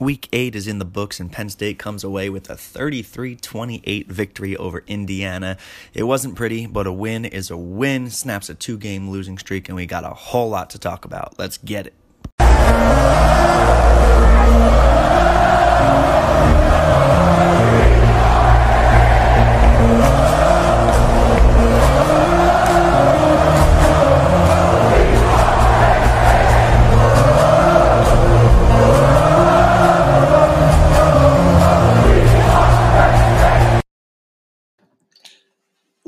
Week 0.00 0.28
8 0.32 0.56
is 0.56 0.66
in 0.66 0.80
the 0.80 0.84
books, 0.84 1.20
and 1.20 1.30
Penn 1.30 1.48
State 1.48 1.78
comes 1.78 2.02
away 2.02 2.28
with 2.28 2.50
a 2.50 2.56
33 2.56 3.36
28 3.36 4.10
victory 4.10 4.56
over 4.56 4.82
Indiana. 4.88 5.56
It 5.92 6.02
wasn't 6.02 6.34
pretty, 6.34 6.66
but 6.66 6.88
a 6.88 6.92
win 6.92 7.24
is 7.24 7.48
a 7.48 7.56
win, 7.56 8.10
snaps 8.10 8.48
a 8.48 8.54
two 8.54 8.76
game 8.76 9.08
losing 9.10 9.38
streak, 9.38 9.68
and 9.68 9.76
we 9.76 9.86
got 9.86 10.04
a 10.04 10.10
whole 10.10 10.50
lot 10.50 10.70
to 10.70 10.78
talk 10.80 11.04
about. 11.04 11.38
Let's 11.38 11.58
get 11.58 11.86
it. 11.86 11.94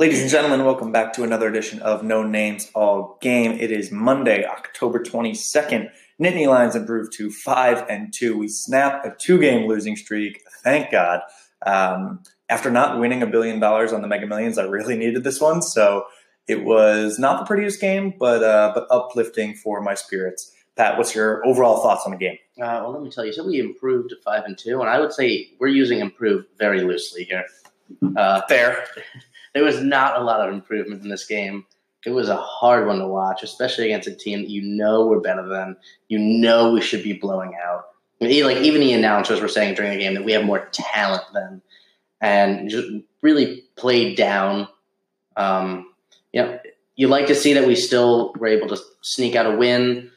Ladies 0.07 0.23
and 0.23 0.31
gentlemen, 0.31 0.65
welcome 0.65 0.93
back 0.93 1.13
to 1.15 1.25
another 1.25 1.49
edition 1.49 1.81
of 1.81 2.05
No 2.05 2.23
Names 2.23 2.71
All 2.77 3.19
Game. 3.21 3.59
It 3.59 3.73
is 3.73 3.91
Monday, 3.91 4.45
October 4.45 5.01
22nd. 5.01 5.91
Nittany 6.23 6.47
Lions 6.47 6.77
improved 6.77 7.13
to 7.15 7.29
5 7.29 7.87
and 7.89 8.15
2. 8.15 8.39
We 8.39 8.47
snap 8.47 9.05
a 9.05 9.17
two 9.19 9.41
game 9.41 9.67
losing 9.67 9.97
streak. 9.97 10.45
Thank 10.63 10.93
God. 10.93 11.23
Um, 11.67 12.23
after 12.49 12.71
not 12.71 13.01
winning 13.01 13.21
a 13.21 13.27
billion 13.27 13.59
dollars 13.59 13.93
on 13.93 14.01
the 14.01 14.07
Mega 14.07 14.29
Millions, 14.29 14.59
I 14.59 14.67
really 14.67 14.97
needed 14.97 15.25
this 15.25 15.41
one. 15.41 15.61
So 15.61 16.05
it 16.47 16.63
was 16.63 17.19
not 17.19 17.41
the 17.41 17.45
prettiest 17.45 17.81
game, 17.81 18.15
but 18.17 18.45
uh, 18.45 18.71
but 18.77 18.87
uplifting 18.93 19.55
for 19.55 19.81
my 19.81 19.95
spirits. 19.95 20.53
Pat, 20.77 20.97
what's 20.99 21.17
your 21.17 21.45
overall 21.45 21.83
thoughts 21.83 22.05
on 22.07 22.13
the 22.13 22.17
game? 22.17 22.39
Uh, 22.61 22.79
well, 22.85 22.93
let 22.93 23.03
me 23.03 23.11
tell 23.11 23.25
you. 23.25 23.33
So 23.33 23.45
we 23.45 23.59
improved 23.59 24.11
to 24.11 24.17
five 24.25 24.45
and 24.45 24.57
two, 24.57 24.79
and 24.81 24.89
I 24.89 25.01
would 25.01 25.13
say 25.13 25.51
we're 25.59 25.67
using 25.67 25.99
improve 25.99 26.45
very 26.61 26.83
loosely 26.83 27.25
here. 27.25 27.45
Uh, 28.17 28.43
Fair. 28.49 28.85
there 29.57 29.65
was 29.65 29.83
not 29.83 30.21
a 30.21 30.23
lot 30.23 30.47
of 30.47 30.53
improvement 30.53 31.03
in 31.03 31.09
this 31.09 31.25
game. 31.25 31.65
It 32.05 32.11
was 32.11 32.29
a 32.29 32.37
hard 32.37 32.87
one 32.87 32.99
to 32.99 33.09
watch, 33.09 33.43
especially 33.43 33.87
against 33.87 34.07
a 34.07 34.15
team 34.15 34.43
that 34.43 34.51
you 34.51 34.61
know 34.61 35.07
we're 35.07 35.21
better 35.21 35.49
than. 35.49 35.79
You 36.09 36.19
know 36.19 36.73
we 36.73 36.83
should 36.83 37.03
be 37.03 37.15
blowing 37.15 37.55
out. 37.67 37.87
like 38.21 38.59
even 38.59 38.83
the 38.83 38.93
announcers 38.93 39.41
were 39.41 39.49
saying 39.49 39.75
during 39.75 39.93
the 39.93 39.99
game 39.99 40.13
that 40.13 40.27
we 40.27 40.33
have 40.33 40.45
more 40.45 40.69
talent 40.73 41.23
than, 41.33 41.63
and 42.21 42.69
just 42.69 42.87
really 43.23 43.65
played 43.77 44.19
down. 44.19 44.69
Um, 45.39 45.91
you 46.35 46.43
know, 46.43 46.59
you 46.97 47.09
like 47.09 47.27
to 47.29 47.35
see 47.35 47.55
that 47.55 47.67
we 47.67 47.77
still 47.77 48.35
were 48.39 48.49
able 48.49 48.69
to 48.69 48.79
sneak 49.01 49.37
out 49.37 49.47
a 49.47 49.57
win. 49.57 50.11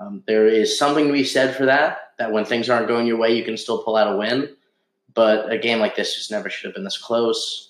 Um, 0.00 0.24
there 0.26 0.48
is 0.48 0.76
something 0.76 1.06
to 1.06 1.12
be 1.12 1.22
said 1.22 1.54
for 1.54 1.66
that. 1.66 2.10
That 2.18 2.32
when 2.32 2.44
things 2.44 2.68
aren't 2.68 2.88
going 2.88 3.06
your 3.06 3.18
way, 3.18 3.36
you 3.36 3.44
can 3.44 3.56
still 3.56 3.84
pull 3.84 3.94
out 3.94 4.12
a 4.12 4.16
win. 4.16 4.56
But 5.14 5.52
a 5.52 5.58
game 5.58 5.78
like 5.78 5.94
this 5.94 6.16
just 6.16 6.32
never 6.32 6.50
should 6.50 6.66
have 6.66 6.74
been 6.74 6.82
this 6.82 6.98
close. 6.98 7.69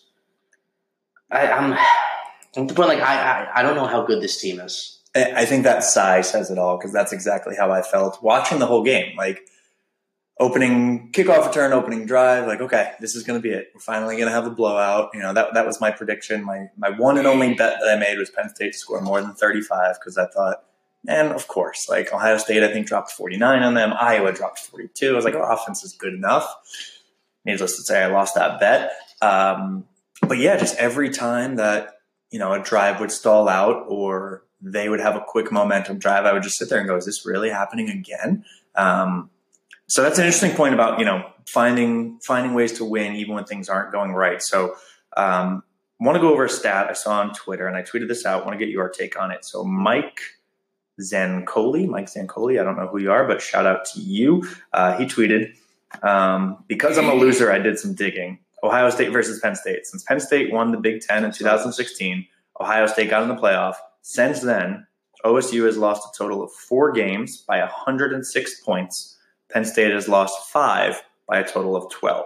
I, 1.31 1.47
am 1.47 1.79
I'm 2.57 2.67
the 2.67 2.75
point 2.75 2.89
like 2.89 3.01
I, 3.01 3.45
I 3.45 3.61
I 3.61 3.63
don't 3.63 3.77
know 3.77 3.87
how 3.87 4.05
good 4.05 4.23
this 4.23 4.41
team 4.41 4.61
is. 4.61 5.01
I 5.15 5.45
think 5.45 5.65
that 5.65 5.83
sigh 5.83 6.21
says 6.21 6.51
it 6.51 6.59
all 6.59 6.77
because 6.77 6.93
that's 6.93 7.13
exactly 7.13 7.57
how 7.57 7.73
I 7.73 7.83
felt 7.83 8.23
watching 8.23 8.61
the 8.61 8.67
whole 8.67 8.85
game. 8.85 9.17
Like 9.17 9.41
opening 10.39 11.11
kickoff 11.13 11.47
return, 11.47 11.73
opening 11.73 12.07
drive, 12.07 12.47
like 12.47 12.61
okay, 12.61 12.93
this 13.01 13.15
is 13.15 13.23
going 13.25 13.39
to 13.39 13.43
be 13.43 13.55
it. 13.55 13.71
We're 13.75 13.81
finally 13.81 14.17
going 14.17 14.29
to 14.29 14.33
have 14.33 14.47
a 14.47 14.51
blowout. 14.51 15.11
You 15.13 15.21
know 15.21 15.33
that 15.33 15.55
that 15.55 15.67
was 15.67 15.81
my 15.81 15.91
prediction. 15.91 16.45
My 16.45 16.71
my 16.77 16.91
one 16.91 17.19
and 17.19 17.27
only 17.27 17.55
bet 17.55 17.79
that 17.81 17.89
I 17.89 17.99
made 17.99 18.19
was 18.19 18.31
Penn 18.31 18.49
State 18.49 18.73
to 18.73 18.79
score 18.79 19.01
more 19.01 19.21
than 19.21 19.35
35 19.35 19.97
because 20.01 20.17
I 20.17 20.27
thought, 20.27 20.65
and 21.07 21.33
of 21.33 21.49
course, 21.49 21.89
like 21.89 22.13
Ohio 22.13 22.39
State, 22.39 22.63
I 22.63 22.73
think 22.73 22.87
dropped 22.87 23.11
49 23.13 23.63
on 23.63 23.75
them. 23.75 23.93
Iowa 23.99 24.33
dropped 24.33 24.61
42. 24.61 25.13
I 25.13 25.15
was 25.15 25.25
like, 25.25 25.35
our 25.35 25.53
offense 25.53 25.85
is 25.85 25.93
good 25.93 26.15
enough. 26.15 26.53
Needless 27.45 27.77
to 27.77 27.83
say, 27.83 28.03
I 28.03 28.07
lost 28.07 28.35
that 28.37 28.61
bet. 28.61 28.93
Um, 29.23 29.87
but 30.31 30.39
yeah, 30.39 30.57
just 30.57 30.77
every 30.77 31.11
time 31.11 31.57
that 31.57 31.99
you 32.31 32.39
know 32.39 32.53
a 32.53 32.63
drive 32.63 33.01
would 33.01 33.11
stall 33.11 33.49
out 33.49 33.85
or 33.89 34.45
they 34.63 34.89
would 34.89 35.01
have 35.01 35.17
a 35.17 35.25
quick 35.27 35.51
momentum 35.51 35.99
drive, 35.99 36.25
I 36.25 36.33
would 36.33 36.45
just 36.45 36.57
sit 36.57 36.69
there 36.69 36.79
and 36.79 36.87
go, 36.87 36.95
"Is 36.95 37.05
this 37.05 37.27
really 37.27 37.51
happening 37.51 37.91
again?" 37.91 38.45
Um, 38.77 39.31
so 39.89 40.05
that's 40.05 40.21
an 40.21 40.27
interesting 40.27 40.53
point 40.53 40.73
about 40.73 41.01
you 41.01 41.05
know 41.05 41.29
finding 41.49 42.21
finding 42.21 42.55
ways 42.55 42.75
to 42.75 42.85
win 42.85 43.17
even 43.17 43.35
when 43.35 43.45
things 43.45 43.69
aren't 43.69 43.91
going 43.91 44.13
right. 44.13 44.41
So 44.41 44.77
um, 45.17 45.65
want 45.99 46.15
to 46.15 46.21
go 46.21 46.33
over 46.33 46.45
a 46.45 46.49
stat 46.49 46.87
I 46.89 46.93
saw 46.93 47.19
on 47.19 47.35
Twitter 47.35 47.67
and 47.67 47.77
I 47.77 47.83
tweeted 47.83 48.07
this 48.07 48.25
out. 48.25 48.47
Want 48.47 48.57
to 48.57 48.65
get 48.65 48.73
your 48.73 48.89
take 48.89 49.21
on 49.21 49.33
it. 49.33 49.45
So 49.45 49.65
Mike 49.65 50.21
Zancoli, 51.01 51.89
Mike 51.89 52.07
Zancoli, 52.07 52.61
I 52.61 52.63
don't 52.63 52.77
know 52.77 52.87
who 52.87 53.01
you 53.01 53.11
are, 53.11 53.27
but 53.27 53.43
shout 53.43 53.67
out 53.67 53.85
to 53.95 54.01
you. 54.01 54.47
Uh, 54.73 54.97
he 54.97 55.07
tweeted, 55.07 55.57
um, 56.05 56.63
"Because 56.69 56.99
I'm 56.99 57.09
a 57.09 57.15
loser, 57.15 57.51
I 57.51 57.59
did 57.59 57.81
some 57.81 57.95
digging." 57.95 58.39
Ohio 58.63 58.91
State 58.91 59.13
versus 59.13 59.41
Penn 59.41 59.55
State. 59.55 59.87
Since 59.87 60.05
Penn 60.05 60.21
State 60.21 60.53
won 60.53 60.71
the 60.71 60.79
Big 60.79 61.01
Ten 61.01 61.25
in 61.25 61.33
2016, 61.33 62.27
Ohio 62.61 62.87
State 62.87 63.11
got 63.11 63.23
in 63.23 63.29
the 63.29 63.35
playoff. 63.35 63.75
Since 64.03 64.41
then, 64.41 64.87
OSU 65.25 65.67
has 65.67 65.77
lost 65.77 66.07
a 66.07 66.19
total 66.19 66.43
of 66.43 66.53
four 66.53 66.93
games 66.93 67.39
by 67.39 67.61
106 67.61 68.61
points. 68.61 69.17
Penn 69.51 69.65
State 69.65 69.93
has 69.93 70.09
lost 70.09 70.51
five 70.51 71.03
by 71.27 71.39
a 71.39 71.47
total 71.47 71.77
of 71.77 71.91
12. 71.91 72.25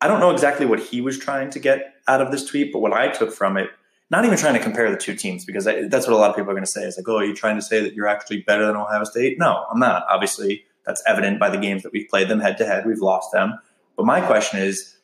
I 0.00 0.08
don't 0.08 0.20
know 0.20 0.30
exactly 0.30 0.66
what 0.66 0.80
he 0.80 1.00
was 1.00 1.18
trying 1.18 1.50
to 1.50 1.58
get 1.58 1.94
out 2.06 2.20
of 2.20 2.30
this 2.30 2.44
tweet, 2.44 2.72
but 2.72 2.80
what 2.80 2.92
I 2.92 3.08
took 3.08 3.32
from 3.32 3.56
it, 3.56 3.70
not 4.10 4.24
even 4.24 4.38
trying 4.38 4.54
to 4.54 4.60
compare 4.60 4.90
the 4.90 4.96
two 4.96 5.14
teams, 5.14 5.44
because 5.44 5.64
that's 5.64 6.06
what 6.06 6.12
a 6.12 6.16
lot 6.16 6.30
of 6.30 6.36
people 6.36 6.50
are 6.50 6.54
going 6.54 6.64
to 6.64 6.70
say 6.70 6.82
is 6.82 6.96
like, 6.96 7.08
oh, 7.08 7.16
are 7.16 7.24
you 7.24 7.34
trying 7.34 7.56
to 7.56 7.62
say 7.62 7.80
that 7.80 7.94
you're 7.94 8.06
actually 8.06 8.42
better 8.42 8.66
than 8.66 8.76
Ohio 8.76 9.04
State? 9.04 9.38
No, 9.38 9.64
I'm 9.70 9.80
not. 9.80 10.04
Obviously, 10.08 10.64
that's 10.84 11.02
evident 11.06 11.40
by 11.40 11.50
the 11.50 11.58
games 11.58 11.82
that 11.82 11.92
we've 11.92 12.08
played 12.08 12.28
them 12.28 12.40
head 12.40 12.58
to 12.58 12.66
head. 12.66 12.86
We've 12.86 13.00
lost 13.00 13.32
them. 13.32 13.58
But 13.96 14.06
my 14.06 14.20
question 14.20 14.60
is, 14.60 14.95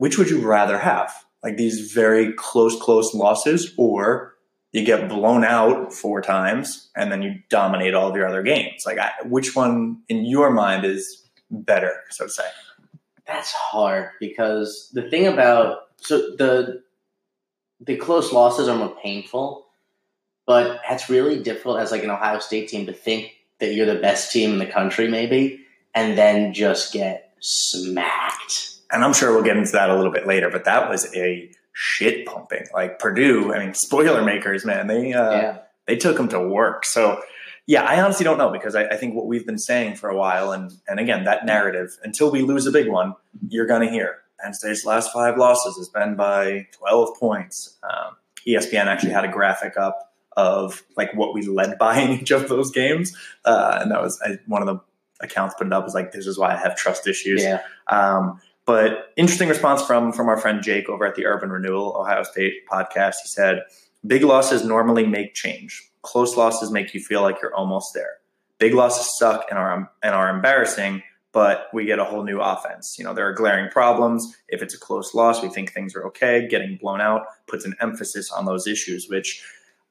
which 0.00 0.16
would 0.16 0.30
you 0.30 0.40
rather 0.40 0.78
have? 0.78 1.12
Like 1.44 1.58
these 1.58 1.92
very 1.92 2.32
close, 2.32 2.74
close 2.80 3.12
losses, 3.12 3.74
or 3.76 4.34
you 4.72 4.82
get 4.82 5.10
blown 5.10 5.44
out 5.44 5.92
four 5.92 6.22
times 6.22 6.88
and 6.96 7.12
then 7.12 7.20
you 7.20 7.34
dominate 7.50 7.92
all 7.92 8.08
of 8.08 8.16
your 8.16 8.26
other 8.26 8.42
games? 8.42 8.84
Like, 8.86 8.96
I, 8.96 9.10
which 9.26 9.54
one 9.54 9.98
in 10.08 10.24
your 10.24 10.48
mind 10.52 10.86
is 10.86 11.28
better, 11.50 11.92
so 12.08 12.24
to 12.24 12.30
say? 12.30 12.44
That's 13.26 13.52
hard 13.52 14.08
because 14.20 14.90
the 14.94 15.02
thing 15.10 15.26
about 15.26 15.80
so 15.98 16.16
the 16.16 16.82
the 17.78 17.96
close 17.96 18.32
losses 18.32 18.68
are 18.68 18.76
more 18.78 18.96
painful, 19.02 19.66
but 20.46 20.80
it's 20.88 21.10
really 21.10 21.42
difficult 21.42 21.78
as 21.78 21.90
like 21.90 22.04
an 22.04 22.10
Ohio 22.10 22.38
State 22.38 22.70
team 22.70 22.86
to 22.86 22.94
think 22.94 23.34
that 23.58 23.74
you're 23.74 23.84
the 23.84 24.00
best 24.00 24.32
team 24.32 24.52
in 24.52 24.58
the 24.58 24.66
country, 24.66 25.08
maybe, 25.08 25.60
and 25.94 26.16
then 26.16 26.54
just 26.54 26.94
get 26.94 27.34
smacked 27.40 28.69
and 28.92 29.04
I'm 29.04 29.12
sure 29.12 29.32
we'll 29.32 29.44
get 29.44 29.56
into 29.56 29.72
that 29.72 29.90
a 29.90 29.96
little 29.96 30.12
bit 30.12 30.26
later, 30.26 30.50
but 30.50 30.64
that 30.64 30.88
was 30.88 31.14
a 31.14 31.50
shit 31.72 32.26
pumping. 32.26 32.66
Like 32.74 32.98
Purdue, 32.98 33.54
I 33.54 33.64
mean, 33.64 33.74
spoiler 33.74 34.22
makers, 34.22 34.64
man, 34.64 34.86
they 34.86 35.12
uh, 35.12 35.32
yeah. 35.32 35.58
they 35.86 35.96
took 35.96 36.16
them 36.16 36.28
to 36.28 36.40
work. 36.40 36.84
So 36.84 37.20
yeah, 37.66 37.84
I 37.84 38.00
honestly 38.00 38.24
don't 38.24 38.38
know 38.38 38.50
because 38.50 38.74
I, 38.74 38.86
I, 38.86 38.96
think 38.96 39.14
what 39.14 39.26
we've 39.26 39.46
been 39.46 39.58
saying 39.58 39.96
for 39.96 40.10
a 40.10 40.16
while, 40.16 40.52
and 40.52 40.72
and 40.88 40.98
again, 40.98 41.24
that 41.24 41.46
narrative 41.46 41.96
until 42.02 42.30
we 42.30 42.42
lose 42.42 42.66
a 42.66 42.72
big 42.72 42.88
one, 42.88 43.14
you're 43.48 43.66
going 43.66 43.82
to 43.82 43.90
hear 43.90 44.18
Penn 44.40 44.54
State's 44.54 44.84
last 44.84 45.12
five 45.12 45.36
losses 45.36 45.76
has 45.76 45.88
been 45.88 46.16
by 46.16 46.66
12 46.72 47.18
points. 47.18 47.78
Um, 47.82 48.16
ESPN 48.46 48.86
actually 48.86 49.12
had 49.12 49.24
a 49.24 49.28
graphic 49.28 49.76
up 49.76 50.12
of 50.36 50.82
like 50.96 51.14
what 51.14 51.34
we 51.34 51.42
led 51.42 51.78
by 51.78 51.98
in 52.00 52.10
each 52.10 52.30
of 52.30 52.48
those 52.48 52.70
games, 52.70 53.16
uh, 53.44 53.78
and 53.82 53.90
that 53.90 54.02
was 54.02 54.20
I, 54.24 54.38
one 54.46 54.62
of 54.62 54.66
the 54.66 54.80
accounts 55.24 55.54
put 55.56 55.66
it 55.66 55.72
up 55.72 55.84
was 55.84 55.94
like, 55.94 56.12
"This 56.12 56.26
is 56.26 56.38
why 56.38 56.52
I 56.52 56.56
have 56.56 56.76
trust 56.76 57.06
issues." 57.06 57.42
Yeah. 57.42 57.62
Um, 57.88 58.40
but 58.70 59.12
interesting 59.16 59.48
response 59.48 59.82
from 59.82 60.12
from 60.12 60.28
our 60.28 60.38
friend 60.38 60.62
Jake 60.62 60.88
over 60.88 61.04
at 61.04 61.16
the 61.16 61.26
Urban 61.26 61.50
Renewal 61.50 61.96
Ohio 61.98 62.22
State 62.22 62.52
podcast. 62.70 63.16
He 63.20 63.26
said, 63.26 63.64
"Big 64.06 64.22
losses 64.22 64.64
normally 64.64 65.04
make 65.04 65.34
change. 65.34 65.90
Close 66.02 66.36
losses 66.36 66.70
make 66.70 66.94
you 66.94 67.00
feel 67.00 67.20
like 67.20 67.42
you're 67.42 67.52
almost 67.52 67.94
there. 67.94 68.18
Big 68.58 68.72
losses 68.72 69.18
suck 69.18 69.46
and 69.50 69.58
are 69.58 69.90
and 70.04 70.14
are 70.14 70.30
embarrassing." 70.30 71.02
But 71.32 71.66
we 71.72 71.84
get 71.84 71.98
a 71.98 72.04
whole 72.04 72.22
new 72.22 72.40
offense. 72.40 72.94
You 72.96 73.04
know, 73.04 73.12
there 73.12 73.26
are 73.26 73.32
glaring 73.32 73.70
problems. 73.70 74.36
If 74.48 74.62
it's 74.62 74.74
a 74.74 74.78
close 74.78 75.14
loss, 75.14 75.42
we 75.42 75.48
think 75.48 75.72
things 75.72 75.96
are 75.96 76.04
okay. 76.06 76.46
Getting 76.46 76.78
blown 76.80 77.00
out 77.00 77.22
puts 77.48 77.64
an 77.64 77.74
emphasis 77.80 78.30
on 78.30 78.44
those 78.44 78.68
issues, 78.68 79.08
which 79.08 79.44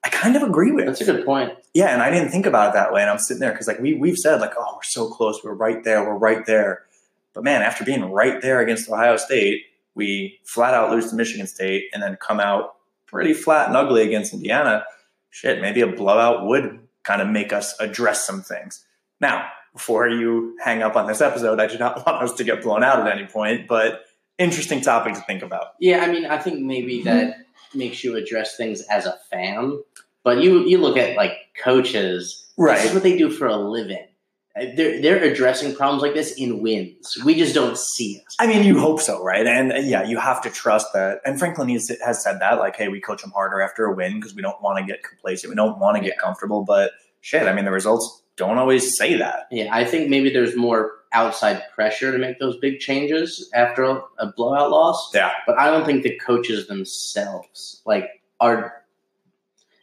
I 0.06 0.09
kind 0.09 0.38
of 0.38 0.44
agree 0.44 0.71
with. 0.71 0.86
That's 0.86 1.01
a 1.01 1.06
good 1.06 1.25
point. 1.25 1.51
Yeah, 1.74 1.88
and 1.88 2.01
I 2.01 2.09
didn't 2.12 2.30
think 2.30 2.45
about 2.45 2.69
it 2.69 2.74
that 2.75 2.94
way. 2.94 3.01
And 3.01 3.09
I'm 3.09 3.19
sitting 3.19 3.42
there 3.42 3.51
because 3.51 3.68
like 3.68 3.80
we 3.80 3.95
we've 3.95 4.15
said 4.15 4.39
like, 4.39 4.53
oh, 4.57 4.75
we're 4.75 4.83
so 4.83 5.09
close, 5.09 5.44
we're 5.44 5.53
right 5.53 5.83
there, 5.83 6.01
we're 6.01 6.18
right 6.18 6.45
there. 6.45 6.86
But 7.33 7.43
man, 7.43 7.61
after 7.61 7.83
being 7.83 8.03
right 8.11 8.41
there 8.41 8.59
against 8.59 8.89
Ohio 8.89 9.17
State, 9.17 9.63
we 9.95 10.39
flat 10.45 10.73
out 10.73 10.91
lose 10.91 11.09
to 11.09 11.15
Michigan 11.15 11.47
State 11.47 11.85
and 11.93 12.01
then 12.01 12.17
come 12.17 12.39
out 12.39 12.75
pretty 13.05 13.33
flat 13.33 13.67
and 13.67 13.77
ugly 13.77 14.03
against 14.03 14.33
Indiana. 14.33 14.83
Shit, 15.29 15.61
maybe 15.61 15.81
a 15.81 15.87
blowout 15.87 16.45
would 16.45 16.79
kind 17.03 17.21
of 17.21 17.27
make 17.27 17.53
us 17.53 17.79
address 17.79 18.25
some 18.25 18.41
things. 18.41 18.85
Now, 19.19 19.47
before 19.73 20.07
you 20.07 20.55
hang 20.63 20.81
up 20.81 20.95
on 20.95 21.07
this 21.07 21.21
episode, 21.21 21.59
I 21.59 21.67
do 21.67 21.77
not 21.77 22.05
want 22.05 22.23
us 22.23 22.33
to 22.33 22.43
get 22.43 22.61
blown 22.61 22.83
out 22.83 23.05
at 23.05 23.15
any 23.15 23.27
point, 23.27 23.67
but 23.67 24.05
interesting 24.37 24.81
topic 24.81 25.13
to 25.15 25.21
think 25.21 25.43
about. 25.43 25.73
Yeah, 25.79 25.99
I 25.99 26.11
mean, 26.11 26.25
I 26.25 26.37
think 26.37 26.61
maybe 26.61 26.99
mm-hmm. 26.99 27.09
that 27.09 27.37
makes 27.73 28.03
you 28.03 28.15
address 28.15 28.57
things 28.57 28.81
as 28.89 29.05
a 29.05 29.17
fan, 29.29 29.79
but 30.23 30.41
you 30.41 30.65
you 30.65 30.79
look 30.79 30.97
at 30.97 31.15
like 31.15 31.33
coaches, 31.61 32.47
right? 32.57 32.77
This 32.77 32.87
is 32.87 32.93
what 32.93 33.03
they 33.03 33.17
do 33.17 33.29
for 33.29 33.47
a 33.47 33.55
living 33.55 34.08
Uh, 34.56 34.66
they're 34.75 35.01
they're 35.01 35.24
addressing 35.24 35.75
problems 35.75 36.01
like 36.01 36.13
this 36.13 36.34
in 36.34 36.62
wins. 36.62 37.18
We 37.24 37.36
just 37.36 37.54
don't 37.54 37.78
see 37.78 38.18
it. 38.18 38.24
I 38.40 38.48
mean, 38.48 38.66
you 38.66 38.80
hope 38.80 39.00
so, 39.00 39.24
right? 39.24 39.46
And, 39.46 39.72
and 39.72 39.88
yeah, 39.88 40.04
you 40.04 40.18
have 40.18 40.42
to 40.42 40.50
trust 40.50 40.88
that. 40.94 41.19
And 41.25 41.38
Franklin 41.38 41.69
has, 41.69 41.92
has 42.04 42.24
said 42.24 42.40
that, 42.40 42.60
like, 42.60 42.75
hey, 42.75 42.88
we 42.88 43.00
coach 43.00 43.22
them 43.22 43.31
harder 43.31 43.62
after 43.62 43.86
a 43.86 43.94
win 43.94 44.16
because 44.16 44.34
we 44.34 44.42
don't 44.42 44.62
want 44.62 44.80
to 44.80 44.86
get 44.86 45.04
complacent. 45.04 45.50
We 45.50 45.56
don't 45.56 45.80
want 45.80 45.98
to 45.98 46.04
get 46.04 46.18
comfortable. 46.18 46.63
But 46.63 46.92
shit, 47.22 47.48
I 47.48 47.54
mean, 47.54 47.66
the 47.66 47.72
results 47.72 48.24
don't 48.38 48.57
always 48.57 48.98
say 48.98 49.18
that. 49.18 49.48
Yeah, 49.51 49.68
I 49.72 49.86
think 49.86 50.10
maybe 50.10 50.31
there's 50.31 50.56
more 50.56 50.94
outside 51.12 51.62
pressure 51.75 52.12
to 52.12 52.18
make 52.18 52.40
those 52.40 52.57
big 52.57 52.80
changes 52.80 53.50
after 53.54 53.84
a, 53.84 54.01
a 54.19 54.31
blowout 54.36 54.72
loss. 54.72 55.12
Yeah. 55.13 55.31
But 55.46 55.60
I 55.60 55.69
don't 55.69 55.86
think 55.86 56.04
the 56.04 56.18
coaches 56.18 56.68
themselves 56.68 57.81
like 57.86 58.22
are 58.40 58.84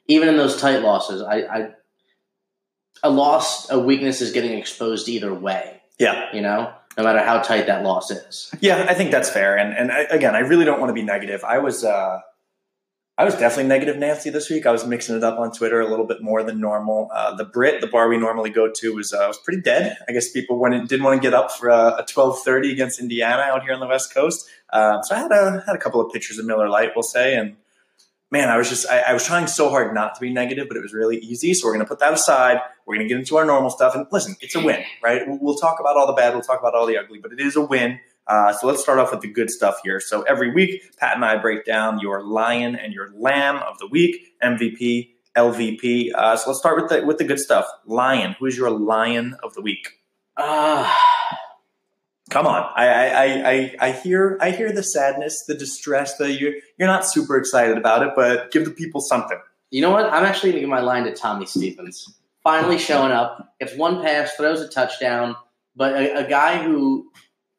even 0.09 0.29
in 0.29 0.37
those 0.37 0.61
tight 0.61 0.83
losses. 0.83 1.21
I, 1.23 1.37
I 1.43 1.69
a 3.03 3.11
loss, 3.11 3.71
a 3.71 3.79
weakness 3.79 4.21
is 4.21 4.33
getting 4.33 4.59
exposed 4.59 5.09
either 5.09 5.33
way. 5.33 5.83
Yeah. 5.99 6.29
You 6.35 6.43
know, 6.43 6.73
no 6.97 7.05
matter 7.05 7.21
how 7.21 7.41
tight 7.41 7.67
that 7.67 7.85
loss 7.85 8.11
is. 8.11 8.53
Yeah, 8.61 8.87
I 8.89 8.95
think 8.95 9.11
that's 9.11 9.31
fair. 9.31 9.57
And 9.57 9.77
and 9.77 9.93
I, 9.93 10.01
again, 10.03 10.35
I 10.35 10.41
really 10.41 10.65
don't 10.65 10.81
want 10.81 10.91
to 10.91 10.95
be 10.95 11.03
negative. 11.03 11.45
I 11.45 11.59
was 11.59 11.85
uh, 11.85 12.21
I 13.19 13.25
was 13.25 13.35
definitely 13.35 13.69
negative 13.69 13.97
Nancy 13.97 14.29
this 14.29 14.51
week. 14.51 14.67
I 14.67 14.71
was 14.71 14.87
mixing 14.87 15.17
it 15.17 15.25
up 15.25 15.39
on 15.39 15.51
Twitter 15.51 15.81
a 15.81 15.89
little 15.89 16.07
bit 16.07 16.21
more 16.21 16.43
than 16.43 16.61
normal. 16.61 17.09
Uh, 17.15 17.35
the 17.35 17.45
Brit, 17.45 17.81
the 17.81 17.87
bar 17.87 18.09
we 18.09 18.19
normally 18.19 18.51
go 18.51 18.71
to, 18.71 18.95
was 18.95 19.13
uh, 19.13 19.25
was 19.27 19.39
pretty 19.39 19.63
dead. 19.63 19.97
I 20.07 20.13
guess 20.13 20.31
people 20.31 20.59
went, 20.59 20.89
didn't 20.89 21.05
want 21.05 21.21
to 21.21 21.27
get 21.27 21.33
up 21.33 21.51
for 21.51 21.69
a, 21.69 21.97
a 21.99 22.05
twelve 22.07 22.43
thirty 22.43 22.71
against 22.73 23.01
Indiana 23.01 23.43
out 23.43 23.63
here 23.63 23.73
on 23.73 23.81
the 23.81 23.87
West 23.87 24.13
Coast. 24.13 24.47
Um, 24.71 25.01
so 25.03 25.15
I 25.15 25.19
had 25.19 25.33
a 25.33 25.63
had 25.67 25.75
a 25.75 25.79
couple 25.79 26.01
of 26.01 26.13
pictures 26.13 26.39
of 26.39 26.45
Miller 26.45 26.69
Lite, 26.69 26.93
we'll 26.95 27.03
say, 27.03 27.37
and 27.37 27.57
man, 28.31 28.49
I 28.49 28.57
was 28.57 28.69
just 28.69 28.87
I, 28.89 29.01
I, 29.09 29.13
was 29.13 29.25
trying 29.25 29.47
so 29.47 29.71
hard 29.71 29.95
not 29.95 30.15
to 30.17 30.21
be 30.21 30.33
negative, 30.33 30.69
but 30.69 30.77
it 30.77 30.83
was 30.83 30.93
really 30.93 31.19
easy. 31.19 31.55
So 31.55 31.67
we're 31.67 31.73
gonna 31.73 31.87
put 31.87 32.01
that 32.01 32.13
aside. 32.13 32.61
We're 32.87 32.97
gonna 32.97 33.09
get 33.09 33.19
into 33.19 33.37
our 33.37 33.45
normal 33.45 33.71
stuff. 33.71 33.95
And 33.95 34.07
listen, 34.11 34.37
it's 34.41 34.55
a 34.55 34.61
win, 34.61 34.83
right? 35.03 35.23
We'll 35.27 35.57
talk 35.57 35.81
about 35.81 35.97
all 35.97 36.07
the 36.07 36.13
bad, 36.13 36.35
we'll 36.35 36.43
talk 36.43 36.61
about 36.61 36.75
all 36.75 36.87
the 36.87 36.99
ugly, 36.99 37.19
but 37.19 37.33
it 37.33 37.41
is 37.41 37.57
a 37.57 37.61
win. 37.61 38.01
Uh, 38.27 38.53
so 38.53 38.67
let's 38.67 38.83
start 38.83 38.99
off 38.99 39.13
with 39.13 39.21
the 39.21 39.31
good 39.31 39.51
stuff 39.51 39.79
here. 39.85 40.01
So 40.01 40.23
every 40.23 40.53
week, 40.53 40.97
Pat 40.99 41.15
and 41.15 41.25
I 41.25 41.37
break 41.37 41.65
down 41.65 42.01
your 42.01 42.25
lion 42.25 42.75
and 42.75 42.93
your 42.93 43.13
lamb 43.15 43.57
of 43.59 43.79
the 43.79 43.87
week, 43.87 44.35
MVP, 44.43 45.11
LVP. 45.37 46.13
Uh, 46.13 46.37
so 46.37 46.51
let's 46.51 46.59
start 46.59 46.81
with 46.81 46.89
the 46.91 47.07
with 47.07 47.19
the 47.19 47.25
good 47.25 47.39
stuff. 47.39 47.67
Lion, 47.87 48.35
who 48.39 48.47
is 48.47 48.57
your 48.57 48.71
lion 48.71 49.37
of 49.43 49.55
the 49.55 49.61
week? 49.61 50.01
Uh, 50.37 50.93
Come 52.31 52.47
on, 52.47 52.69
I, 52.75 52.87
I, 52.89 53.51
I, 53.51 53.77
I 53.81 53.93
hear 53.93 54.37
I 54.41 54.51
hear 54.51 54.73
the 54.73 54.83
sadness, 54.83 55.45
the 55.45 55.55
distress 55.55 56.17
that 56.17 56.33
you 56.33 56.61
you're 56.77 56.89
not 56.89 57.07
super 57.07 57.37
excited 57.37 57.79
about 57.79 58.03
it, 58.03 58.15
but 58.17 58.51
give 58.51 58.65
the 58.65 58.73
people 58.73 59.01
something. 59.01 59.39
You 59.71 59.81
know 59.83 59.91
what? 59.91 60.07
I'm 60.07 60.25
actually 60.25 60.51
gonna 60.51 60.61
give 60.61 60.69
my 60.69 60.81
line 60.81 61.05
to 61.05 61.15
Tommy 61.15 61.47
Stevens. 61.47 62.19
Finally 62.43 62.79
showing 62.79 63.13
up, 63.13 63.55
gets 63.61 63.77
one 63.77 64.03
pass, 64.03 64.33
throws 64.35 64.61
a 64.61 64.69
touchdown, 64.69 65.37
but 65.77 65.95
a, 65.95 66.25
a 66.25 66.29
guy 66.29 66.63
who 66.63 67.11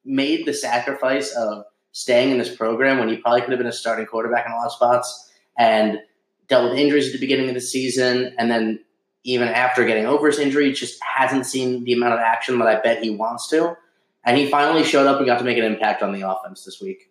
made 0.03 0.45
the 0.45 0.53
sacrifice 0.53 1.31
of 1.31 1.63
staying 1.93 2.31
in 2.31 2.37
this 2.37 2.53
program 2.53 2.99
when 2.99 3.07
he 3.07 3.17
probably 3.17 3.41
could 3.41 3.51
have 3.51 3.59
been 3.59 3.67
a 3.67 3.71
starting 3.71 4.05
quarterback 4.05 4.45
in 4.45 4.51
a 4.51 4.55
lot 4.55 4.65
of 4.65 4.71
spots 4.73 5.31
and 5.57 5.99
dealt 6.47 6.69
with 6.69 6.79
injuries 6.79 7.07
at 7.07 7.13
the 7.13 7.19
beginning 7.19 7.49
of 7.49 7.55
the 7.55 7.61
season 7.61 8.33
and 8.37 8.51
then 8.51 8.79
even 9.23 9.47
after 9.47 9.83
getting 9.83 10.05
over 10.05 10.27
his 10.27 10.39
injury 10.39 10.71
just 10.71 11.01
hasn't 11.03 11.45
seen 11.45 11.83
the 11.83 11.93
amount 11.93 12.13
of 12.13 12.19
action 12.19 12.59
that 12.59 12.67
I 12.67 12.79
bet 12.79 13.03
he 13.03 13.09
wants 13.09 13.49
to 13.49 13.75
and 14.23 14.37
he 14.37 14.49
finally 14.49 14.83
showed 14.83 15.07
up 15.07 15.17
and 15.17 15.25
got 15.25 15.39
to 15.39 15.45
make 15.45 15.57
an 15.57 15.63
impact 15.63 16.03
on 16.03 16.11
the 16.11 16.29
offense 16.29 16.63
this 16.63 16.81
week. 16.81 17.09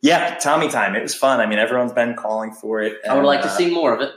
Yeah, 0.00 0.36
Tommy 0.38 0.68
time. 0.68 0.94
It 0.94 1.02
was 1.02 1.14
fun. 1.14 1.40
I 1.40 1.46
mean, 1.46 1.58
everyone's 1.58 1.92
been 1.92 2.14
calling 2.14 2.52
for 2.52 2.80
it. 2.80 2.98
And, 3.02 3.12
I 3.12 3.16
would 3.16 3.24
like 3.24 3.42
to 3.42 3.48
uh, 3.48 3.56
see 3.56 3.70
more 3.70 3.94
of 3.94 4.00
it. 4.00 4.12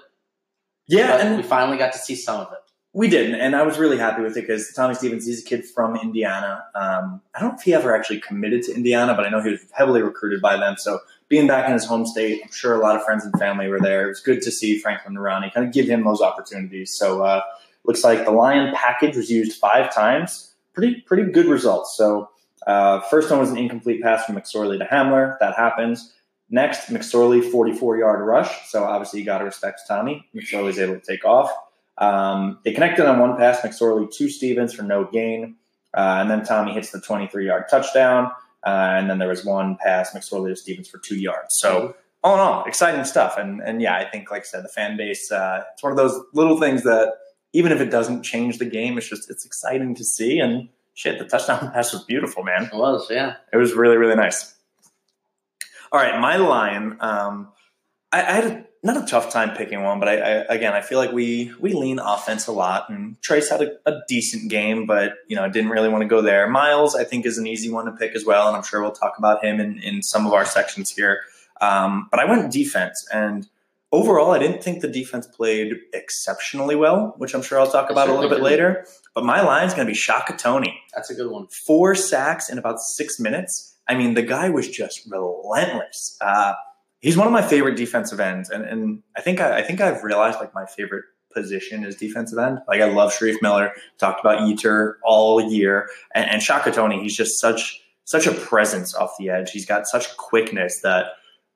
Yeah, 0.88 1.18
and 1.18 1.38
we 1.38 1.44
finally 1.44 1.78
got 1.78 1.94
to 1.94 2.00
see 2.00 2.16
some 2.16 2.40
of 2.40 2.52
it. 2.52 2.58
We 2.94 3.08
did, 3.08 3.34
and 3.34 3.56
I 3.56 3.64
was 3.64 3.80
really 3.80 3.98
happy 3.98 4.22
with 4.22 4.36
it 4.36 4.42
because 4.42 4.74
Tommy 4.74 4.96
Stevens, 4.96 5.26
he's 5.26 5.42
a 5.42 5.46
kid 5.46 5.66
from 5.66 5.96
Indiana. 5.96 6.66
Um, 6.76 7.22
I 7.34 7.40
don't 7.40 7.52
know 7.52 7.56
if 7.58 7.62
he 7.62 7.74
ever 7.74 7.96
actually 7.96 8.20
committed 8.20 8.64
to 8.64 8.76
Indiana, 8.76 9.14
but 9.14 9.26
I 9.26 9.30
know 9.30 9.42
he 9.42 9.52
was 9.52 9.62
heavily 9.72 10.02
recruited 10.02 10.42
by 10.42 10.58
them. 10.58 10.76
So 10.78 11.00
being 11.30 11.48
back 11.48 11.66
in 11.68 11.72
his 11.72 11.86
home 11.86 12.06
state, 12.06 12.42
I'm 12.44 12.52
sure 12.52 12.76
a 12.76 12.82
lot 12.82 12.98
of 12.98 13.04
friends 13.04 13.24
and 13.24 13.34
family 13.40 13.70
were 13.70 13.80
there. 13.80 14.04
It 14.04 14.10
was 14.10 14.20
good 14.20 14.42
to 14.42 14.52
see 14.52 14.78
Franklin 14.78 15.16
and 15.16 15.24
Rahne 15.24 15.54
kind 15.54 15.66
of 15.66 15.72
give 15.72 15.88
him 15.88 16.04
those 16.04 16.20
opportunities. 16.20 16.94
So 16.94 17.24
uh, 17.24 17.42
looks 17.86 18.04
like 18.04 18.26
the 18.26 18.32
Lion 18.32 18.76
package 18.76 19.16
was 19.16 19.32
used 19.32 19.58
five 19.58 19.96
times. 19.96 20.54
Pretty 20.74 21.00
pretty 21.00 21.32
good 21.32 21.46
results. 21.46 21.96
So 21.96 22.30
uh, 22.68 23.02
first 23.02 23.30
one 23.30 23.40
was 23.40 23.52
an 23.52 23.58
incomplete 23.58 24.02
pass 24.02 24.26
from 24.26 24.36
McSorley 24.36 24.78
to 24.78 24.86
Hamler. 24.86 25.38
That 25.40 25.56
happens. 25.56 26.14
Next, 26.50 26.90
McSorley 26.90 27.44
44 27.44 27.98
yard 27.98 28.28
rush. 28.28 28.70
So 28.70 28.84
obviously 28.84 29.22
you 29.22 29.26
got 29.26 29.40
to 29.40 29.46
respect 29.46 29.82
Tommy. 29.88 30.28
McSorley's 30.36 30.80
able 30.80 30.96
to 30.96 31.02
take 31.02 31.26
off. 31.26 31.52
Um, 31.98 32.60
they 32.64 32.74
connected 32.74 33.06
on 33.06 33.20
one 33.20 33.38
pass, 33.38 33.62
McSorley 33.62 34.12
to 34.12 34.30
Stevens 34.30 34.74
for 34.74 34.84
no 34.84 35.06
gain. 35.06 35.56
Uh, 35.94 36.18
and 36.20 36.30
then 36.30 36.44
Tommy 36.44 36.74
hits 36.74 36.92
the 36.92 37.00
23 37.02 37.46
yard 37.46 37.66
touchdown. 37.70 38.32
Uh, 38.66 38.94
and 38.96 39.10
then 39.10 39.18
there 39.18 39.30
was 39.30 39.44
one 39.46 39.78
pass, 39.78 40.14
McSorley 40.14 40.50
to 40.50 40.56
Stevens 40.56 40.88
for 40.88 41.00
two 41.00 41.18
yards. 41.18 41.56
So, 41.58 41.96
all 42.24 42.36
in 42.36 42.40
all, 42.40 42.64
exciting 42.66 43.04
stuff. 43.06 43.38
And, 43.38 43.62
and 43.62 43.82
yeah, 43.82 43.96
I 43.96 44.06
think, 44.06 44.30
like 44.30 44.42
I 44.42 44.46
said, 44.46 44.64
the 44.64 44.70
fan 44.70 44.96
base, 44.96 45.32
uh, 45.32 45.64
it's 45.74 45.82
one 45.82 45.92
of 45.92 45.98
those 45.98 46.22
little 46.34 46.60
things 46.60 46.84
that 46.84 47.14
even 47.54 47.72
if 47.72 47.82
it 47.82 47.90
doesn't 47.90 48.22
change 48.22 48.60
the 48.60 48.66
game, 48.66 48.98
it's 48.98 49.10
just, 49.10 49.32
it's 49.32 49.46
exciting 49.46 49.96
to 49.96 50.04
see. 50.04 50.38
And 50.38 50.70
shit, 50.94 51.20
the 51.20 51.26
touchdown 51.26 51.72
pass 51.74 51.94
was 51.94 52.04
beautiful, 52.04 52.44
man. 52.44 52.64
It 52.66 52.74
was, 52.74 53.08
yeah. 53.10 53.36
It 53.52 53.58
was 53.58 53.74
really, 53.74 53.98
really 53.98 54.16
nice. 54.16 54.56
All 55.92 56.00
right, 56.00 56.20
my 56.20 56.38
line. 56.38 56.98
Um, 57.00 57.52
I, 58.12 58.20
I 58.22 58.32
had 58.32 58.46
a 58.46 58.66
not 58.84 58.98
a 58.98 59.06
tough 59.06 59.32
time 59.32 59.56
picking 59.56 59.84
one, 59.84 60.00
but 60.00 60.10
I, 60.10 60.16
I, 60.16 60.56
again 60.56 60.74
I 60.74 60.82
feel 60.82 60.98
like 60.98 61.12
we 61.12 61.54
we 61.60 61.74
lean 61.74 62.00
offense 62.00 62.48
a 62.48 62.52
lot, 62.52 62.90
and 62.90 63.22
Trace 63.22 63.50
had 63.50 63.62
a, 63.62 63.72
a 63.86 64.02
decent 64.08 64.50
game, 64.50 64.86
but 64.86 65.16
you 65.28 65.36
know 65.36 65.44
I 65.44 65.50
didn't 65.50 65.70
really 65.70 65.90
want 65.90 66.02
to 66.02 66.08
go 66.08 66.22
there. 66.22 66.48
Miles 66.50 66.96
I 66.96 67.04
think 67.04 67.26
is 67.26 67.38
an 67.38 67.46
easy 67.46 67.70
one 67.70 67.86
to 67.86 67.92
pick 67.92 68.16
as 68.16 68.26
well, 68.26 68.48
and 68.48 68.58
I'm 68.58 68.64
sure 68.64 68.82
we'll 68.82 68.92
talk 68.92 69.18
about 69.18 69.44
him 69.44 69.60
in 69.60 69.80
in 69.80 70.02
some 70.02 70.26
of 70.26 70.34
our 70.34 70.46
sections 70.46 70.90
here. 70.90 71.22
Um, 71.60 72.08
but 72.10 72.20
I 72.20 72.26
went 72.26 72.52
defense, 72.52 73.08
and 73.14 73.48
overall 73.92 74.32
I 74.32 74.40
didn't 74.40 74.64
think 74.64 74.82
the 74.82 74.88
defense 74.88 75.28
played 75.28 75.74
exceptionally 75.94 76.76
well, 76.76 77.14
which 77.18 77.34
I'm 77.34 77.42
sure 77.42 77.60
I'll 77.60 77.72
talk 77.72 77.90
about 77.90 78.10
a 78.10 78.14
little 78.14 78.30
bit 78.30 78.42
later. 78.42 78.86
But 79.14 79.26
my 79.26 79.42
line 79.42 79.68
is 79.68 79.74
going 79.74 79.86
to 79.86 79.92
be 79.92 79.98
Shaka 79.98 80.38
Toney. 80.38 80.80
That's 80.96 81.10
a 81.10 81.16
good 81.16 81.30
one. 81.30 81.48
Four 81.68 81.96
sacks 81.96 82.50
in 82.50 82.58
about 82.58 82.80
six 82.80 83.20
minutes. 83.20 83.76
I 83.88 83.96
mean, 83.96 84.14
the 84.14 84.22
guy 84.22 84.50
was 84.50 84.70
just 84.70 85.02
relentless. 85.10 86.18
Uh, 86.22 86.54
he's 87.02 87.18
one 87.18 87.28
of 87.28 87.34
my 87.34 87.42
favorite 87.42 87.76
defensive 87.76 88.20
ends, 88.20 88.50
and 88.50 88.64
and 88.64 89.04
I 89.18 89.22
think 89.22 89.42
I, 89.42 89.60
I, 89.60 89.62
think 89.64 89.82
I've 89.82 90.04
realized 90.04 90.40
like 90.40 90.54
my 90.54 90.66
favorite 90.66 91.04
position 91.34 91.84
is 91.84 91.96
defensive 91.96 92.40
end. 92.40 92.60
Like 92.68 92.82
I 92.82 92.86
love 92.86 93.14
Shareef 93.14 93.42
Miller. 93.42 93.74
Talked 93.98 94.22
about 94.22 94.40
Yetur 94.40 94.94
all 95.04 95.42
year, 95.42 95.90
and, 96.16 96.30
and 96.30 96.42
Shaka 96.42 96.72
Toney. 96.72 97.02
He's 97.02 97.18
just 97.18 97.40
such 97.40 97.82
such 98.06 98.28
a 98.28 98.32
presence 98.32 98.96
off 98.96 99.12
the 99.20 99.30
edge. 99.30 99.52
He's 99.52 99.66
got 99.66 99.88
such 99.88 100.16
quickness 100.18 100.82
that 100.82 101.08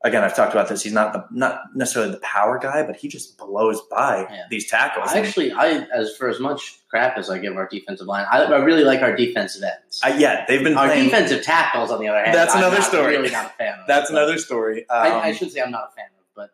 again, 0.05 0.23
I've 0.23 0.35
talked 0.35 0.53
about 0.53 0.69
this. 0.69 0.83
He's 0.83 0.93
not 0.93 1.11
the 1.13 1.25
not 1.31 1.61
necessarily 1.73 2.11
the 2.11 2.19
power 2.19 2.59
guy, 2.59 2.85
but 2.85 2.95
he 2.95 3.07
just 3.07 3.37
blows 3.37 3.81
by 3.89 4.27
yeah. 4.29 4.45
these 4.49 4.69
tackles. 4.69 5.09
I 5.11 5.19
actually, 5.19 5.51
I 5.51 5.87
as 5.93 6.15
for 6.15 6.29
as 6.29 6.39
much 6.39 6.79
crap 6.89 7.17
as 7.17 7.29
I 7.29 7.39
give 7.39 7.57
our 7.57 7.67
defensive 7.67 8.07
line, 8.07 8.25
I, 8.31 8.43
I 8.43 8.59
really 8.59 8.83
like 8.83 9.01
our 9.01 9.15
defensive 9.15 9.63
ends. 9.63 9.99
Uh, 10.03 10.15
yeah, 10.17 10.45
they've 10.47 10.63
been 10.63 10.77
our 10.77 10.87
playing, 10.87 11.05
defensive 11.05 11.43
tackles. 11.43 11.91
On 11.91 11.99
the 11.99 12.07
other 12.07 12.23
hand, 12.23 12.35
that's 12.35 12.53
I'm 12.53 12.59
another 12.59 12.77
not, 12.77 12.87
story. 12.87 13.17
Really 13.17 13.31
not 13.31 13.47
a 13.47 13.49
fan 13.49 13.79
of. 13.79 13.87
that's 13.87 14.09
another 14.09 14.37
story. 14.37 14.87
Um, 14.89 15.11
I, 15.11 15.19
I 15.21 15.31
should 15.33 15.51
say 15.51 15.61
I'm 15.61 15.71
not 15.71 15.89
a 15.91 15.95
fan 15.95 16.05
of, 16.17 16.25
but 16.35 16.51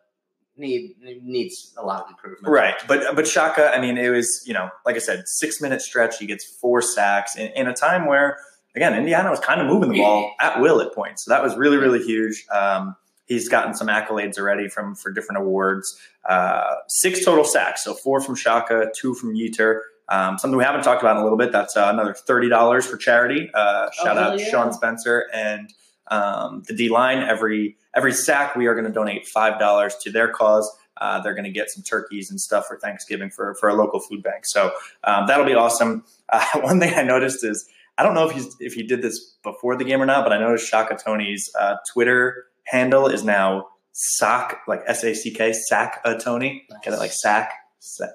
need 0.56 0.94
needs 1.22 1.74
a 1.76 1.84
lot 1.84 2.04
of 2.04 2.10
improvement. 2.10 2.50
Right, 2.50 2.74
but 2.88 3.14
but 3.14 3.28
Shaka, 3.28 3.70
I 3.74 3.80
mean, 3.80 3.98
it 3.98 4.08
was 4.08 4.42
you 4.46 4.54
know, 4.54 4.70
like 4.86 4.96
I 4.96 5.00
said, 5.00 5.24
six 5.26 5.60
minute 5.60 5.82
stretch. 5.82 6.18
He 6.18 6.26
gets 6.26 6.44
four 6.44 6.80
sacks 6.80 7.36
in, 7.36 7.48
in 7.52 7.68
a 7.68 7.74
time 7.74 8.06
where. 8.06 8.38
Again, 8.74 8.94
Indiana 8.94 9.28
was 9.28 9.38
kind 9.38 9.60
of 9.60 9.66
moving 9.66 9.90
the 9.90 9.98
ball 9.98 10.32
at 10.40 10.58
will 10.58 10.80
at 10.80 10.94
points, 10.94 11.26
so 11.26 11.30
that 11.30 11.42
was 11.42 11.54
really, 11.58 11.76
really 11.76 12.02
huge. 12.02 12.46
Um, 12.50 12.96
He's 13.32 13.48
gotten 13.48 13.74
some 13.74 13.88
accolades 13.88 14.38
already 14.38 14.68
from 14.68 14.94
for 14.94 15.10
different 15.10 15.42
awards. 15.42 15.98
Uh, 16.28 16.74
six 16.88 17.24
total 17.24 17.44
sacks, 17.44 17.84
so 17.84 17.94
four 17.94 18.20
from 18.20 18.34
Shaka, 18.34 18.90
two 18.94 19.14
from 19.14 19.34
Yetur. 19.34 19.80
Um, 20.08 20.38
something 20.38 20.58
we 20.58 20.64
haven't 20.64 20.82
talked 20.82 21.02
about 21.02 21.16
in 21.16 21.20
a 21.20 21.22
little 21.22 21.38
bit. 21.38 21.52
That's 21.52 21.76
uh, 21.76 21.88
another 21.92 22.14
thirty 22.14 22.48
dollars 22.48 22.86
for 22.86 22.96
charity. 22.96 23.50
Uh, 23.54 23.90
shout 24.02 24.18
oh, 24.18 24.20
out 24.20 24.38
yeah. 24.38 24.50
Sean 24.50 24.72
Spencer 24.72 25.26
and 25.32 25.72
um, 26.08 26.62
the 26.66 26.74
D 26.74 26.88
line. 26.88 27.18
Every 27.18 27.76
every 27.94 28.12
sack, 28.12 28.54
we 28.54 28.66
are 28.66 28.74
going 28.74 28.86
to 28.86 28.92
donate 28.92 29.26
five 29.26 29.58
dollars 29.58 29.96
to 30.02 30.10
their 30.10 30.28
cause. 30.28 30.70
Uh, 31.00 31.20
they're 31.20 31.34
going 31.34 31.44
to 31.44 31.50
get 31.50 31.70
some 31.70 31.82
turkeys 31.82 32.30
and 32.30 32.40
stuff 32.40 32.66
for 32.66 32.78
Thanksgiving 32.78 33.30
for 33.30 33.54
for 33.54 33.68
a 33.68 33.74
local 33.74 34.00
food 34.00 34.22
bank. 34.22 34.44
So 34.44 34.72
um, 35.04 35.26
that'll 35.26 35.46
be 35.46 35.54
awesome. 35.54 36.04
Uh, 36.28 36.44
one 36.60 36.78
thing 36.78 36.94
I 36.94 37.02
noticed 37.02 37.42
is 37.44 37.66
I 37.98 38.02
don't 38.02 38.14
know 38.14 38.28
if 38.28 38.34
he's 38.34 38.56
if 38.60 38.74
he 38.74 38.82
did 38.82 39.02
this 39.02 39.34
before 39.42 39.76
the 39.76 39.84
game 39.84 40.02
or 40.02 40.06
not, 40.06 40.24
but 40.24 40.32
I 40.32 40.38
noticed 40.38 40.68
Shaka 40.68 40.96
Toney's 40.96 41.50
uh, 41.58 41.76
Twitter 41.92 42.46
handle 42.64 43.06
is 43.06 43.24
now 43.24 43.68
Sock, 43.92 44.60
like 44.66 44.82
S 44.86 45.04
A 45.04 45.14
C 45.14 45.32
K, 45.32 45.52
Sack 45.52 46.00
a 46.04 46.16
Tony. 46.16 46.64
Nice. 46.70 46.80
Get 46.84 46.94
it 46.94 46.98
like 46.98 47.12
Sack, 47.12 47.52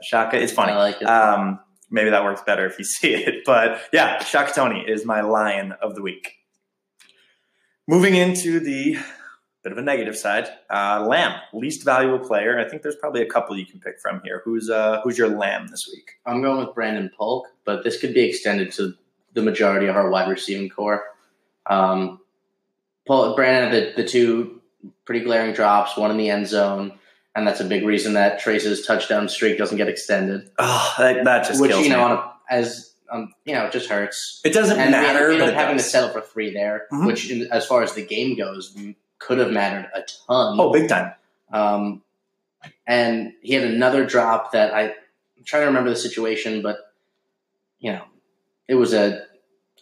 Shaka. 0.03 0.41
It's 0.41 0.51
funny. 0.51 0.73
I 0.73 0.77
like 0.77 1.01
it. 1.01 1.05
Um, 1.05 1.59
maybe 1.91 2.09
that 2.09 2.23
works 2.23 2.41
better 2.41 2.65
if 2.65 2.79
you 2.79 2.85
see 2.85 3.13
it. 3.13 3.43
But 3.45 3.81
yeah, 3.93 4.23
Shaka 4.23 4.53
Toney 4.53 4.83
is 4.87 5.05
my 5.05 5.21
lion 5.21 5.73
of 5.81 5.95
the 5.95 6.01
week. 6.01 6.33
Moving 7.87 8.15
into 8.15 8.59
the 8.59 8.97
bit 9.67 9.71
of 9.71 9.77
a 9.77 9.81
negative 9.81 10.17
side. 10.17 10.47
Uh, 10.69 11.05
Lamb, 11.07 11.39
least 11.53 11.83
valuable 11.83 12.25
player. 12.25 12.57
I 12.57 12.67
think 12.67 12.83
there's 12.83 12.95
probably 12.95 13.21
a 13.21 13.25
couple 13.25 13.57
you 13.57 13.65
can 13.65 13.79
pick 13.79 13.99
from 13.99 14.21
here. 14.23 14.41
Who's 14.45 14.69
uh, 14.69 15.01
who's 15.03 15.17
your 15.17 15.29
Lamb 15.29 15.67
this 15.67 15.87
week? 15.91 16.11
I'm 16.25 16.41
going 16.41 16.65
with 16.65 16.73
Brandon 16.73 17.11
Polk, 17.17 17.47
but 17.65 17.83
this 17.83 17.99
could 17.99 18.13
be 18.13 18.21
extended 18.21 18.71
to 18.73 18.93
the 19.33 19.41
majority 19.41 19.87
of 19.87 19.95
our 19.95 20.09
wide 20.09 20.29
receiving 20.29 20.69
core. 20.69 21.03
Um, 21.65 22.19
Polk, 23.07 23.35
Brandon 23.35 23.71
had 23.71 23.95
the, 23.95 24.03
the 24.03 24.07
two 24.07 24.61
pretty 25.05 25.23
glaring 25.25 25.53
drops, 25.53 25.95
one 25.97 26.11
in 26.11 26.17
the 26.17 26.29
end 26.29 26.47
zone, 26.47 26.97
and 27.35 27.47
that's 27.47 27.59
a 27.59 27.65
big 27.65 27.85
reason 27.85 28.13
that 28.13 28.39
Trace's 28.39 28.85
touchdown 28.85 29.29
streak 29.29 29.57
doesn't 29.57 29.77
get 29.77 29.87
extended. 29.87 30.49
Oh, 30.59 30.93
that, 30.99 31.23
that 31.23 31.47
just 31.47 31.61
Which 31.61 31.71
kills 31.71 31.85
you 31.85 31.91
know, 31.91 32.05
a, 32.07 32.33
as 32.49 32.93
um, 33.09 33.33
you 33.45 33.53
know, 33.53 33.65
it 33.65 33.71
just 33.71 33.89
hurts. 33.89 34.41
it 34.43 34.53
doesn't 34.53 34.77
And 34.77 34.91
matter, 34.91 35.27
we 35.29 35.33
ended 35.35 35.39
but 35.47 35.49
it 35.53 35.55
having 35.55 35.77
does. 35.77 35.85
to 35.85 35.89
settle 35.91 36.09
for 36.09 36.21
three 36.21 36.53
there, 36.53 36.87
Mhm. 36.91 37.07
which, 37.07 37.29
in, 37.31 37.47
as 37.51 37.65
far 37.65 37.81
as 37.83 37.93
the 37.93 38.05
game 38.05 38.35
goes, 38.37 38.77
could 39.19 39.37
have 39.37 39.51
mattered 39.51 39.89
a 39.95 40.01
ton. 40.01 40.59
Oh, 40.59 40.71
big 40.73 40.89
time. 40.89 41.13
Um, 41.51 42.01
and 42.85 43.33
he 43.41 43.53
had 43.53 43.63
another 43.63 44.05
drop 44.05 44.51
that 44.51 44.73
I, 44.73 44.81
I'm 45.37 45.43
trying 45.45 45.61
to 45.63 45.67
remember 45.67 45.89
the 45.89 45.95
situation, 45.95 46.61
but 46.61 46.77
you 47.79 47.91
know, 47.93 48.03
it 48.67 48.75
was 48.75 48.93
a, 48.93 49.21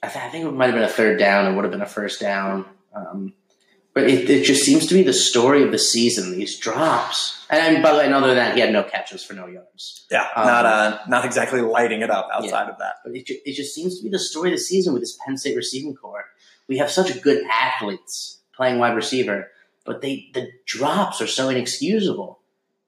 I, 0.04 0.08
th- 0.08 0.24
I 0.24 0.30
think 0.30 0.46
it 0.46 0.52
might 0.52 0.66
have 0.68 0.76
been 0.76 0.84
a 0.84 0.88
third 0.90 1.18
down. 1.18 1.52
It 1.52 1.56
would 1.56 1.64
have 1.64 1.72
been 1.72 1.82
a 1.82 1.86
first 1.88 2.20
down. 2.20 2.66
Um, 2.96 3.34
but 3.94 4.10
it, 4.10 4.30
it 4.30 4.44
just 4.44 4.64
seems 4.64 4.86
to 4.88 4.94
be 4.94 5.04
the 5.04 5.14
story 5.14 5.64
of 5.64 5.72
the 5.72 5.80
season. 5.80 6.32
These 6.32 6.58
drops, 6.60 7.46
and, 7.50 7.82
by 7.82 7.92
the 7.94 7.98
way, 8.00 8.06
and 8.06 8.14
other 8.14 8.28
than 8.28 8.36
that, 8.36 8.56
he 8.56 8.60
had 8.60 8.74
no 8.74 8.84
catches 8.84 9.24
for 9.24 9.34
no 9.34 9.48
yards. 9.48 10.06
Yeah, 10.12 10.28
Um, 10.36 10.46
not 10.46 10.66
uh, 10.66 11.00
not 11.08 11.24
exactly 11.26 11.62
lighting 11.62 12.02
it 12.02 12.10
up 12.12 12.30
outside 12.34 12.70
of 12.70 12.78
that. 12.80 12.96
But 13.04 13.16
it, 13.16 13.30
it 13.30 13.54
just 13.54 13.74
seems 13.74 13.98
to 13.98 14.04
be 14.04 14.10
the 14.10 14.20
story 14.20 14.50
of 14.50 14.56
the 14.56 14.62
season 14.62 14.94
with 14.94 15.02
this 15.02 15.18
Penn 15.26 15.38
State 15.38 15.56
receiving 15.56 15.96
core. 15.96 16.26
We 16.68 16.78
have 16.80 16.92
such 16.92 17.22
good 17.22 17.46
athletes 17.50 18.40
playing 18.54 18.80
wide 18.80 18.96
receiver, 18.96 19.50
but 19.86 20.02
they 20.02 20.30
the 20.34 20.50
drops 20.66 21.22
are 21.22 21.28
so 21.28 21.48
inexcusable. 21.50 22.40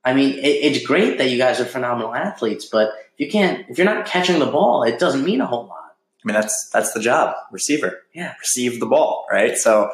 I 0.03 0.13
mean, 0.13 0.39
it, 0.39 0.41
it's 0.47 0.85
great 0.85 1.17
that 1.19 1.29
you 1.29 1.37
guys 1.37 1.59
are 1.61 1.65
phenomenal 1.65 2.13
athletes, 2.13 2.65
but 2.65 2.89
if 3.17 3.25
you 3.25 3.31
can't, 3.31 3.65
if 3.69 3.77
you're 3.77 3.85
not 3.85 4.05
catching 4.05 4.39
the 4.39 4.45
ball, 4.45 4.83
it 4.83 4.99
doesn't 4.99 5.23
mean 5.23 5.41
a 5.41 5.45
whole 5.45 5.67
lot. 5.67 5.76
I 6.27 6.33
mean, 6.33 6.41
that's 6.41 6.69
that's 6.73 6.91
the 6.91 6.99
job, 6.99 7.35
receiver. 7.51 8.01
Yeah. 8.13 8.33
receive 8.39 8.81
the 8.81 8.85
ball, 8.85 9.25
right? 9.31 9.55
So, 9.57 9.91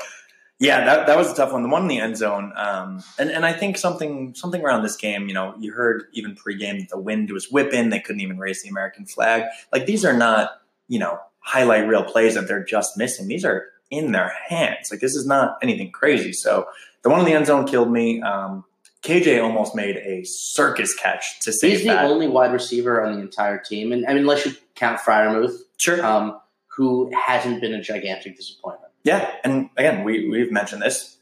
yeah, 0.59 0.83
that, 0.85 1.05
that 1.05 1.15
was 1.17 1.31
a 1.31 1.35
tough 1.35 1.51
one. 1.51 1.61
The 1.61 1.69
one 1.69 1.83
in 1.83 1.87
the 1.89 1.99
end 1.99 2.17
zone, 2.17 2.51
um, 2.55 3.03
and 3.19 3.29
and 3.29 3.45
I 3.45 3.53
think 3.53 3.77
something 3.77 4.33
something 4.33 4.63
around 4.63 4.81
this 4.81 4.95
game. 4.95 5.27
You 5.27 5.35
know, 5.35 5.53
you 5.59 5.73
heard 5.73 6.05
even 6.13 6.35
pregame 6.35 6.79
that 6.79 6.89
the 6.89 6.99
wind 6.99 7.29
was 7.31 7.51
whipping; 7.51 7.89
they 7.89 7.99
couldn't 7.99 8.21
even 8.21 8.39
raise 8.39 8.63
the 8.63 8.69
American 8.69 9.05
flag. 9.05 9.43
Like 9.71 9.85
these 9.85 10.03
are 10.03 10.17
not 10.17 10.61
you 10.87 10.97
know 10.97 11.19
highlight 11.39 11.87
reel 11.87 12.03
plays 12.03 12.33
that 12.33 12.47
they're 12.47 12.63
just 12.63 12.97
missing. 12.97 13.27
These 13.27 13.45
are 13.45 13.67
in 13.91 14.11
their 14.11 14.33
hands. 14.47 14.89
Like 14.89 15.01
this 15.01 15.15
is 15.15 15.27
not 15.27 15.57
anything 15.61 15.91
crazy. 15.91 16.33
So 16.33 16.65
the 17.03 17.09
one 17.09 17.19
in 17.19 17.25
the 17.25 17.33
end 17.33 17.45
zone 17.45 17.67
killed 17.67 17.91
me. 17.91 18.21
Um, 18.21 18.65
KJ 19.03 19.43
almost 19.43 19.75
made 19.75 19.97
a 19.97 20.23
circus 20.23 20.95
catch 20.95 21.41
to 21.41 21.51
save 21.51 21.71
He's 21.71 21.81
the 21.81 21.87
that. 21.89 22.05
only 22.05 22.27
wide 22.29 22.53
receiver 22.53 23.03
on 23.03 23.15
the 23.15 23.21
entire 23.21 23.57
team, 23.57 23.91
and 23.91 24.05
I 24.05 24.09
mean, 24.09 24.19
unless 24.19 24.45
you 24.45 24.53
count 24.75 24.99
Freiermuth, 24.99 25.57
sure. 25.83 26.05
um, 26.05 26.39
who 26.75 27.11
hasn't 27.15 27.61
been 27.61 27.73
a 27.73 27.81
gigantic 27.81 28.35
disappointment. 28.37 28.91
Yeah, 29.03 29.29
and 29.43 29.69
again, 29.77 30.03
we 30.03 30.29
we've 30.29 30.51
mentioned 30.51 30.81
this 30.81 31.17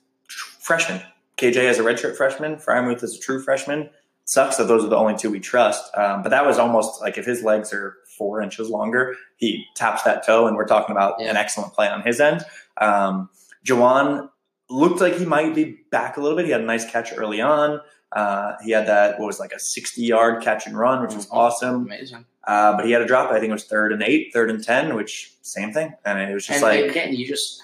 freshman. 0.59 1.01
KJ 1.37 1.57
as 1.65 1.79
a 1.79 1.81
redshirt 1.83 2.15
freshman, 2.15 2.55
Freiermuth 2.57 3.03
is 3.03 3.17
a 3.17 3.19
true 3.19 3.41
freshman. 3.41 3.89
Sucks 4.25 4.57
that 4.57 4.67
those 4.67 4.85
are 4.85 4.87
the 4.89 4.95
only 4.95 5.17
two 5.17 5.31
we 5.31 5.39
trust. 5.39 5.83
Um, 5.97 6.21
but 6.21 6.29
that 6.29 6.45
was 6.45 6.59
almost 6.59 7.01
like 7.01 7.17
if 7.17 7.25
his 7.25 7.43
legs 7.43 7.73
are 7.73 7.95
four 8.17 8.39
inches 8.41 8.69
longer, 8.69 9.15
he 9.37 9.65
taps 9.75 10.03
that 10.03 10.23
toe, 10.25 10.45
and 10.47 10.55
we're 10.55 10.67
talking 10.67 10.95
about 10.95 11.15
Yeah. 11.19 11.31
an 11.31 11.37
excellent 11.37 11.73
play 11.73 11.87
on 11.89 12.01
his 12.03 12.19
end. 12.21 12.45
Um, 12.79 13.29
Juwan 13.65 14.29
looked 14.69 15.01
like 15.01 15.15
he 15.15 15.25
might 15.25 15.55
be 15.55 15.79
back 15.91 16.17
a 16.17 16.21
little 16.21 16.37
bit. 16.37 16.45
He 16.45 16.51
had 16.51 16.61
a 16.61 16.65
nice 16.65 16.89
catch 16.89 17.11
early 17.17 17.41
on. 17.41 17.81
Uh, 18.11 18.53
he 18.63 18.71
had 18.71 18.87
that 18.87 19.19
what 19.19 19.25
was 19.25 19.39
like 19.39 19.53
a 19.53 19.59
sixty-yard 19.59 20.43
catch 20.43 20.67
and 20.67 20.77
run, 20.77 21.01
which 21.01 21.15
was 21.15 21.27
awesome. 21.31 21.85
Amazing. 21.87 22.25
Uh, 22.43 22.75
but 22.75 22.85
he 22.85 22.91
had 22.91 23.01
a 23.01 23.05
drop. 23.05 23.31
I 23.31 23.39
think 23.39 23.49
it 23.49 23.53
was 23.53 23.65
third 23.65 23.93
and 23.93 24.01
eight, 24.01 24.31
third 24.33 24.49
and 24.49 24.63
ten, 24.63 24.95
which 24.95 25.33
same 25.41 25.71
thing. 25.71 25.93
And 26.05 26.19
it 26.19 26.33
was 26.33 26.45
just 26.45 26.63
and 26.63 26.63
like 26.63 26.89
again, 26.91 27.13
you 27.13 27.27
just. 27.27 27.61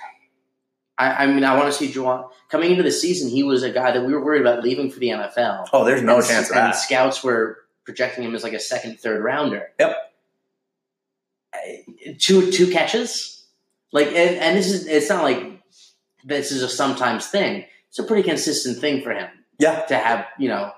I, 1.00 1.24
I 1.24 1.27
mean, 1.27 1.43
I 1.43 1.55
want 1.55 1.72
to 1.72 1.77
see 1.77 1.91
Juwan 1.91 2.27
coming 2.50 2.72
into 2.72 2.81
the 2.81 2.91
season. 2.91 3.29
He 3.29 3.43
was 3.43 3.62
a 3.62 3.69
guy 3.69 3.91
that 3.91 4.03
we 4.03 4.13
were 4.13 4.24
worried 4.24 4.41
about 4.41 4.63
leaving 4.63 4.89
for 4.89 5.00
the 5.00 5.10
NFL. 5.10 5.67
Oh, 5.72 5.84
there's 5.86 6.01
no 6.01 6.17
and, 6.17 6.25
chance 6.25 6.50
of 6.50 6.55
and 6.57 6.67
that. 6.67 6.75
scouts 6.75 7.24
were 7.24 7.60
projecting 7.86 8.24
him 8.24 8.34
as 8.34 8.43
like 8.43 8.53
a 8.53 8.60
second, 8.60 9.00
third 9.00 9.24
rounder. 9.24 9.67
Yep. 9.79 9.96
Two 12.19 12.51
two 12.51 12.72
catches, 12.72 13.46
like, 13.91 14.07
and, 14.07 14.38
and 14.38 14.57
this 14.57 14.72
is 14.72 14.88
it's 14.88 15.10
not 15.10 15.24
like 15.24 15.62
this 16.24 16.51
is 16.51 16.62
a 16.63 16.69
sometimes 16.69 17.27
thing. 17.27 17.65
It's 17.89 18.00
a 18.00 18.03
pretty 18.03 18.24
consistent 18.24 18.79
thing 18.79 19.01
for 19.01 19.12
him 19.12 19.27
Yeah, 19.60 19.81
to 19.86 19.98
have 19.98 20.27
you 20.38 20.50
know 20.50 20.72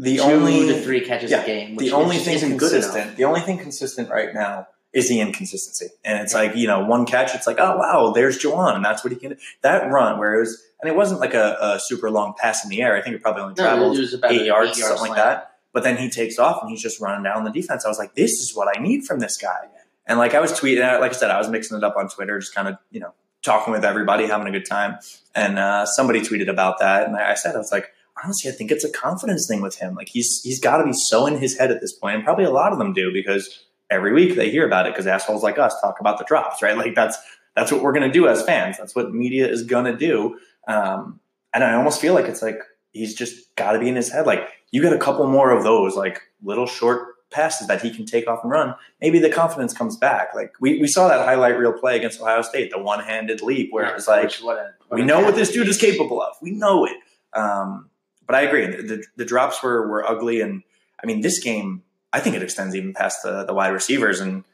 the 0.00 0.16
two 0.16 0.22
only 0.22 0.66
to 0.66 0.80
three 0.80 1.00
catches 1.00 1.30
yeah, 1.30 1.42
a 1.42 1.46
game. 1.46 1.76
Which 1.76 1.90
the 1.90 1.96
only 1.96 2.16
thing 2.16 2.34
isn't 2.34 2.56
good 2.56 2.72
enough. 2.72 2.90
consistent. 2.90 3.16
The 3.16 3.24
only 3.24 3.40
thing 3.40 3.58
consistent 3.58 4.10
right 4.10 4.32
now 4.34 4.68
is 4.92 5.08
the 5.08 5.20
inconsistency, 5.20 5.88
and 6.04 6.20
it's 6.20 6.34
like 6.34 6.56
you 6.56 6.66
know 6.66 6.84
one 6.84 7.06
catch. 7.06 7.34
It's 7.34 7.46
like 7.46 7.58
oh 7.60 7.76
wow, 7.76 8.12
there's 8.14 8.38
Juwan, 8.38 8.76
and 8.76 8.84
that's 8.84 9.04
what 9.04 9.12
he 9.12 9.18
can. 9.18 9.30
Do. 9.30 9.36
That 9.62 9.90
run 9.90 10.18
where 10.18 10.34
it 10.34 10.40
was, 10.40 10.62
and 10.80 10.90
it 10.90 10.96
wasn't 10.96 11.20
like 11.20 11.34
a, 11.34 11.56
a 11.60 11.80
super 11.80 12.10
long 12.10 12.34
pass 12.36 12.64
in 12.64 12.70
the 12.70 12.82
air. 12.82 12.96
I 12.96 13.02
think 13.02 13.16
it 13.16 13.22
probably 13.22 13.42
only 13.42 13.54
No, 13.56 13.64
traveled 13.64 13.98
was 13.98 14.14
about 14.14 14.32
eight 14.32 14.46
yards, 14.46 14.72
eight-yard 14.72 14.96
something 14.96 15.12
like 15.12 15.16
that. 15.16 15.46
But 15.72 15.84
then 15.84 15.96
he 15.96 16.10
takes 16.10 16.38
off 16.38 16.62
and 16.62 16.70
he's 16.70 16.82
just 16.82 17.00
running 17.00 17.22
down 17.22 17.44
the 17.44 17.52
defense. 17.52 17.84
I 17.84 17.88
was 17.88 17.98
like, 17.98 18.14
this 18.14 18.40
is 18.40 18.56
what 18.56 18.76
I 18.76 18.82
need 18.82 19.04
from 19.04 19.20
this 19.20 19.36
guy. 19.36 19.68
And 20.06 20.18
like 20.18 20.34
I 20.34 20.40
was 20.40 20.52
tweeting, 20.52 20.80
like 21.00 21.12
I 21.12 21.14
said, 21.14 21.30
I 21.30 21.38
was 21.38 21.48
mixing 21.48 21.76
it 21.78 21.84
up 21.84 21.96
on 21.96 22.08
Twitter, 22.08 22.40
just 22.40 22.52
kind 22.54 22.66
of 22.66 22.76
you 22.90 22.98
know 22.98 23.14
talking 23.42 23.72
with 23.72 23.84
everybody, 23.84 24.26
having 24.26 24.48
a 24.48 24.50
good 24.50 24.66
time. 24.66 24.98
And 25.34 25.58
uh, 25.58 25.86
somebody 25.86 26.20
tweeted 26.20 26.48
about 26.48 26.80
that, 26.80 27.06
and 27.06 27.16
I 27.16 27.30
I 27.30 27.34
said, 27.34 27.54
I 27.54 27.58
was 27.58 27.70
like, 27.70 27.92
honestly, 28.22 28.50
I 28.50 28.54
think 28.54 28.70
it's 28.70 28.84
a 28.84 28.90
confidence 28.90 29.46
thing 29.46 29.60
with 29.60 29.76
him. 29.76 29.94
Like 29.94 30.08
he's 30.08 30.40
he's 30.42 30.60
got 30.60 30.78
to 30.78 30.84
be 30.84 30.92
so 30.92 31.26
in 31.26 31.38
his 31.38 31.58
head 31.58 31.70
at 31.70 31.80
this 31.80 31.92
point, 31.92 32.16
and 32.16 32.24
probably 32.24 32.44
a 32.44 32.50
lot 32.50 32.72
of 32.72 32.78
them 32.78 32.92
do 32.92 33.12
because 33.12 33.64
every 33.90 34.12
week 34.12 34.36
they 34.36 34.50
hear 34.50 34.66
about 34.66 34.86
it 34.86 34.92
because 34.92 35.06
assholes 35.06 35.42
like 35.42 35.58
us 35.58 35.78
talk 35.80 36.00
about 36.00 36.18
the 36.18 36.24
drops, 36.24 36.62
right? 36.62 36.76
Like 36.76 36.94
that's 36.94 37.18
that's 37.56 37.72
what 37.72 37.82
we're 37.82 37.92
gonna 37.92 38.12
do 38.12 38.28
as 38.28 38.42
fans. 38.42 38.78
That's 38.78 38.94
what 38.94 39.12
media 39.12 39.48
is 39.48 39.64
gonna 39.64 39.96
do. 39.96 40.38
Um, 40.68 41.20
and 41.52 41.64
I 41.64 41.74
almost 41.74 42.00
feel 42.00 42.14
like 42.14 42.26
it's 42.26 42.42
like 42.42 42.60
he's 42.92 43.14
just 43.14 43.54
got 43.56 43.72
to 43.72 43.78
be 43.78 43.88
in 43.88 43.96
his 43.96 44.10
head. 44.10 44.26
Like 44.26 44.48
you 44.70 44.82
get 44.82 44.92
a 44.92 44.98
couple 44.98 45.26
more 45.26 45.50
of 45.50 45.64
those, 45.64 45.96
like 45.96 46.22
little 46.42 46.66
short 46.66 47.08
passes 47.30 47.68
that 47.68 47.80
he 47.80 47.90
can 47.90 48.06
take 48.06 48.26
off 48.26 48.40
and 48.42 48.50
run. 48.50 48.74
Maybe 49.00 49.18
the 49.18 49.30
confidence 49.30 49.72
comes 49.72 49.96
back. 49.96 50.34
Like 50.34 50.52
we, 50.60 50.80
we 50.80 50.88
saw 50.88 51.08
that 51.08 51.24
highlight 51.24 51.56
reel 51.58 51.72
play 51.72 51.96
against 51.96 52.20
Ohio 52.20 52.42
State, 52.42 52.70
the 52.70 52.78
one 52.78 53.00
handed 53.00 53.40
leap 53.40 53.72
where 53.72 53.86
it 53.86 53.94
was 53.94 54.08
like 54.08 54.32
what 54.36 54.58
a, 54.58 54.72
what 54.88 54.98
we 54.98 55.06
know 55.06 55.20
what 55.20 55.34
this 55.34 55.52
dude 55.52 55.68
is 55.68 55.78
capable 55.78 56.20
of. 56.20 56.36
We 56.42 56.50
know 56.50 56.86
it. 56.86 56.96
Um, 57.32 57.89
but 58.30 58.38
I 58.38 58.42
agree. 58.42 58.64
The, 58.66 58.82
the, 58.82 59.04
the 59.16 59.24
drops 59.24 59.60
were, 59.60 59.88
were 59.88 60.08
ugly. 60.08 60.40
And 60.40 60.62
I 61.02 61.06
mean, 61.06 61.20
this 61.20 61.40
game, 61.40 61.82
I 62.12 62.20
think 62.20 62.36
it 62.36 62.44
extends 62.44 62.76
even 62.76 62.94
past 62.94 63.24
the, 63.24 63.44
the 63.44 63.52
wide 63.52 63.70
receivers. 63.70 64.20
And 64.20 64.44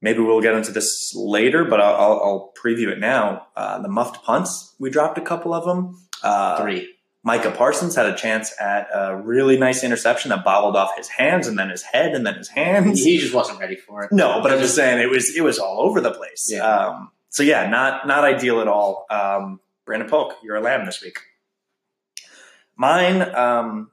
maybe 0.00 0.20
we'll 0.20 0.40
get 0.40 0.54
into 0.54 0.70
this 0.70 1.12
later, 1.16 1.64
but 1.64 1.80
I'll, 1.80 1.94
I'll, 1.96 2.20
I'll 2.20 2.52
preview 2.64 2.92
it 2.92 3.00
now. 3.00 3.48
Uh, 3.56 3.82
the 3.82 3.88
muffed 3.88 4.22
punts, 4.22 4.76
we 4.78 4.88
dropped 4.88 5.18
a 5.18 5.20
couple 5.20 5.52
of 5.52 5.64
them. 5.64 6.00
Uh, 6.22 6.62
three. 6.62 6.94
Micah 7.24 7.50
Parsons 7.50 7.96
had 7.96 8.06
a 8.06 8.14
chance 8.14 8.54
at 8.60 8.86
a 8.94 9.16
really 9.16 9.58
nice 9.58 9.82
interception 9.82 10.28
that 10.28 10.44
bobbled 10.44 10.76
off 10.76 10.96
his 10.96 11.08
hands 11.08 11.48
and 11.48 11.58
then 11.58 11.70
his 11.70 11.82
head 11.82 12.14
and 12.14 12.24
then 12.24 12.36
his 12.36 12.50
hands. 12.50 13.02
He 13.02 13.18
just 13.18 13.34
wasn't 13.34 13.58
ready 13.58 13.74
for 13.74 14.04
it. 14.04 14.12
No, 14.12 14.40
but 14.40 14.52
I'm 14.52 14.60
just 14.60 14.76
saying 14.76 15.00
it 15.00 15.10
was 15.10 15.36
it 15.36 15.40
was 15.40 15.58
all 15.58 15.80
over 15.80 16.00
the 16.00 16.12
place. 16.12 16.48
Yeah. 16.48 16.62
Um, 16.62 17.10
so 17.30 17.42
yeah, 17.42 17.68
not 17.68 18.06
not 18.06 18.22
ideal 18.22 18.60
at 18.60 18.68
all. 18.68 19.06
Um, 19.10 19.58
Brandon 19.84 20.08
Polk, 20.08 20.36
you're 20.44 20.54
a 20.54 20.60
lamb 20.60 20.86
this 20.86 21.02
week. 21.02 21.18
Mine, 22.76 23.22
um, 23.34 23.90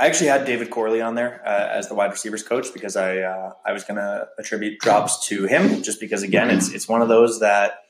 I 0.00 0.06
actually 0.06 0.28
had 0.28 0.44
David 0.44 0.70
Corley 0.70 1.00
on 1.00 1.14
there 1.14 1.40
uh, 1.46 1.68
as 1.70 1.88
the 1.88 1.94
wide 1.94 2.10
receivers 2.10 2.42
coach 2.42 2.72
because 2.72 2.96
I 2.96 3.18
uh, 3.18 3.52
I 3.64 3.72
was 3.72 3.84
going 3.84 3.98
to 3.98 4.28
attribute 4.38 4.80
drops 4.80 5.28
to 5.28 5.46
him 5.46 5.82
just 5.82 6.00
because 6.00 6.22
again 6.22 6.50
it's 6.50 6.72
it's 6.72 6.88
one 6.88 7.02
of 7.02 7.08
those 7.08 7.40
that 7.40 7.84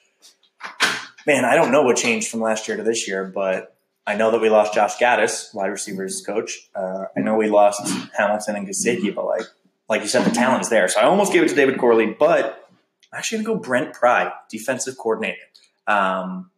man 1.27 1.45
I 1.45 1.55
don't 1.55 1.73
know 1.73 1.83
what 1.83 1.97
changed 1.97 2.29
from 2.29 2.41
last 2.41 2.69
year 2.69 2.77
to 2.77 2.83
this 2.83 3.09
year, 3.09 3.25
but 3.25 3.77
I 4.07 4.17
know 4.17 4.31
that 4.33 4.41
we 4.41 4.51
lost 4.51 4.75
Josh 4.75 4.97
Gattis, 4.97 5.55
wide 5.55 5.69
receivers 5.69 6.23
coach. 6.27 6.69
Uh, 6.75 7.05
I 7.17 7.21
know 7.21 7.37
we 7.37 7.49
lost 7.49 7.81
Hamilton 8.17 8.57
and 8.57 8.69
Gesicki, 8.69 9.15
but 9.15 9.25
like 9.25 9.47
like 9.89 10.03
you 10.03 10.09
said, 10.09 10.25
the 10.25 10.31
talent 10.31 10.63
is 10.63 10.69
there. 10.69 10.89
So 10.89 11.01
I 11.01 11.05
almost 11.05 11.33
gave 11.33 11.43
it 11.43 11.49
to 11.49 11.55
David 11.55 11.79
Corley, 11.79 12.15
but 12.19 12.69
I'm 13.13 13.19
actually 13.19 13.45
going 13.45 13.59
to 13.59 13.63
go 13.63 13.69
Brent 13.69 13.95
Pry, 13.95 14.33
defensive 14.51 14.97
coordinator. 14.97 15.43
Um, 15.87 16.51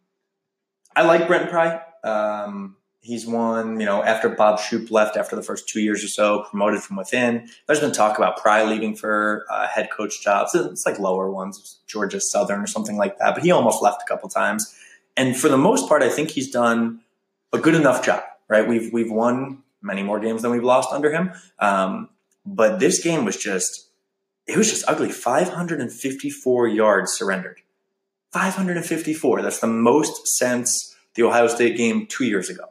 I 0.95 1.03
like 1.03 1.27
Brent 1.27 1.49
Pry. 1.49 1.81
Um, 2.03 2.77
he's 3.05 3.27
won, 3.27 3.79
you 3.79 3.85
know, 3.85 4.03
after 4.03 4.27
Bob 4.29 4.59
Shoop 4.59 4.89
left 4.89 5.15
after 5.15 5.35
the 5.35 5.43
first 5.43 5.69
two 5.69 5.79
years 5.79 6.03
or 6.03 6.07
so, 6.07 6.43
promoted 6.49 6.81
from 6.81 6.95
within. 6.95 7.47
There's 7.67 7.79
been 7.79 7.91
talk 7.91 8.17
about 8.17 8.37
Pry 8.37 8.63
leaving 8.63 8.95
for 8.95 9.45
uh, 9.47 9.67
head 9.67 9.89
coach 9.95 10.23
jobs. 10.23 10.55
It's 10.55 10.87
like 10.87 10.97
lower 10.97 11.29
ones, 11.29 11.79
Georgia 11.85 12.19
Southern 12.19 12.61
or 12.61 12.67
something 12.67 12.97
like 12.97 13.19
that. 13.19 13.35
But 13.35 13.43
he 13.43 13.51
almost 13.51 13.83
left 13.83 14.01
a 14.01 14.05
couple 14.05 14.27
times. 14.27 14.75
And 15.15 15.37
for 15.37 15.49
the 15.49 15.57
most 15.57 15.87
part, 15.87 16.01
I 16.01 16.09
think 16.09 16.31
he's 16.31 16.49
done 16.49 17.01
a 17.53 17.59
good 17.59 17.75
enough 17.75 18.03
job. 18.03 18.23
Right? 18.47 18.67
We've 18.67 18.91
we've 18.91 19.11
won 19.11 19.61
many 19.83 20.01
more 20.01 20.19
games 20.19 20.41
than 20.41 20.49
we've 20.49 20.63
lost 20.63 20.91
under 20.91 21.11
him. 21.11 21.31
Um, 21.59 22.09
but 22.43 22.79
this 22.79 23.03
game 23.03 23.23
was 23.23 23.37
just 23.37 23.87
it 24.47 24.57
was 24.57 24.69
just 24.69 24.83
ugly. 24.87 25.11
554 25.11 26.67
yards 26.67 27.13
surrendered. 27.13 27.61
554. 28.33 29.43
That's 29.43 29.59
the 29.59 29.67
most 29.67 30.27
since 30.37 30.95
the 31.13 31.23
Ohio 31.23 31.47
State 31.47 31.77
game 31.77 32.07
two 32.07 32.25
years 32.25 32.49
ago. 32.49 32.65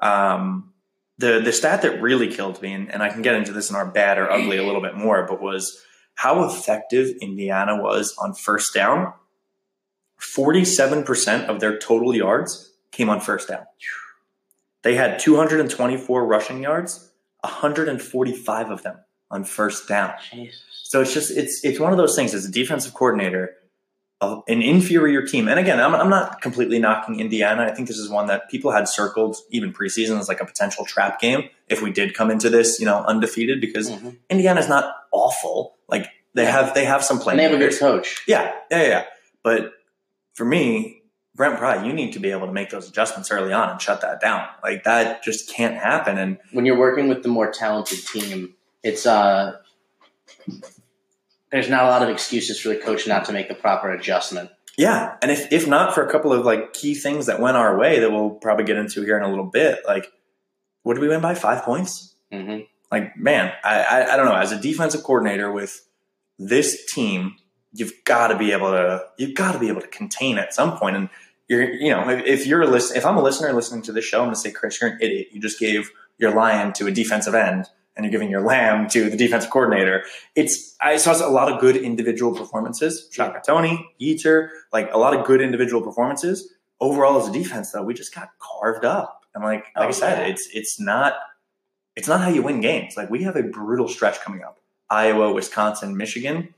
Um, 0.00 0.72
the 1.18 1.40
the 1.40 1.52
stat 1.52 1.82
that 1.82 2.02
really 2.02 2.28
killed 2.28 2.60
me, 2.60 2.72
and, 2.72 2.92
and 2.92 3.02
I 3.02 3.08
can 3.08 3.22
get 3.22 3.34
into 3.34 3.52
this 3.52 3.70
in 3.70 3.76
our 3.76 3.86
bad 3.86 4.18
or 4.18 4.30
ugly 4.30 4.56
a 4.56 4.64
little 4.64 4.82
bit 4.82 4.96
more, 4.96 5.26
but 5.26 5.40
was 5.40 5.80
how 6.16 6.44
effective 6.44 7.16
Indiana 7.20 7.80
was 7.80 8.14
on 8.18 8.34
first 8.34 8.74
down. 8.74 9.12
Forty-seven 10.16 11.04
percent 11.04 11.48
of 11.48 11.60
their 11.60 11.78
total 11.78 12.14
yards 12.14 12.72
came 12.90 13.08
on 13.08 13.20
first 13.20 13.48
down. 13.48 13.64
They 14.82 14.94
had 14.94 15.18
224 15.18 16.26
rushing 16.26 16.62
yards, 16.62 17.10
145 17.40 18.70
of 18.70 18.82
them 18.82 18.98
on 19.30 19.44
first 19.44 19.88
down. 19.88 20.12
Jesus. 20.30 20.62
So 20.84 21.00
it's 21.00 21.14
just 21.14 21.30
it's 21.30 21.64
it's 21.64 21.80
one 21.80 21.92
of 21.92 21.98
those 21.98 22.14
things 22.14 22.34
as 22.34 22.44
a 22.44 22.50
defensive 22.50 22.94
coordinator 22.94 23.56
of 24.20 24.42
an 24.48 24.62
inferior 24.62 25.22
team. 25.26 25.48
And 25.48 25.58
again, 25.58 25.80
I'm, 25.80 25.94
I'm 25.94 26.08
not 26.08 26.40
completely 26.40 26.78
knocking 26.78 27.20
Indiana. 27.20 27.64
I 27.64 27.74
think 27.74 27.88
this 27.88 27.98
is 27.98 28.08
one 28.08 28.26
that 28.28 28.48
people 28.48 28.70
had 28.70 28.88
circled 28.88 29.36
even 29.50 29.72
preseason 29.72 30.18
as 30.18 30.28
like 30.28 30.40
a 30.40 30.46
potential 30.46 30.84
trap 30.84 31.20
game 31.20 31.50
if 31.68 31.82
we 31.82 31.90
did 31.90 32.14
come 32.14 32.30
into 32.30 32.48
this, 32.48 32.78
you 32.78 32.86
know, 32.86 33.02
undefeated 33.04 33.60
because 33.60 33.90
Mhm. 33.90 34.16
Indiana's 34.30 34.68
not 34.68 34.94
awful. 35.12 35.74
Like 35.88 36.06
they 36.34 36.46
have 36.46 36.74
they 36.74 36.84
have 36.84 37.04
some 37.04 37.20
And 37.28 37.38
they 37.38 37.42
have 37.42 37.52
a 37.52 37.58
good 37.58 37.78
coach. 37.78 38.22
Yeah, 38.26 38.52
yeah, 38.70 38.82
yeah, 38.82 38.88
yeah. 38.88 39.04
But 39.42 39.72
for 40.34 40.44
me, 40.44 41.02
Brent 41.34 41.58
Pry, 41.58 41.84
you 41.84 41.92
need 41.92 42.12
to 42.12 42.20
be 42.20 42.30
able 42.30 42.46
to 42.46 42.52
make 42.52 42.70
those 42.70 42.88
adjustments 42.88 43.30
early 43.30 43.52
on 43.52 43.68
and 43.68 43.82
shut 43.82 44.00
that 44.02 44.20
down. 44.20 44.46
Like 44.62 44.84
that 44.84 45.22
just 45.24 45.50
can't 45.52 45.76
happen. 45.76 46.16
And 46.18 46.38
When 46.52 46.64
you're 46.64 46.78
working 46.78 47.08
with 47.08 47.22
the 47.24 47.28
more 47.28 47.50
talented 47.50 48.06
team, 48.06 48.54
it's 48.84 49.04
uh, 49.04 49.56
there's 51.54 51.68
not 51.68 51.84
a 51.84 51.86
lot 51.88 52.02
of 52.02 52.08
excuses 52.08 52.58
for 52.60 52.70
the 52.70 52.76
coach 52.76 53.06
not 53.06 53.24
to 53.26 53.32
make 53.32 53.48
the 53.48 53.54
proper 53.54 53.88
adjustment. 53.92 54.50
yeah, 54.76 55.16
and 55.22 55.30
if 55.30 55.52
if 55.52 55.68
not 55.68 55.94
for 55.94 56.04
a 56.04 56.10
couple 56.10 56.32
of 56.32 56.44
like 56.44 56.72
key 56.72 56.94
things 56.96 57.26
that 57.26 57.38
went 57.38 57.56
our 57.56 57.78
way 57.78 58.00
that 58.00 58.10
we'll 58.10 58.30
probably 58.30 58.64
get 58.64 58.76
into 58.76 59.02
here 59.02 59.16
in 59.16 59.22
a 59.22 59.28
little 59.28 59.46
bit, 59.46 59.78
like 59.86 60.10
what 60.82 60.94
did 60.94 61.00
we 61.00 61.08
win 61.08 61.20
by? 61.20 61.34
Five 61.36 61.62
points? 61.62 62.16
hmm 62.32 62.58
Like, 62.90 63.16
man, 63.16 63.52
I 63.62 63.82
I, 63.82 64.14
I 64.14 64.16
don't 64.16 64.26
know. 64.26 64.34
As 64.34 64.50
a 64.50 64.60
defensive 64.60 65.04
coordinator 65.04 65.52
with 65.52 65.88
this 66.40 66.92
team, 66.92 67.36
you've 67.72 67.92
got 68.04 68.28
to 68.28 68.36
be 68.36 68.50
able 68.50 68.72
to 68.72 69.04
you've 69.16 69.36
got 69.36 69.52
to 69.52 69.60
be 69.60 69.68
able 69.68 69.80
to 69.80 69.86
contain 69.86 70.38
at 70.38 70.52
some 70.52 70.76
point. 70.76 70.96
And 70.96 71.08
you're 71.48 71.70
you 71.72 71.90
know 71.90 72.10
if, 72.10 72.26
if 72.26 72.46
you're 72.48 72.62
a 72.62 72.66
listen, 72.66 72.96
if 72.96 73.06
I'm 73.06 73.16
a 73.16 73.22
listener 73.22 73.52
listening 73.52 73.82
to 73.82 73.92
this 73.92 74.04
show, 74.04 74.18
I'm 74.18 74.24
going 74.26 74.34
to 74.34 74.40
say, 74.40 74.50
Chris, 74.50 74.80
you're 74.80 74.90
an 74.90 74.98
idiot. 75.00 75.28
You 75.30 75.40
just 75.40 75.60
gave 75.60 75.88
your 76.18 76.34
lion 76.34 76.72
to 76.72 76.88
a 76.88 76.90
defensive 76.90 77.34
end. 77.36 77.66
And 77.96 78.04
you're 78.04 78.10
giving 78.10 78.28
your 78.28 78.40
lamb 78.40 78.88
to 78.88 79.08
the 79.08 79.16
defensive 79.16 79.50
coordinator. 79.50 80.04
It's 80.34 80.74
I 80.80 80.96
saw 80.96 81.12
a 81.26 81.30
lot 81.30 81.52
of 81.52 81.60
good 81.60 81.76
individual 81.76 82.34
performances. 82.34 83.08
Shaka 83.12 83.40
Toney, 83.46 83.88
Yetur, 84.00 84.48
like 84.72 84.90
a 84.92 84.98
lot 84.98 85.14
of 85.16 85.24
good 85.24 85.40
individual 85.40 85.80
performances. 85.80 86.52
Overall, 86.80 87.20
as 87.22 87.28
a 87.28 87.32
defense, 87.32 87.70
though, 87.70 87.82
we 87.84 87.94
just 87.94 88.12
got 88.14 88.30
carved 88.40 88.84
up. 88.84 89.24
And 89.34 89.44
like 89.44 89.66
like 89.76 89.84
Oh, 89.84 89.88
I 89.88 89.90
said, 89.92 90.18
yeah. 90.26 90.32
it's 90.32 90.48
it's 90.52 90.80
not 90.80 91.14
it's 91.94 92.08
not 92.08 92.20
how 92.20 92.28
you 92.30 92.42
win 92.42 92.60
games. 92.60 92.96
Like 92.96 93.10
we 93.10 93.22
have 93.22 93.36
a 93.36 93.44
brutal 93.44 93.86
stretch 93.86 94.20
coming 94.20 94.42
up. 94.42 94.58
Iowa, 94.90 95.32
Wisconsin, 95.32 95.96
Michigan. 95.96 96.52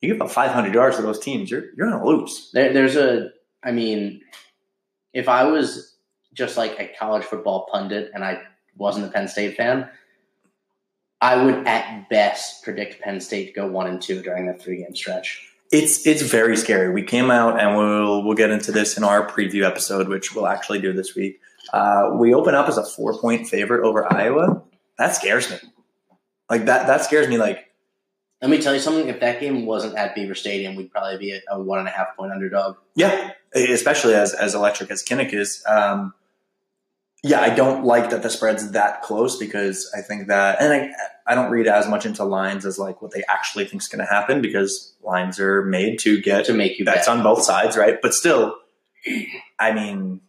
You 0.00 0.12
give 0.12 0.22
up 0.22 0.30
500 0.30 0.72
yards 0.74 0.96
to 0.96 1.02
those 1.02 1.18
teams, 1.18 1.50
you're 1.50 1.64
you're 1.76 1.90
to 1.90 2.04
lose. 2.04 2.50
There, 2.52 2.72
there's 2.72 2.96
a, 2.96 3.30
I 3.64 3.70
mean, 3.72 4.20
if 5.12 5.28
I 5.28 5.44
was 5.44 5.94
just 6.34 6.56
like 6.56 6.78
a 6.80 6.90
college 6.98 7.24
football 7.24 7.68
pundit 7.70 8.10
and 8.14 8.24
I 8.24 8.40
wasn't 8.76 9.06
a 9.06 9.10
Penn 9.10 9.28
State 9.28 9.56
fan, 9.56 9.88
I 11.22 11.42
would 11.42 11.66
at 11.68 12.08
best 12.10 12.64
predict 12.64 13.00
Penn 13.00 13.20
State 13.20 13.46
to 13.46 13.52
go 13.52 13.68
one 13.68 13.86
and 13.86 14.02
two 14.02 14.20
during 14.22 14.46
that 14.46 14.60
three 14.60 14.78
game 14.78 14.94
stretch. 14.94 15.48
It's 15.70 16.04
it's 16.04 16.20
very 16.20 16.56
scary. 16.56 16.92
We 16.92 17.04
came 17.04 17.30
out 17.30 17.60
and 17.60 17.76
we'll 17.76 18.24
we'll 18.24 18.34
get 18.34 18.50
into 18.50 18.72
this 18.72 18.98
in 18.98 19.04
our 19.04 19.26
preview 19.26 19.64
episode, 19.64 20.08
which 20.08 20.34
we'll 20.34 20.48
actually 20.48 20.80
do 20.80 20.92
this 20.92 21.14
week. 21.14 21.40
Uh, 21.72 22.10
we 22.14 22.34
open 22.34 22.56
up 22.56 22.68
as 22.68 22.76
a 22.76 22.84
four 22.84 23.18
point 23.18 23.48
favorite 23.48 23.86
over 23.86 24.12
Iowa. 24.12 24.62
That 24.98 25.14
scares 25.14 25.48
me. 25.48 25.56
Like 26.50 26.66
that 26.66 26.88
that 26.88 27.04
scares 27.04 27.28
me. 27.28 27.38
Like 27.38 27.70
Let 28.42 28.50
me 28.50 28.60
tell 28.60 28.74
you 28.74 28.80
something. 28.80 29.08
If 29.08 29.20
that 29.20 29.40
game 29.40 29.64
wasn't 29.64 29.94
at 29.94 30.16
Beaver 30.16 30.34
Stadium, 30.34 30.74
we'd 30.74 30.90
probably 30.90 31.18
be 31.18 31.32
a, 31.32 31.40
a 31.52 31.62
one 31.62 31.78
and 31.78 31.86
a 31.86 31.92
half 31.92 32.16
point 32.16 32.32
underdog. 32.32 32.76
Yeah, 32.96 33.30
especially 33.54 34.14
as 34.14 34.34
as 34.34 34.56
electric 34.56 34.90
as 34.90 35.04
Kinnick 35.04 35.32
is. 35.32 35.62
Um, 35.68 36.14
yeah, 37.22 37.40
I 37.40 37.50
don't 37.54 37.84
like 37.84 38.10
that 38.10 38.22
the 38.22 38.30
spread's 38.30 38.72
that 38.72 39.02
close 39.02 39.38
because 39.38 39.90
I 39.96 40.00
think 40.02 40.28
that, 40.28 40.60
and 40.60 40.72
I 40.72 40.90
I 41.26 41.34
don't 41.36 41.50
read 41.50 41.66
as 41.68 41.86
much 41.88 42.04
into 42.04 42.24
lines 42.24 42.66
as 42.66 42.78
like 42.78 43.00
what 43.00 43.12
they 43.12 43.22
actually 43.28 43.64
think 43.66 43.82
is 43.82 43.88
going 43.88 44.04
to 44.04 44.12
happen 44.12 44.42
because 44.42 44.94
lines 45.02 45.38
are 45.38 45.62
made 45.64 45.98
to 46.00 46.20
get 46.20 46.46
To 46.46 46.52
make 46.52 46.78
you 46.78 46.84
bets 46.84 47.06
bet. 47.06 47.16
on 47.16 47.22
both 47.22 47.42
sides, 47.44 47.76
right? 47.76 47.98
But 48.02 48.12
still, 48.14 48.56
I 49.58 49.72
mean, 49.72 50.20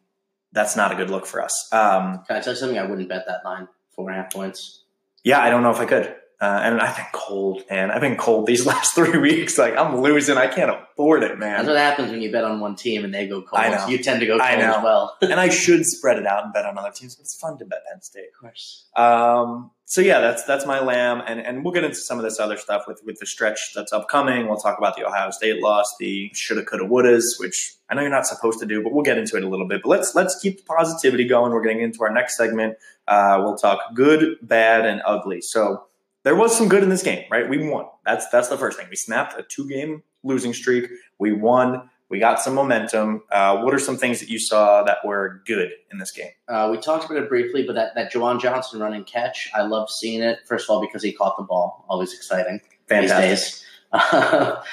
that's 0.52 0.76
not 0.76 0.92
a 0.92 0.96
good 0.96 1.10
look 1.10 1.26
for 1.26 1.42
us. 1.42 1.68
Um, 1.72 2.24
Can 2.28 2.38
I 2.38 2.40
tell 2.42 2.54
you 2.54 2.60
something? 2.60 2.78
I 2.78 2.86
wouldn't 2.86 3.10
bet 3.10 3.26
that 3.28 3.44
line 3.44 3.68
four 3.96 4.10
and 4.12 4.20
a 4.20 4.24
half 4.24 4.32
points. 4.34 4.84
yeah, 5.24 5.40
I 5.40 5.50
don't 5.50 5.64
know 5.64 5.72
if 5.72 5.80
I 5.80 5.86
could. 5.86 6.16
Uh, 6.44 6.60
and 6.62 6.82
I've 6.82 6.98
been 6.98 7.06
cold, 7.14 7.64
man. 7.70 7.90
I've 7.90 8.02
been 8.02 8.18
cold 8.18 8.48
these 8.48 8.66
last 8.72 8.96
three 8.96 9.18
weeks. 9.18 9.58
Like 9.58 9.78
I'm 9.78 10.02
losing. 10.02 10.36
I 10.36 10.48
can't 10.48 10.70
afford 10.70 11.24
it, 11.24 11.40
man. 11.40 11.56
That's 11.56 11.68
what 11.70 11.78
happens 11.78 12.12
when 12.12 12.22
you 12.22 12.34
bet 12.34 12.44
on 12.44 12.60
one 12.60 12.76
team 12.76 13.06
and 13.06 13.14
they 13.14 13.28
go 13.28 13.42
cold. 13.42 13.64
I 13.64 13.70
know. 13.70 13.88
You 13.88 13.98
tend 13.98 14.20
to 14.20 14.26
go 14.26 14.34
cold 14.34 14.42
I 14.42 14.58
know. 14.58 14.76
as 14.76 14.84
well. 14.84 15.18
and 15.22 15.40
I 15.40 15.48
should 15.48 15.86
spread 15.86 16.18
it 16.18 16.26
out 16.26 16.44
and 16.44 16.52
bet 16.52 16.66
on 16.66 16.78
other 16.78 16.92
teams. 16.92 17.18
It's 17.18 17.34
fun 17.40 17.58
to 17.60 17.66
bet 17.66 17.80
Penn 17.90 18.02
State. 18.02 18.26
Of 18.36 18.42
course. 18.42 18.90
Um, 18.98 19.72
so 19.86 20.02
yeah, 20.02 20.20
that's 20.20 20.44
that's 20.44 20.66
my 20.66 20.82
lamb, 20.82 21.22
and 21.26 21.40
and 21.40 21.64
we'll 21.64 21.74
get 21.74 21.86
into 21.86 21.96
some 21.96 22.18
of 22.18 22.26
this 22.26 22.42
other 22.42 22.58
stuff 22.58 22.84
with 22.90 23.02
with 23.06 23.20
the 23.20 23.26
stretch 23.26 23.72
that's 23.74 23.94
upcoming. 23.94 24.50
We'll 24.50 24.58
talk 24.58 24.78
about 24.78 24.98
the 24.98 25.08
Ohio 25.08 25.30
State 25.30 25.62
loss, 25.62 25.96
the 25.98 26.30
shoulda, 26.34 26.66
coulda, 26.66 26.84
wouldas, 26.84 27.40
which 27.40 27.76
I 27.90 27.96
know 27.96 28.02
you're 28.02 28.10
not 28.10 28.26
supposed 28.26 28.60
to 28.60 28.66
do, 28.66 28.84
but 28.84 28.92
we'll 28.92 29.04
get 29.04 29.18
into 29.18 29.38
it 29.38 29.46
a 29.46 29.48
little 29.48 29.68
bit. 29.68 29.82
But 29.84 29.90
let's 29.90 30.14
let's 30.14 30.38
keep 30.42 30.58
the 30.58 30.64
positivity 30.64 31.26
going. 31.26 31.54
We're 31.54 31.64
getting 31.64 31.82
into 31.82 32.04
our 32.04 32.12
next 32.12 32.36
segment. 32.36 32.76
Uh, 33.08 33.40
we'll 33.44 33.56
talk 33.56 33.80
good, 33.94 34.38
bad, 34.42 34.86
and 34.86 35.02
ugly. 35.06 35.40
So 35.40 35.86
there 36.24 36.36
was 36.36 36.58
some 36.58 36.68
good 36.68 36.84
in 36.84 36.90
this 36.90 37.04
game, 37.04 37.26
right? 37.30 37.48
We 37.48 37.68
won. 37.70 37.86
That's 38.06 38.28
that's 38.30 38.48
the 38.48 38.58
first 38.58 38.78
thing. 38.78 38.88
We 38.90 38.96
snapped 38.96 39.40
a 39.40 39.44
two 39.44 39.68
game 39.68 40.04
losing 40.24 40.54
streak. 40.54 40.90
We 41.20 41.34
won. 41.34 41.90
We 42.10 42.20
got 42.20 42.40
some 42.40 42.54
momentum. 42.54 43.24
Uh, 43.32 43.58
what 43.62 43.74
are 43.74 43.80
some 43.80 43.98
things 43.98 44.20
that 44.20 44.30
you 44.30 44.38
saw 44.38 44.84
that 44.84 45.00
were 45.04 45.42
good 45.48 45.72
in 45.92 45.98
this 45.98 46.12
game? 46.12 46.30
Uh, 46.48 46.70
we 46.72 46.78
talked 46.78 47.06
about 47.06 47.18
it 47.18 47.28
briefly, 47.28 47.64
but 47.66 47.74
that, 47.74 47.96
that 47.96 48.14
Juwan 48.14 48.40
Johnson 48.40 48.80
run 48.80 48.94
and 48.94 49.04
catch, 49.04 49.50
I 49.56 49.64
love 49.64 49.90
seeing 49.90 50.22
it. 50.22 50.40
First 50.46 50.66
of 50.66 50.76
all, 50.76 50.82
because 50.82 51.02
he 51.02 51.12
caught 51.12 51.38
the 51.38 51.44
ball, 51.44 51.86
always 51.90 52.14
exciting 52.14 52.62
Fantastic. 52.88 53.30
these 53.30 53.40
days. 53.40 53.66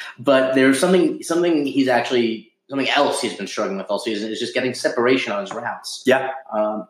but 0.19 0.55
there's 0.55 0.79
something 0.79 1.23
something 1.23 1.65
he's 1.65 1.89
actually 1.89 2.53
something 2.69 2.89
else 2.91 3.21
he's 3.21 3.35
been 3.35 3.47
struggling 3.47 3.79
with 3.79 3.87
all 3.89 3.99
season 3.99 4.31
is 4.31 4.39
just 4.39 4.55
getting 4.55 4.75
separation 4.75 5.33
on 5.33 5.41
his 5.41 5.53
routes. 5.53 6.03
Yeah. 6.07 6.31
Um, 6.53 6.89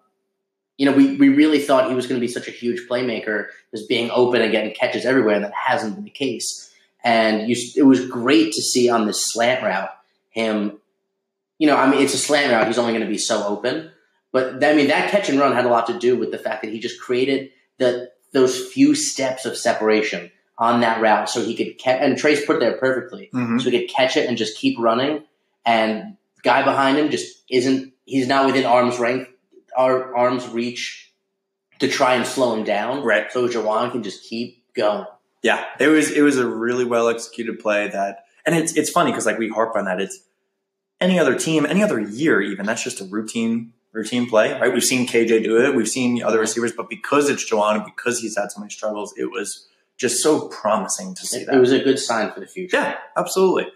you 0.81 0.87
know, 0.87 0.93
we, 0.97 1.17
we 1.17 1.29
really 1.29 1.59
thought 1.59 1.91
he 1.91 1.95
was 1.95 2.07
going 2.07 2.19
to 2.19 2.27
be 2.27 2.33
such 2.33 2.49
a 2.49 2.51
huge 2.51 2.89
playmaker, 2.89 3.49
just 3.71 3.87
being 3.87 4.11
open 4.11 4.41
and 4.41 4.51
getting 4.51 4.73
catches 4.73 5.05
everywhere, 5.05 5.35
and 5.35 5.45
that 5.45 5.53
hasn't 5.53 5.95
been 5.95 6.05
the 6.05 6.11
case. 6.11 6.73
And 7.05 7.51
you, 7.51 7.57
it 7.77 7.83
was 7.83 8.09
great 8.09 8.55
to 8.55 8.63
see 8.63 8.89
on 8.89 9.07
this 9.07 9.31
slant 9.31 9.63
route 9.63 9.91
him. 10.31 10.79
You 11.59 11.67
know, 11.67 11.77
I 11.77 11.91
mean, 11.91 12.01
it's 12.01 12.15
a 12.15 12.19
slant 12.19 12.51
route; 12.51 12.67
he's 12.67 12.79
only 12.79 12.93
going 12.93 13.05
to 13.05 13.11
be 13.11 13.19
so 13.19 13.47
open. 13.47 13.91
But 14.33 14.65
I 14.65 14.73
mean, 14.73 14.89
that 14.89 15.11
catch 15.11 15.29
and 15.29 15.39
run 15.39 15.53
had 15.53 15.67
a 15.67 15.69
lot 15.69 15.87
to 15.89 15.99
do 15.99 16.17
with 16.17 16.31
the 16.31 16.39
fact 16.39 16.63
that 16.63 16.73
he 16.73 16.81
just 16.81 16.99
created 16.99 17.51
the 17.77 18.11
those 18.33 18.69
few 18.73 18.95
steps 18.95 19.45
of 19.45 19.59
separation 19.59 20.31
on 20.57 20.81
that 20.81 21.03
route, 21.03 21.29
so 21.29 21.43
he 21.45 21.55
could 21.55 21.77
catch. 21.77 22.01
And 22.01 22.17
Trace 22.17 22.47
put 22.47 22.57
it 22.57 22.61
there 22.61 22.79
perfectly, 22.79 23.29
Mhm. 23.35 23.61
so 23.61 23.69
he 23.69 23.79
could 23.81 23.95
catch 23.95 24.17
it 24.17 24.27
and 24.31 24.39
just 24.39 24.57
keep 24.57 24.79
running. 24.79 25.25
And 25.67 26.17
guy 26.43 26.63
behind 26.65 26.97
him 26.97 27.11
just 27.11 27.43
isn't. 27.51 27.93
He's 28.07 28.27
not 28.27 28.47
within 28.47 28.65
arm's 28.65 28.99
length, 28.99 29.31
our 29.77 30.15
arm's 30.17 30.49
reach 30.49 31.13
to 31.79 31.89
try 31.89 32.15
and 32.15 32.27
slow 32.27 32.55
him 32.55 32.65
down. 32.65 33.03
Right. 33.03 33.31
So 33.33 33.49
Juwan 33.49 33.91
can 33.93 34.03
just 34.03 34.25
keep 34.29 34.63
going. 34.75 35.07
Yeah, 35.43 35.65
it 35.79 35.89
was 35.89 36.11
it 36.11 36.21
was 36.23 36.37
a 36.39 36.47
really 36.47 36.85
well 36.85 37.09
executed 37.09 37.59
play 37.61 37.89
that, 37.89 38.25
and 38.45 38.55
it's 38.55 38.77
it's 38.77 38.91
funny 38.91 39.11
because 39.11 39.25
like 39.27 39.39
we 39.39 39.49
harp 39.49 39.75
on 39.75 39.87
that. 39.87 40.01
It's 40.01 40.21
any 41.01 41.19
other 41.19 41.35
team, 41.39 41.65
any 41.65 41.83
other 41.83 41.99
year, 41.99 42.43
even 42.43 42.67
that's 42.67 42.85
just 42.85 43.01
a 43.01 43.05
routine 43.05 43.73
routine 43.93 44.29
play, 44.29 44.53
right? 44.53 44.73
We've 44.73 44.85
seen 44.85 45.07
KJ 45.07 45.43
do 45.43 45.65
it, 45.65 45.75
we've 45.75 45.89
seen 45.89 46.23
other 46.23 46.39
receivers, 46.39 46.73
but 46.73 46.89
because 46.91 47.29
it's 47.31 47.51
Juwan 47.51 47.77
and 47.77 47.85
because 47.85 48.21
he's 48.21 48.37
had 48.37 48.53
so 48.53 48.61
many 48.61 48.71
struggles, 48.71 49.15
it 49.17 49.31
was 49.33 49.67
just 49.97 50.23
so 50.23 50.47
promising 50.49 51.15
to 51.15 51.27
see 51.27 51.39
It, 51.41 51.47
that. 51.47 51.57
it 51.57 51.59
was 51.59 51.73
a 51.73 51.81
good 51.81 51.99
sign 51.99 52.31
for 52.33 52.39
the 52.41 52.47
future. 52.47 52.77
Yeah, 52.77 52.99
absolutely. 53.17 53.67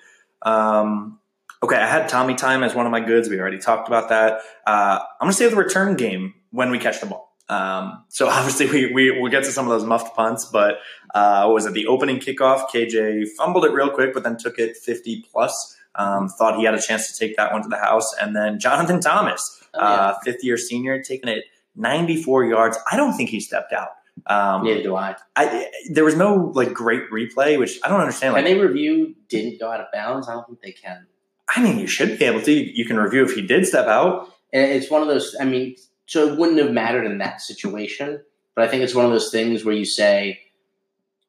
Um, 0.42 1.18
okay, 1.64 1.76
I 1.76 1.86
had 1.86 2.08
Tommy 2.08 2.34
time 2.34 2.62
as 2.62 2.74
one 2.74 2.86
of 2.86 2.92
my 2.92 3.00
goods. 3.00 3.28
We 3.28 3.38
already 3.40 3.58
talked 3.58 3.88
about 3.88 4.08
that. 4.10 4.40
Uh, 4.66 4.98
I'm 5.20 5.26
going 5.26 5.32
to 5.32 5.36
say 5.36 5.48
the 5.48 5.56
return 5.56 5.96
game 5.96 6.34
when 6.50 6.70
we 6.70 6.78
catch 6.78 7.00
the 7.00 7.06
ball. 7.06 7.32
Um, 7.48 8.04
so 8.08 8.28
obviously 8.36 8.66
we, 8.70 8.92
we 8.92 9.20
we'll 9.20 9.30
get 9.30 9.44
to 9.44 9.52
some 9.52 9.66
of 9.66 9.70
those 9.70 9.84
muffed 9.84 10.14
punts, 10.16 10.46
but 10.46 10.76
uh, 11.14 11.44
what 11.46 11.54
was 11.54 11.66
it 11.66 11.72
the 11.74 11.86
opening 11.86 12.18
kickoff? 12.18 12.68
KJ 12.72 13.26
fumbled 13.36 13.64
it 13.64 13.72
real 13.72 13.90
quick, 13.90 14.14
but 14.14 14.22
then 14.22 14.36
took 14.36 14.58
it 14.58 14.76
50 14.76 15.26
plus. 15.30 15.76
Um, 15.96 16.28
thought 16.28 16.56
he 16.58 16.64
had 16.64 16.74
a 16.74 16.80
chance 16.80 17.12
to 17.12 17.18
take 17.18 17.36
that 17.36 17.52
one 17.52 17.62
to 17.62 17.68
the 17.68 17.76
house, 17.78 18.12
and 18.20 18.34
then 18.34 18.58
Jonathan 18.58 19.00
Thomas, 19.00 19.62
Oh, 19.74 19.80
yeah. 19.80 19.86
uh, 19.86 20.18
fifth 20.24 20.42
year 20.44 20.56
senior, 20.56 21.02
taking 21.02 21.28
it 21.28 21.44
94 21.76 22.44
yards. 22.46 22.78
I 22.90 22.96
don't 22.96 23.12
think 23.14 23.30
he 23.30 23.40
stepped 23.40 23.72
out. 23.72 23.90
Um, 24.26 24.64
Neither 24.64 24.82
do 24.82 24.96
I. 24.96 25.16
I, 25.36 25.68
there 25.90 26.04
was 26.04 26.16
no 26.16 26.52
like 26.54 26.72
great 26.72 27.10
replay, 27.10 27.58
which 27.58 27.78
I 27.84 27.88
don't 27.88 28.00
understand. 28.00 28.34
Like, 28.34 28.44
Can 28.44 28.54
they 28.56 28.60
review 28.60 29.14
didn't 29.28 29.60
go 29.60 29.70
out 29.70 29.80
of 29.80 29.86
bounds? 29.92 30.28
I 30.28 30.32
don't 30.34 30.46
think 30.46 30.60
they 30.62 30.72
can. 30.72 31.06
I 31.56 31.62
mean, 31.62 31.78
you 31.78 31.86
should 31.86 32.18
be 32.18 32.24
able 32.24 32.42
to. 32.42 32.52
You, 32.52 32.70
you 32.74 32.84
can 32.84 32.96
review 32.96 33.24
if 33.24 33.32
he 33.34 33.42
did 33.42 33.66
step 33.66 33.86
out. 33.86 34.32
And 34.52 34.70
it's 34.72 34.90
one 34.90 35.02
of 35.02 35.08
those. 35.08 35.36
I 35.40 35.44
mean, 35.44 35.76
so 36.06 36.28
it 36.32 36.38
wouldn't 36.38 36.58
have 36.58 36.70
mattered 36.72 37.04
in 37.06 37.18
that 37.18 37.40
situation, 37.40 38.20
but 38.54 38.64
I 38.64 38.68
think 38.68 38.82
it's 38.82 38.94
one 38.94 39.04
of 39.04 39.10
those 39.10 39.30
things 39.30 39.64
where 39.64 39.74
you 39.74 39.84
say, 39.84 40.40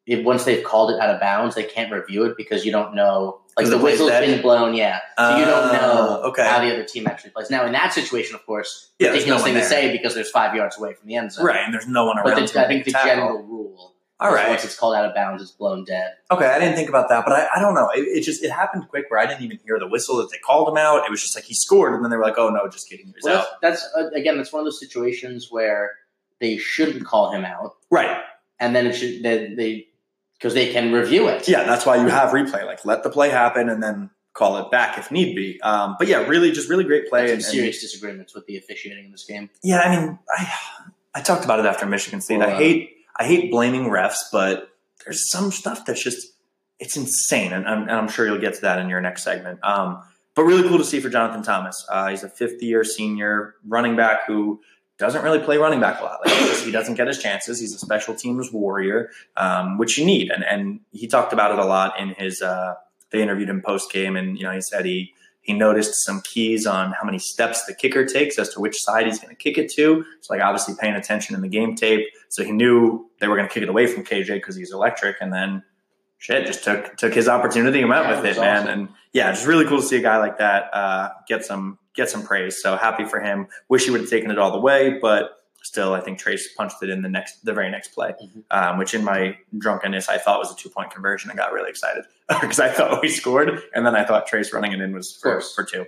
if 0.06 0.24
once 0.24 0.44
they've 0.44 0.64
called 0.64 0.92
it 0.92 1.00
out 1.00 1.10
of 1.10 1.20
bounds, 1.20 1.56
they 1.56 1.64
can't 1.64 1.92
review 1.92 2.26
it 2.26 2.38
because 2.38 2.66
you 2.66 2.72
don't 2.72 2.94
know. 2.96 3.42
Like 3.58 3.68
the 3.68 3.78
whistle's 3.78 4.10
dead? 4.10 4.26
been 4.26 4.42
blown, 4.42 4.74
yeah. 4.74 5.00
So 5.18 5.38
you 5.38 5.46
don't 5.46 5.70
Uh, 5.70 5.72
know 5.72 6.22
okay. 6.26 6.44
how 6.46 6.60
the 6.60 6.74
other 6.74 6.84
team 6.84 7.08
actually 7.08 7.30
plays. 7.32 7.50
Now, 7.50 7.66
in 7.66 7.72
that 7.72 7.94
situation, 7.94 8.36
of 8.36 8.46
course, 8.46 8.92
Yeah, 9.00 9.08
there's 9.12 9.24
ridiculous 9.24 9.42
no 9.42 9.46
thing 9.46 9.54
one 9.54 9.64
to 9.64 9.70
say 9.70 9.92
because 9.94 10.14
there's 10.14 10.30
five 10.30 10.54
yards 10.54 10.78
away 10.78 10.94
from 10.94 11.08
the 11.08 11.16
end 11.16 11.32
zone. 11.32 11.46
Right, 11.46 11.64
and 11.64 11.74
there's 11.74 11.88
no 11.88 12.06
one 12.06 12.18
around. 12.20 12.36
But 12.38 12.52
the, 12.52 12.66
I 12.66 12.68
think 12.68 12.84
the 12.84 12.92
tackle. 12.92 13.10
general 13.10 13.44
rule 13.44 13.95
All 14.20 14.32
right. 14.34 14.48
once 14.50 14.64
it's 14.64 14.78
called 14.78 14.96
out 14.96 15.04
of 15.06 15.14
bounds, 15.14 15.42
it's 15.44 15.52
blown 15.52 15.84
dead. 15.84 16.14
Okay, 16.32 16.46
I 16.48 16.58
didn't 16.58 16.76
think 16.76 16.88
about 16.88 17.10
that, 17.10 17.26
but 17.26 17.34
I, 17.34 17.48
I 17.56 17.60
don't 17.60 17.74
know. 17.74 17.90
It, 17.94 18.02
it 18.04 18.22
just 18.24 18.44
it 18.44 18.50
happened 18.52 18.88
quick 18.90 19.06
where 19.10 19.20
I 19.20 19.26
didn't 19.26 19.44
even 19.44 19.60
hear 19.66 19.78
the 19.78 19.88
whistle 19.88 20.16
that 20.18 20.32
they 20.32 20.38
called 20.38 20.70
him 20.70 20.78
out. 20.78 21.04
It 21.06 21.12
was 21.12 21.22
just 21.22 21.36
like 21.36 21.44
he 21.44 21.54
scored, 21.54 21.94
and 21.94 22.04
then 22.04 22.12
they 22.12 22.16
were 22.18 22.24
like, 22.24 22.38
"Oh 22.38 22.50
no, 22.50 22.66
just 22.70 22.90
kidding, 22.90 23.08
he's 23.08 23.24
Well, 23.24 23.40
out." 23.40 23.48
that's, 23.62 23.82
that's 23.94 23.94
uh, 23.98 24.10
again, 24.16 24.38
that's 24.38 24.54
one 24.54 24.62
of 24.62 24.66
those 24.66 24.80
situations 24.80 25.48
where 25.52 25.92
they 26.40 26.58
shouldn't 26.58 27.06
call 27.06 27.32
him 27.32 27.44
out, 27.44 27.76
Right? 27.92 28.22
and 28.60 28.74
then 28.74 28.88
it 28.88 28.94
should 28.94 29.22
they 29.22 29.54
they 29.54 29.88
because 30.38 30.54
they 30.54 30.72
can 30.72 30.94
review 30.94 31.28
it. 31.28 31.48
Yeah, 31.50 31.64
that's 31.64 31.86
why 31.86 31.98
you 31.98 32.08
have 32.08 32.30
replay. 32.32 32.66
Like, 32.66 32.86
let 32.86 33.04
the 33.04 33.10
play 33.10 33.30
happen, 33.30 33.68
and 33.68 33.84
then 33.84 34.12
call 34.34 34.58
it 34.60 34.72
back 34.72 34.98
if 34.98 35.12
need 35.12 35.36
be. 35.36 35.60
Um, 35.62 35.96
but 36.00 36.08
yeah, 36.08 36.20
really, 36.26 36.52
just 36.54 36.70
really 36.70 36.84
great 36.86 37.10
play. 37.10 37.24
And- 37.24 37.32
and- 37.34 37.44
serious 37.44 37.82
disagreements 37.82 38.34
with 38.34 38.46
the 38.48 38.56
officiating 38.58 39.06
in 39.06 39.12
this 39.12 39.26
game. 39.26 39.50
yeah, 39.62 39.80
I 39.82 39.94
mean, 40.00 40.20
I 40.30 40.54
I 41.16 41.22
talked 41.22 41.44
about 41.44 41.60
it 41.60 41.66
after 41.66 41.86
Michigan 41.86 42.22
State. 42.22 42.42
I 42.42 42.48
Well, 42.48 42.56
uh, 42.56 42.60
hate 42.60 42.95
I 43.18 43.26
hate 43.26 43.52
blaming 43.52 43.86
refs, 43.86 44.18
but 44.32 44.70
there's 45.04 45.30
some 45.30 45.52
stuff 45.52 45.86
that's 45.86 46.04
just 46.04 46.28
it's 46.80 46.98
insane, 46.98 47.54
and 47.54 47.68
I'm, 47.68 47.84
and 47.84 47.92
I'm 47.92 48.10
sure 48.10 48.26
you'll 48.26 48.40
get 48.40 48.56
to 48.56 48.62
that 48.62 48.80
in 48.80 48.90
your 48.90 49.00
next 49.00 49.24
segment. 49.24 49.60
Um, 49.64 50.04
but 50.36 50.44
really 50.44 50.68
cool 50.68 50.78
to 50.78 50.84
see 50.84 51.00
for 51.00 51.10
Jonathan 51.10 51.42
Thomas. 51.42 51.86
Uh, 51.90 52.10
he's 52.10 52.24
a 52.24 52.30
fifth 52.30 52.62
year 52.62 52.84
senior 52.84 53.56
running 53.66 53.96
back 53.96 54.28
who 54.28 54.60
doesn't 54.98 55.24
really 55.24 55.40
play 55.40 55.58
running 55.58 55.80
back 55.80 56.02
a 56.02 56.04
lot. 56.04 56.20
Like 56.26 56.36
he, 56.64 56.72
doesn't 56.72 56.96
get 56.96 57.08
his 57.08 57.22
chances. 57.22 57.60
He's 57.60 57.74
a 57.74 57.78
special 57.78 58.16
teams 58.16 58.52
warrior, 58.52 59.10
um, 59.38 59.78
which 59.78 59.98
you 59.98 60.06
need, 60.06 60.30
and 60.30 60.44
and 60.44 60.82
he 60.92 61.08
talked 61.08 61.32
about 61.32 61.52
it 61.52 61.60
a 61.60 61.66
lot 61.66 62.00
in 62.00 62.10
his. 62.10 62.42
Uh, 62.42 62.76
they 63.12 63.22
interviewed 63.22 63.50
him 63.50 63.62
post 63.62 63.92
game, 63.92 64.16
and 64.16 64.38
you 64.38 64.44
know 64.44 64.52
he 64.52 64.62
said 64.62 64.86
he 64.86 65.14
he 65.46 65.54
noticed 65.54 66.04
some 66.04 66.22
keys 66.22 66.66
on 66.66 66.92
how 66.92 67.06
many 67.06 67.20
steps 67.20 67.64
the 67.66 67.74
kicker 67.76 68.04
takes 68.04 68.40
as 68.40 68.50
to 68.50 68.60
which 68.60 68.76
side 68.80 69.06
he's 69.06 69.20
going 69.20 69.30
to 69.30 69.42
kick 69.42 69.58
it 69.60 69.72
to. 69.76 70.04
So, 70.22 70.34
like, 70.34 70.42
obviously 70.44 70.74
paying 70.80 70.96
attention 70.96 71.36
in 71.36 71.42
the 71.42 71.48
game 71.48 71.76
tape. 71.76 72.08
So 72.30 72.44
he 72.44 72.52
knew 72.52 73.08
they 73.20 73.28
were 73.28 73.36
going 73.36 73.48
to 73.48 73.54
kick 73.54 73.62
it 73.64 73.70
away 73.70 73.86
from 73.86 74.04
KJ 74.04 74.28
because 74.28 74.56
he's 74.56 74.74
electric. 74.74 75.18
And 75.22 75.32
then, 75.32 75.64
shit, 76.18 76.48
just 76.48 76.64
took 76.64 76.98
took 76.98 77.14
his 77.14 77.28
opportunity 77.28 77.80
and 77.82 77.90
went 77.90 78.06
Yeah, 78.06 78.16
with 78.22 78.26
it 78.26 78.40
man. 78.42 78.58
awesome. 78.64 78.70
And 78.80 78.90
yeah, 79.14 79.32
just 79.32 79.46
really 79.46 79.66
cool 79.66 79.82
to 79.82 79.86
see 79.86 79.98
a 79.98 80.02
guy 80.02 80.18
like 80.18 80.40
that 80.40 80.74
uh, 80.74 81.10
get 81.28 81.46
some 81.46 81.78
get 81.96 82.10
some 82.10 82.24
praise. 82.24 82.60
So 82.62 82.76
happy 82.76 83.06
for 83.06 83.20
him. 83.22 83.48
Wish 83.70 83.86
he 83.86 83.92
would 83.92 84.02
have 84.02 84.10
taken 84.10 84.32
it 84.32 84.40
all 84.40 84.52
the 84.52 84.60
way, 84.60 84.98
but 85.00 85.30
still, 85.66 85.94
I 85.94 86.00
think 86.00 86.20
Trace 86.20 86.54
punched 86.54 86.78
it 86.84 86.90
in 86.90 87.02
the 87.02 87.10
next 87.10 87.44
the 87.44 87.52
very 87.54 87.70
next 87.72 87.90
play, 87.90 88.14
Mhm. 88.24 88.44
um, 88.52 88.78
which 88.78 88.94
in 88.94 89.04
my 89.04 89.36
drunkenness 89.58 90.08
I 90.08 90.18
thought 90.20 90.40
was 90.40 90.52
a 90.52 90.56
two 90.56 90.70
point 90.70 90.92
conversion. 90.92 91.32
I 91.32 91.36
got 91.36 91.52
really 91.52 91.70
excited 91.70 92.06
because 92.42 92.60
I 92.60 92.70
thought 92.70 93.02
we 93.02 93.10
scored, 93.10 93.62
and 93.74 93.86
then 93.86 93.96
I 93.96 94.06
thought 94.06 94.28
Trace 94.28 94.54
running 94.54 94.72
it 94.74 94.80
in 94.82 94.94
was 94.94 95.16
for, 95.22 95.42
for 95.42 95.64
two. 95.64 95.86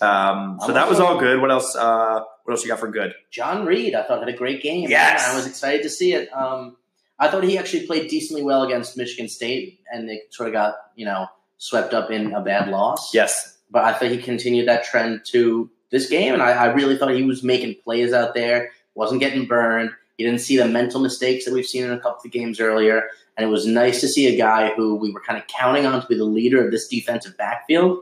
Um, 0.00 0.58
so 0.64 0.72
that 0.72 0.88
was 0.88 1.00
all 1.00 1.18
good. 1.18 1.40
What 1.40 1.50
else? 1.50 1.74
Uh, 1.74 2.20
what 2.44 2.52
else 2.52 2.62
you 2.62 2.68
got 2.68 2.78
for 2.78 2.88
good? 2.90 3.14
John 3.30 3.64
Reid, 3.64 3.94
I 3.94 4.02
thought 4.02 4.20
had 4.20 4.28
a 4.28 4.36
great 4.36 4.62
game. 4.62 4.88
Yes. 4.90 5.26
I 5.28 5.34
was 5.34 5.46
excited 5.46 5.82
to 5.82 5.88
see 5.90 6.12
it. 6.12 6.28
Um, 6.32 6.76
I 7.18 7.28
thought 7.28 7.42
he 7.44 7.56
actually 7.56 7.86
played 7.86 8.08
decently 8.08 8.42
well 8.42 8.62
against 8.62 8.96
Michigan 8.96 9.28
State, 9.28 9.80
and 9.90 10.06
they 10.08 10.20
sort 10.30 10.48
of 10.48 10.52
got 10.52 10.74
you 10.94 11.06
know 11.06 11.26
swept 11.56 11.94
up 11.94 12.10
in 12.10 12.34
a 12.34 12.42
bad 12.42 12.68
loss. 12.68 13.14
Yes, 13.14 13.56
but 13.70 13.84
I 13.84 13.94
thought 13.94 14.10
he 14.10 14.18
continued 14.18 14.68
that 14.68 14.84
trend 14.84 15.22
to 15.28 15.70
this 15.90 16.10
game, 16.10 16.34
and 16.34 16.42
I, 16.42 16.50
I 16.50 16.66
really 16.74 16.98
thought 16.98 17.10
he 17.14 17.22
was 17.22 17.42
making 17.42 17.76
plays 17.82 18.12
out 18.12 18.34
there, 18.34 18.70
wasn't 18.96 19.20
getting 19.20 19.46
burned. 19.46 19.90
You 20.18 20.26
didn't 20.26 20.40
see 20.40 20.56
the 20.56 20.66
mental 20.66 21.00
mistakes 21.00 21.44
that 21.44 21.52
we've 21.54 21.66
seen 21.66 21.84
in 21.84 21.92
a 21.92 21.98
couple 22.00 22.22
of 22.24 22.32
games 22.32 22.58
earlier, 22.58 23.04
and 23.36 23.46
it 23.46 23.50
was 23.50 23.66
nice 23.66 24.00
to 24.00 24.08
see 24.08 24.26
a 24.26 24.36
guy 24.36 24.72
who 24.74 24.94
we 24.96 25.12
were 25.12 25.20
kind 25.20 25.38
of 25.38 25.46
counting 25.46 25.84
on 25.86 26.00
to 26.00 26.06
be 26.06 26.16
the 26.16 26.24
leader 26.24 26.64
of 26.64 26.70
this 26.72 26.88
defensive 26.88 27.36
backfield 27.36 28.00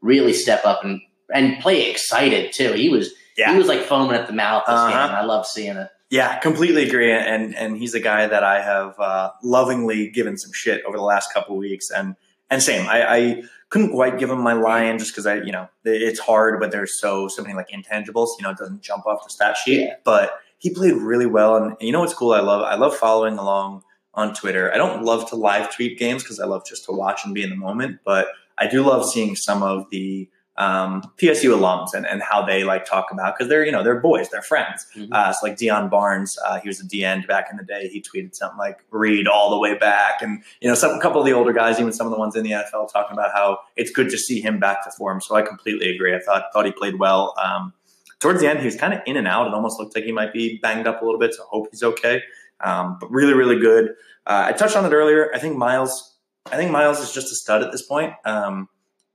really 0.00 0.32
step 0.32 0.64
up 0.64 0.84
and 0.84 1.00
and 1.34 1.58
play 1.60 1.90
excited 1.90 2.52
too. 2.52 2.72
He 2.74 2.88
was 2.88 3.12
yeah. 3.36 3.50
he 3.52 3.58
was 3.58 3.66
like 3.66 3.80
foaming 3.82 4.14
at 4.16 4.26
the 4.28 4.32
mouth 4.32 4.62
this 4.66 4.74
Uh-huh. 4.74 4.88
game, 4.90 5.08
and 5.08 5.16
I 5.16 5.24
love 5.24 5.46
seeing 5.46 5.76
it. 5.76 5.88
Yeah, 6.08 6.38
completely 6.38 6.86
agree. 6.86 7.10
And 7.12 7.56
and 7.56 7.76
he's 7.76 7.94
a 7.94 8.00
guy 8.00 8.28
that 8.28 8.44
I 8.44 8.62
have 8.62 8.94
uh, 9.00 9.30
lovingly 9.42 10.08
given 10.10 10.38
some 10.38 10.52
shit 10.54 10.84
over 10.86 10.96
the 10.96 11.02
last 11.02 11.32
couple 11.34 11.56
of 11.56 11.58
weeks. 11.58 11.90
And 11.90 12.14
and 12.50 12.62
same, 12.62 12.88
I, 12.88 13.16
I 13.16 13.42
couldn't 13.68 13.92
quite 13.92 14.18
give 14.18 14.30
him 14.30 14.40
my 14.40 14.52
lion 14.52 14.98
just 14.98 15.12
because 15.12 15.26
I, 15.26 15.36
you 15.36 15.52
know, 15.52 15.68
it's 15.84 16.20
hard, 16.20 16.60
but 16.60 16.70
there's 16.70 17.00
so 17.00 17.28
so 17.28 17.42
many 17.42 17.54
like 17.54 17.70
intangibles. 17.70 18.28
You 18.38 18.44
know, 18.44 18.50
it 18.50 18.58
doesn't 18.58 18.82
jump 18.82 19.06
off 19.06 19.24
the 19.24 19.30
stat 19.30 19.56
sheet. 19.56 19.80
Yeah. 19.80 19.94
But 20.04 20.38
he 20.58 20.70
played 20.70 20.94
really 20.94 21.26
well. 21.26 21.56
And 21.56 21.76
you 21.80 21.92
know 21.92 22.00
what's 22.00 22.14
cool? 22.14 22.32
I 22.32 22.40
love 22.40 22.62
I 22.62 22.76
love 22.76 22.96
following 22.96 23.38
along 23.38 23.82
on 24.14 24.34
Twitter. 24.34 24.72
I 24.72 24.76
don't 24.76 25.04
love 25.04 25.28
to 25.30 25.36
live 25.36 25.74
tweet 25.74 25.98
games 25.98 26.22
because 26.22 26.40
I 26.40 26.46
love 26.46 26.64
just 26.64 26.84
to 26.86 26.92
watch 26.92 27.24
and 27.24 27.34
be 27.34 27.42
in 27.42 27.50
the 27.50 27.56
moment. 27.56 28.00
But 28.04 28.28
I 28.58 28.66
do 28.66 28.82
love 28.82 29.08
seeing 29.08 29.36
some 29.36 29.62
of 29.62 29.90
the 29.90 30.28
um, 30.58 31.02
PSU 31.18 31.56
alums 31.56 31.92
and, 31.94 32.06
and 32.06 32.22
how 32.22 32.44
they 32.44 32.64
like 32.64 32.84
talk 32.86 33.08
about 33.12 33.36
because 33.36 33.48
they're 33.48 33.64
you 33.64 33.72
know 33.72 33.82
they're 33.82 34.00
boys, 34.00 34.28
they're 34.30 34.42
friends. 34.42 34.86
Mhm. 34.96 35.08
Uh, 35.12 35.32
so 35.32 35.46
like 35.46 35.56
Deion 35.56 35.90
Barnes, 35.90 36.38
uh, 36.46 36.58
he 36.60 36.68
was 36.68 36.80
a 36.80 36.86
D 36.86 37.04
end 37.04 37.26
back 37.26 37.48
in 37.50 37.56
the 37.56 37.64
day. 37.64 37.88
He 37.88 38.02
tweeted 38.02 38.34
something 38.34 38.58
like 38.58 38.78
"read 38.90 39.28
all 39.28 39.50
the 39.50 39.58
way 39.58 39.76
back," 39.76 40.22
and 40.22 40.42
you 40.60 40.68
know, 40.68 40.74
some 40.74 40.92
a 40.92 41.00
couple 41.00 41.20
of 41.20 41.26
the 41.26 41.32
older 41.32 41.52
guys, 41.52 41.78
even 41.78 41.92
some 41.92 42.06
of 42.06 42.12
the 42.12 42.18
ones 42.18 42.36
in 42.36 42.42
the 42.42 42.52
NFL, 42.52 42.90
talking 42.92 43.12
about 43.12 43.32
how 43.32 43.58
it's 43.76 43.90
good 43.90 44.08
to 44.10 44.18
see 44.18 44.40
him 44.40 44.58
back 44.58 44.82
to 44.84 44.90
form. 44.92 45.20
So 45.20 45.34
I 45.36 45.42
completely 45.42 45.94
agree. 45.94 46.14
I 46.14 46.20
thought 46.20 46.44
thought 46.52 46.64
he 46.64 46.72
played 46.72 46.98
well. 46.98 47.34
Um, 47.42 47.74
towards 48.18 48.40
the 48.40 48.48
end, 48.48 48.60
he 48.60 48.64
was 48.64 48.76
kind 48.76 48.94
of 48.94 49.00
in 49.06 49.16
and 49.16 49.28
out. 49.28 49.46
It 49.46 49.54
almost 49.54 49.78
looked 49.78 49.94
like 49.94 50.04
he 50.04 50.12
might 50.12 50.32
be 50.32 50.58
banged 50.62 50.86
up 50.86 51.02
a 51.02 51.04
little 51.04 51.20
bit. 51.20 51.34
So 51.34 51.42
I 51.42 51.46
hope 51.50 51.68
he's 51.70 51.82
okay. 51.82 52.22
Um, 52.60 52.96
but 52.98 53.10
really, 53.10 53.34
really 53.34 53.60
good. 53.60 53.90
Uh, 54.26 54.46
I 54.46 54.52
touched 54.52 54.76
on 54.76 54.84
it 54.86 54.92
earlier. 54.94 55.30
I 55.34 55.38
think 55.38 55.56
Miles. 55.56 56.14
I 56.50 56.56
think 56.56 56.70
Miles 56.70 57.00
is 57.00 57.12
just 57.12 57.32
a 57.32 57.34
stud 57.34 57.62
at 57.62 57.72
this 57.72 57.82
point. 57.82 58.14
Um, 58.24 58.68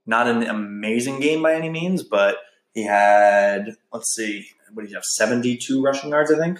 not 0.05 0.27
an 0.27 0.43
amazing 0.43 1.19
game 1.19 1.41
by 1.41 1.53
any 1.53 1.69
means, 1.69 2.03
but 2.03 2.37
he 2.73 2.85
had, 2.85 3.75
let's 3.93 4.13
see, 4.13 4.47
what 4.73 4.83
did 4.83 4.89
he 4.89 4.95
have? 4.95 5.03
72 5.03 5.81
rushing 5.81 6.11
yards, 6.11 6.31
I 6.31 6.37
think. 6.37 6.59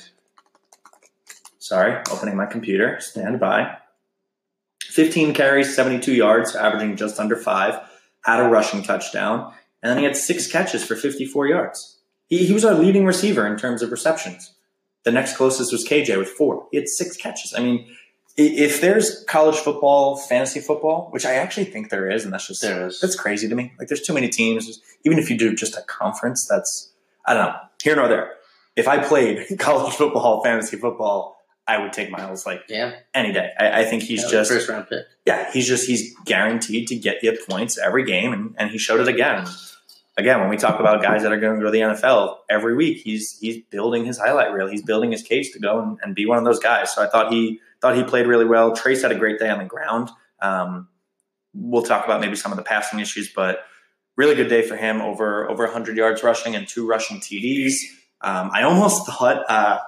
Sorry, 1.60 2.01
opening 2.12 2.36
my 2.36 2.45
computer. 2.45 2.97
Stand 2.99 3.39
by. 3.39 3.77
15 4.84 5.34
carries, 5.34 5.73
72 5.73 6.13
yards, 6.13 6.56
averaging 6.56 6.97
just 6.97 7.19
under 7.19 7.36
five. 7.36 7.80
Had 8.25 8.41
a 8.41 8.49
rushing 8.49 8.84
touchdown. 8.84 9.54
And 9.82 9.89
then 9.89 9.97
he 9.97 10.04
had 10.04 10.17
six 10.17 10.51
catches 10.51 10.84
for 10.84 10.95
54 10.95 11.47
yards. 11.47 11.99
He, 12.27 12.45
he 12.45 12.54
was 12.54 12.65
our 12.65 12.73
leading 12.73 13.06
receiver 13.06 13.47
in 13.47 13.58
terms 13.58 13.82
of 13.82 13.91
receptions. 13.91 14.54
The 15.04 15.12
next 15.12 15.36
closest 15.36 15.71
was 15.71 15.88
KJ 15.88 16.17
with 16.17 16.30
four. 16.30 16.67
He 16.71 16.77
had 16.77 16.88
six 16.88 17.17
catches. 17.17 17.54
I 17.58 17.62
mean, 17.62 17.88
if 18.38 18.82
there's 18.82 19.24
college 19.26 19.58
football, 19.58 20.15
fantasy 20.17 20.60
football, 20.60 21.10
which 21.12 21.26
I 21.26 21.34
actually 21.36 21.65
think 21.65 21.89
there 21.89 22.10
is, 22.10 22.24
and 22.24 22.34
that's 22.34 22.48
just 22.48 22.62
There 22.62 22.88
is. 22.88 23.00
that's 23.00 23.15
crazy 23.15 23.48
to 23.50 23.56
me. 23.56 23.74
Like, 23.78 23.88
there's 23.88 24.02
too 24.02 24.13
many 24.13 24.30
teams. 24.30 24.80
Even 25.04 25.20
if 25.20 25.30
you 25.30 25.38
do 25.38 25.54
just 25.56 25.78
a 25.78 25.82
conference, 25.82 26.48
that's 26.50 26.91
I 27.26 27.34
don't 27.34 27.46
know. 27.48 27.56
Here 27.84 27.96
nor 27.96 28.08
there. 28.08 28.34
If 28.76 28.88
I 28.88 29.00
played 29.00 29.48
college 29.60 29.94
football, 29.96 30.44
fantasy 30.44 30.78
football, 30.78 31.38
I 31.67 31.78
would 31.78 31.94
take 31.94 32.10
Miles 32.10 32.46
like 32.46 32.63
Yeah, 32.70 32.94
any 33.13 33.32
day. 33.34 33.50
I, 33.60 33.82
I 33.82 33.86
think 33.86 34.04
he's 34.04 34.24
was 34.24 34.32
just 34.32 34.52
first 34.52 34.70
round 34.70 34.88
pick. 34.88 35.06
yeah, 35.26 35.52
he's 35.52 35.67
just 35.67 35.88
he's 35.88 36.15
guaranteed 36.26 36.88
to 36.88 36.96
get 36.96 37.22
you 37.24 37.38
points 37.50 37.78
every 37.78 38.06
game, 38.06 38.34
and, 38.34 38.56
and 38.58 38.72
he 38.72 38.78
showed 38.78 39.00
it 39.02 39.08
again. 39.08 39.46
Again, 40.17 40.41
when 40.41 40.50
we 40.50 40.58
talk 40.58 40.80
about 40.80 41.02
guys 41.02 41.24
that 41.24 41.32
are 41.32 41.39
going 41.39 41.56
to 41.56 41.60
go 41.62 41.65
to 41.65 41.72
the 41.72 41.80
NFL 41.80 42.38
every 42.50 42.76
week, 42.76 42.98
he's 43.04 43.38
he's 43.39 43.63
building 43.70 44.04
his 44.06 44.17
highlight 44.17 44.52
reel. 44.52 44.67
He's 44.67 44.84
building 44.84 45.12
his 45.12 45.22
case 45.24 45.52
to 45.54 45.60
go 45.60 45.80
and, 45.82 45.98
and 46.04 46.13
be 46.15 46.26
one 46.26 46.38
of 46.38 46.44
those 46.44 46.60
guys. 46.60 46.94
So 46.94 47.02
I 47.04 47.08
thought 47.08 47.32
he 47.32 47.62
thought 47.82 47.96
he 47.96 48.04
played 48.04 48.28
really 48.28 48.46
well. 48.46 48.76
Trace 48.76 49.02
had 49.02 49.12
a 49.12 49.17
great 49.17 49.39
day 49.39 49.50
on 49.50 49.60
the 49.60 49.65
ground. 49.65 50.10
Um, 50.41 50.88
we'll 51.54 51.84
talk 51.84 52.06
about 52.06 52.22
maybe 52.22 52.36
some 52.36 52.52
of 52.52 52.58
the 52.58 52.63
passing 52.63 53.00
issues, 53.00 53.32
but 53.34 53.65
really 54.15 54.36
good 54.36 54.48
day 54.48 54.62
for 54.62 54.76
him. 54.76 55.02
Over 55.02 55.50
over 55.50 55.63
100 55.65 55.98
yards 55.98 56.24
rushing 56.24 56.56
and 56.56 56.67
two 56.67 56.88
rushing 56.88 57.17
TDs. 57.20 57.74
Um, 58.22 58.52
I 58.54 58.63
almost 58.63 59.06
thought. 59.08 59.50
Uh, 59.50 59.80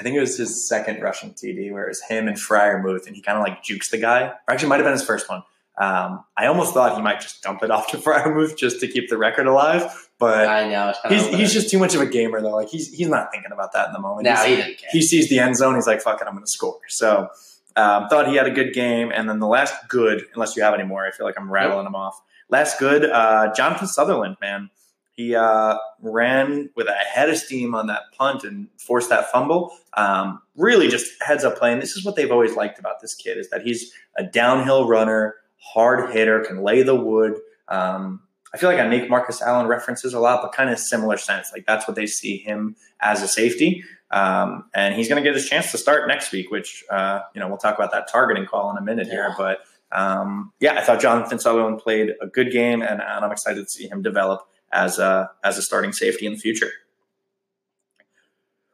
I 0.00 0.02
think 0.02 0.16
it 0.16 0.20
was 0.20 0.36
his 0.36 0.66
second 0.66 1.02
rushing 1.02 1.34
TD, 1.34 1.70
where 1.72 1.84
it 1.84 1.88
was 1.88 2.02
him 2.02 2.26
and 2.26 2.36
Freiermuth, 2.36 3.06
and 3.06 3.14
he 3.14 3.22
kind 3.22 3.38
of 3.38 3.44
like 3.44 3.62
jukes 3.62 3.90
the 3.90 3.98
guy. 3.98 4.22
Or 4.22 4.38
actually, 4.48 4.70
might 4.70 4.76
have 4.76 4.84
been 4.84 4.92
his 4.92 5.04
first 5.04 5.28
one. 5.28 5.42
Um, 5.76 6.24
I 6.36 6.46
almost 6.46 6.72
thought 6.72 6.94
he 6.96 7.02
might 7.02 7.20
just 7.20 7.42
dump 7.42 7.62
it 7.62 7.70
off 7.70 7.88
to 7.90 7.96
Freiermuth 7.98 8.56
just 8.56 8.80
to 8.80 8.86
keep 8.88 9.08
the 9.10 9.18
record 9.18 9.46
alive, 9.46 10.08
but 10.18 10.46
I 10.46 10.68
know. 10.68 10.92
He's 11.08 11.26
he's 11.28 11.52
just 11.52 11.68
too 11.70 11.78
much 11.78 11.94
of 11.94 12.00
a 12.00 12.06
gamer 12.06 12.40
though. 12.40 12.54
Like 12.54 12.68
he's 12.68 12.92
he's 12.92 13.08
not 13.08 13.30
thinking 13.32 13.50
about 13.52 13.72
that 13.72 13.88
in 13.88 13.92
the 13.92 13.98
moment. 14.00 14.24
no, 14.24 14.30
He's- 14.34 14.44
he 14.46 14.56
didn't 14.56 14.78
care. 14.78 14.88
he 14.92 15.02
sees 15.02 15.28
the 15.28 15.38
end 15.40 15.56
zone. 15.56 15.74
He's 15.74 15.86
like, 15.86 16.00
"Fuck 16.00 16.20
it, 16.20 16.26
I'm 16.28 16.34
going 16.34 16.44
to 16.44 16.50
score." 16.50 16.78
So 16.88 17.28
um, 17.76 18.08
thought 18.08 18.28
he 18.28 18.36
had 18.36 18.46
a 18.46 18.52
good 18.52 18.72
game, 18.72 19.10
and 19.12 19.28
then 19.28 19.40
the 19.40 19.48
last 19.48 19.74
good, 19.88 20.24
unless 20.34 20.56
you 20.56 20.62
have 20.62 20.74
any 20.74 20.84
more, 20.84 21.04
I 21.04 21.10
feel 21.10 21.26
like 21.26 21.34
I'm 21.38 21.50
rattling 21.50 21.84
them 21.84 21.96
off. 21.96 22.20
Last 22.48 22.78
good, 22.78 23.04
uh, 23.10 23.52
Jonathan 23.54 23.88
Sutherland, 23.88 24.36
man. 24.40 24.70
He 25.16 25.34
uh, 25.34 25.76
ran 26.00 26.70
with 26.76 26.88
a 26.88 26.92
head 26.92 27.30
of 27.30 27.36
steam 27.36 27.74
on 27.74 27.86
that 27.88 28.02
punt 28.18 28.42
and 28.44 28.68
forced 28.78 29.08
that 29.10 29.30
fumble. 29.30 29.72
Um, 29.96 30.40
really, 30.56 30.88
just 30.88 31.10
heads 31.22 31.44
up 31.44 31.56
play. 31.56 31.72
And 31.72 31.80
this 31.80 31.96
is 31.96 32.04
what 32.04 32.16
they've 32.16 32.30
always 32.32 32.54
liked 32.56 32.78
about 32.80 33.00
this 33.00 33.14
kid 33.14 33.38
is 33.38 33.48
that 33.50 33.62
he's 33.62 33.92
a 34.16 34.24
downhill 34.24 34.88
runner, 34.88 35.36
hard 35.72 36.12
hitter, 36.12 36.40
can 36.40 36.62
lay 36.62 36.82
the 36.82 36.94
wood. 36.94 37.40
Um, 37.68 38.20
I 38.52 38.56
feel 38.56 38.70
like 38.70 38.78
I 38.78 38.86
make 38.86 39.10
Marcus 39.10 39.42
Allen 39.42 39.66
references 39.66 40.14
a 40.14 40.20
lot, 40.20 40.42
but 40.42 40.52
kind 40.52 40.70
of 40.70 40.78
similar 40.78 41.16
sense. 41.16 41.50
Like 41.52 41.66
that's 41.66 41.88
what 41.88 41.96
they 41.96 42.06
see 42.06 42.36
him 42.36 42.76
as 43.00 43.22
a 43.22 43.28
safety. 43.28 43.82
Um, 44.10 44.66
and 44.74 44.94
he's 44.94 45.08
going 45.08 45.20
to 45.22 45.28
get 45.28 45.34
his 45.34 45.48
chance 45.48 45.72
to 45.72 45.78
start 45.78 46.06
next 46.06 46.30
week, 46.30 46.50
which, 46.50 46.84
uh, 46.88 47.20
you 47.34 47.40
know, 47.40 47.48
we'll 47.48 47.58
talk 47.58 47.74
about 47.74 47.90
that 47.92 48.08
targeting 48.08 48.46
call 48.46 48.70
in 48.70 48.76
a 48.76 48.80
minute 48.80 49.08
yeah. 49.08 49.14
here. 49.14 49.34
But 49.36 49.60
um, 49.90 50.52
yeah, 50.60 50.78
I 50.78 50.82
thought 50.82 51.00
Jonathan 51.00 51.40
Sutherland 51.40 51.78
played 51.78 52.12
a 52.20 52.28
good 52.28 52.52
game, 52.52 52.80
and, 52.80 53.02
and 53.02 53.24
I'm 53.24 53.32
excited 53.32 53.64
to 53.64 53.68
see 53.68 53.88
him 53.88 54.02
develop 54.02 54.46
as 54.70 55.00
a, 55.00 55.30
as 55.42 55.58
a 55.58 55.62
starting 55.62 55.92
safety 55.92 56.26
in 56.26 56.34
the 56.34 56.38
future. 56.38 56.70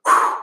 Whew. 0.06 0.36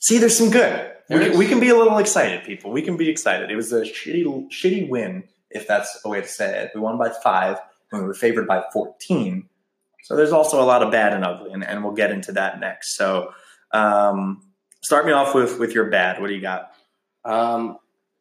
See, 0.00 0.18
there's 0.18 0.36
some 0.36 0.50
good. 0.50 0.90
We, 1.08 1.30
we, 1.30 1.46
can 1.46 1.60
be 1.60 1.68
a 1.68 1.76
little 1.76 1.98
excited, 1.98 2.44
people. 2.44 2.70
We 2.70 2.82
can 2.82 2.96
be 2.96 3.08
excited. 3.08 3.50
It 3.50 3.56
was 3.56 3.72
a 3.72 3.82
shitty, 3.82 4.24
shitty 4.50 4.88
win, 4.88 5.24
if 5.54 5.66
that's 5.66 6.00
a 6.04 6.08
way 6.08 6.20
to 6.20 6.28
say 6.28 6.64
it. 6.64 6.72
We 6.74 6.80
won 6.80 6.98
by 6.98 7.10
five 7.10 7.58
when 7.90 8.02
we 8.02 8.08
were 8.08 8.14
favored 8.14 8.46
by 8.46 8.64
14. 8.72 9.48
So 10.02 10.16
there's 10.16 10.32
also 10.32 10.60
a 10.60 10.66
lot 10.66 10.82
of 10.82 10.90
bad 10.90 11.14
and 11.14 11.24
ugly, 11.24 11.52
and, 11.52 11.64
and 11.64 11.82
we'll 11.82 11.94
get 11.94 12.10
into 12.10 12.32
that 12.32 12.60
next. 12.60 12.96
So 12.96 13.32
um, 13.72 14.42
start 14.82 15.06
me 15.06 15.12
off 15.12 15.34
with 15.34 15.58
with 15.58 15.72
your 15.72 15.88
bad. 15.88 16.20
What 16.20 16.28
do 16.28 16.34
you 16.34 16.42
got? 16.42 16.72
Um, 17.24 17.78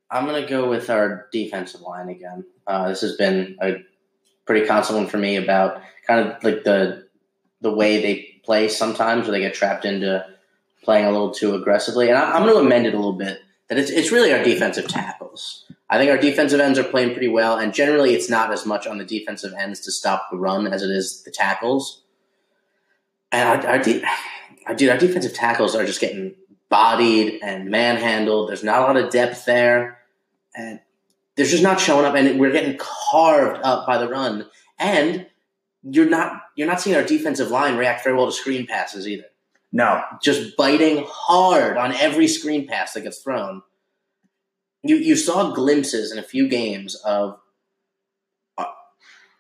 I'm 0.10 0.26
going 0.26 0.42
to 0.42 0.48
go 0.48 0.70
with 0.70 0.90
our 0.90 1.28
defensive 1.34 1.82
line 1.82 2.08
again. 2.08 2.46
Uh, 2.66 2.88
this 2.88 3.02
has 3.02 3.18
been 3.18 3.58
a 3.62 3.84
pretty 4.46 4.66
constant 4.66 5.00
one 5.00 5.08
for 5.08 5.18
me 5.18 5.36
about 5.36 5.82
kind 6.08 6.30
of 6.30 6.42
like 6.44 6.64
the 6.64 7.08
the 7.60 7.74
way 7.74 8.02
they 8.02 8.42
play 8.46 8.70
sometimes, 8.70 9.24
where 9.24 9.34
they 9.34 9.42
get 9.42 9.54
trapped 9.54 9.84
into 9.84 10.26
playing 10.84 11.06
a 11.06 11.12
little 11.12 11.34
too 11.34 11.56
aggressively. 11.56 12.10
And 12.10 12.18
I, 12.18 12.38
am 12.38 12.44
going 12.44 12.56
to 12.56 12.66
amend 12.66 12.86
it 12.86 12.94
a 12.94 12.98
little 12.98 13.18
bit. 13.18 13.42
That 13.68 13.78
it's 13.78 13.90
it's 13.90 14.12
really 14.12 14.32
our 14.32 14.44
defensive 14.44 14.88
tackles. 14.88 15.66
I 15.94 15.98
think 15.98 16.12
our 16.12 16.18
defensive 16.18 16.60
ends 16.60 16.80
are 16.80 16.84
playing 16.84 17.12
pretty 17.12 17.28
well, 17.28 17.58
and 17.58 17.74
generally 17.74 18.14
it's 18.14 18.30
not 18.30 18.52
as 18.52 18.66
much 18.66 18.88
on 18.88 18.98
the 18.98 19.06
defensive 19.06 19.54
ends 19.54 19.80
to 19.82 19.92
stop 19.92 20.30
the 20.32 20.38
run 20.38 20.68
as 20.68 20.82
it 20.82 20.90
is 20.90 21.24
the 21.24 21.32
tackles. 21.32 22.04
And 23.32 23.48
our, 23.48 23.74
our, 23.74 23.80
de- 23.80 24.04
our, 24.66 24.76
dude, 24.76 24.90
our 24.90 24.98
defensive 24.98 25.34
tackles 25.34 25.76
are 25.76 25.86
just 25.86 26.02
getting 26.02 26.36
bodied 26.70 27.40
and 27.44 27.70
manhandled. 27.70 28.50
There's 28.50 28.64
not 28.64 28.80
a 28.80 28.82
lot 28.86 28.98
of 28.98 29.12
depth 29.12 29.46
there 29.46 30.00
and 30.56 30.80
they're 31.36 31.46
just 31.46 31.64
not 31.64 31.80
showing 31.80 32.06
up, 32.06 32.16
and 32.16 32.40
we're 32.40 32.52
getting 32.52 32.78
carved 32.78 33.60
up 33.64 33.88
by 33.88 33.98
the 33.98 34.08
run. 34.08 34.48
And 34.80 35.28
you're 35.84 36.10
not 36.10 36.44
you're 36.56 36.68
not 36.68 36.80
seeing 36.80 36.96
our 36.96 37.04
defensive 37.04 37.50
line 37.50 37.78
react 37.78 38.04
very 38.04 38.16
well 38.16 38.28
to 38.28 38.32
screen 38.32 38.68
passes 38.68 39.08
either. 39.08 39.26
No, 39.72 40.04
just 40.22 40.56
biting 40.56 41.06
hard 41.08 41.78
on 41.78 41.94
every 41.94 42.28
screen 42.28 42.68
pass 42.68 42.94
that 42.94 43.02
gets 43.02 43.20
thrown. 43.20 43.64
You 44.84 44.98
you 44.98 45.16
saw 45.16 45.52
glimpses 45.52 46.12
in 46.12 46.20
a 46.20 46.24
few 46.24 46.48
games 46.48 46.96
of 46.96 47.40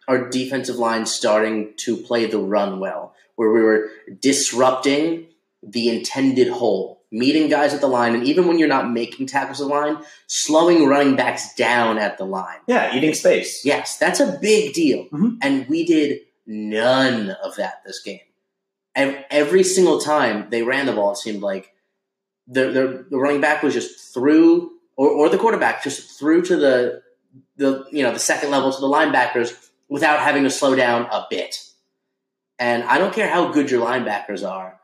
our 0.07 0.29
defensive 0.29 0.75
line 0.75 1.05
starting 1.05 1.73
to 1.77 1.95
play 1.95 2.25
the 2.25 2.39
run 2.39 2.79
well, 2.79 3.15
where 3.35 3.51
we 3.51 3.61
were 3.61 3.89
disrupting 4.19 5.27
the 5.61 5.89
intended 5.89 6.49
hole 6.49 7.03
meeting 7.13 7.47
guys 7.47 7.73
at 7.73 7.79
the 7.79 7.87
line, 7.87 8.15
and 8.15 8.23
even 8.25 8.47
when 8.47 8.57
you're 8.57 8.67
not 8.67 8.91
making 8.91 9.27
tackles 9.27 9.61
at 9.61 9.67
the 9.67 9.73
line, 9.73 9.97
slowing 10.27 10.87
running 10.87 11.15
backs 11.15 11.53
down 11.53 11.99
at 11.99 12.17
the 12.17 12.25
line. 12.25 12.57
Yeah, 12.67 12.93
eating 12.95 13.13
space. 13.13 13.63
Yes, 13.63 13.97
that's 13.97 14.19
a 14.19 14.37
big 14.41 14.73
deal. 14.73 15.05
Mm-hmm. 15.05 15.35
And 15.41 15.67
we 15.67 15.85
did 15.85 16.21
none 16.47 17.29
of 17.29 17.55
that 17.57 17.83
this 17.85 18.01
game. 18.01 18.19
And 18.95 19.23
every 19.29 19.63
single 19.63 19.99
time 19.99 20.49
they 20.49 20.63
ran 20.63 20.87
the 20.87 20.93
ball, 20.93 21.11
it 21.11 21.17
seemed 21.17 21.41
like 21.41 21.71
the, 22.47 22.71
the, 22.71 23.05
the 23.11 23.17
running 23.17 23.41
back 23.41 23.63
was 23.63 23.75
just 23.75 24.13
through, 24.13 24.71
or, 24.95 25.09
or 25.09 25.29
the 25.29 25.37
quarterback 25.37 25.83
just 25.83 26.19
through 26.19 26.43
to 26.43 26.55
the 26.55 27.01
the 27.57 27.85
you 27.91 28.03
know 28.03 28.13
the 28.13 28.19
second 28.19 28.51
level 28.51 28.71
to 28.71 28.79
the 28.79 28.87
linebackers 28.87 29.53
without 29.89 30.19
having 30.19 30.43
to 30.43 30.49
slow 30.49 30.75
down 30.75 31.03
a 31.11 31.25
bit. 31.29 31.55
And 32.59 32.83
I 32.83 32.97
don't 32.97 33.13
care 33.13 33.27
how 33.27 33.51
good 33.51 33.71
your 33.71 33.85
linebackers 33.85 34.47
are 34.47 34.79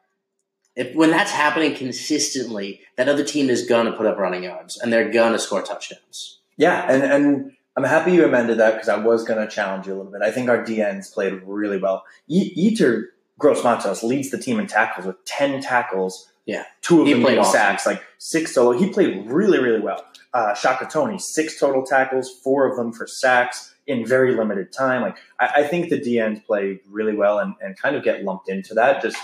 if 0.79 0.95
when 0.95 1.11
that's 1.11 1.31
happening 1.31 1.75
consistently, 1.75 2.79
that 2.95 3.09
other 3.09 3.25
team 3.25 3.49
is 3.49 3.67
going 3.67 3.85
to 3.85 3.91
put 3.91 4.05
up 4.05 4.17
running 4.17 4.43
yards 4.43 4.77
and 4.77 4.93
they're 4.93 5.11
going 5.11 5.33
to 5.33 5.39
score 5.39 5.61
touchdowns. 5.61 6.39
Yeah, 6.55 6.89
and 6.89 7.03
and 7.03 7.51
I'm 7.75 7.83
happy 7.83 8.13
you 8.13 8.23
amended 8.23 8.59
that 8.59 8.75
because 8.75 8.87
I 8.87 8.97
was 8.97 9.25
going 9.25 9.45
to 9.45 9.53
challenge 9.53 9.87
you 9.87 9.93
a 9.93 9.97
little 9.97 10.11
bit. 10.11 10.21
I 10.21 10.31
think 10.31 10.49
our 10.49 10.63
DNs 10.63 11.13
played 11.13 11.41
really 11.43 11.77
well. 11.77 12.05
Yetur 12.31 13.07
Gross 13.37 13.61
Matos 13.61 14.03
leads 14.03 14.29
the 14.29 14.37
team 14.37 14.57
in 14.57 14.67
tackles 14.67 15.05
with 15.05 15.23
ten 15.25 15.61
tackles. 15.61 16.31
Yeah, 16.49 16.63
two 16.81 17.01
of 17.01 17.07
he 17.07 17.13
them 17.13 17.21
being 17.23 17.37
awesome. 17.37 17.51
sacks, 17.51 17.85
like 17.85 18.01
six 18.17 18.55
solo. 18.55 18.71
He 18.71 18.89
played 18.89 19.29
really, 19.31 19.59
really 19.59 19.79
well. 19.79 20.03
Uh, 20.33 20.55
Shaka 20.55 20.87
Toney, 20.87 21.19
six 21.19 21.59
total 21.59 21.83
tackles, 21.83 22.27
four 22.43 22.65
of 22.65 22.75
them 22.75 22.91
for 22.91 23.05
sacks 23.05 23.75
in 23.85 24.03
very 24.03 24.33
limited 24.33 24.73
time. 24.73 25.03
Like 25.03 25.17
I, 25.39 25.51
I 25.57 25.63
think 25.63 25.91
the 25.91 26.01
DNs 26.01 26.43
play 26.43 26.81
really 26.89 27.13
well 27.15 27.37
and, 27.37 27.53
and 27.61 27.77
kind 27.77 27.95
of 27.95 28.03
get 28.03 28.23
lumped 28.23 28.49
into 28.49 28.73
that. 28.73 28.99
Just 28.99 29.15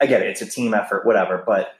I 0.00 0.06
get 0.06 0.22
it, 0.22 0.30
it's 0.30 0.42
a 0.42 0.46
team 0.46 0.74
effort, 0.74 1.06
whatever. 1.06 1.40
But 1.46 1.74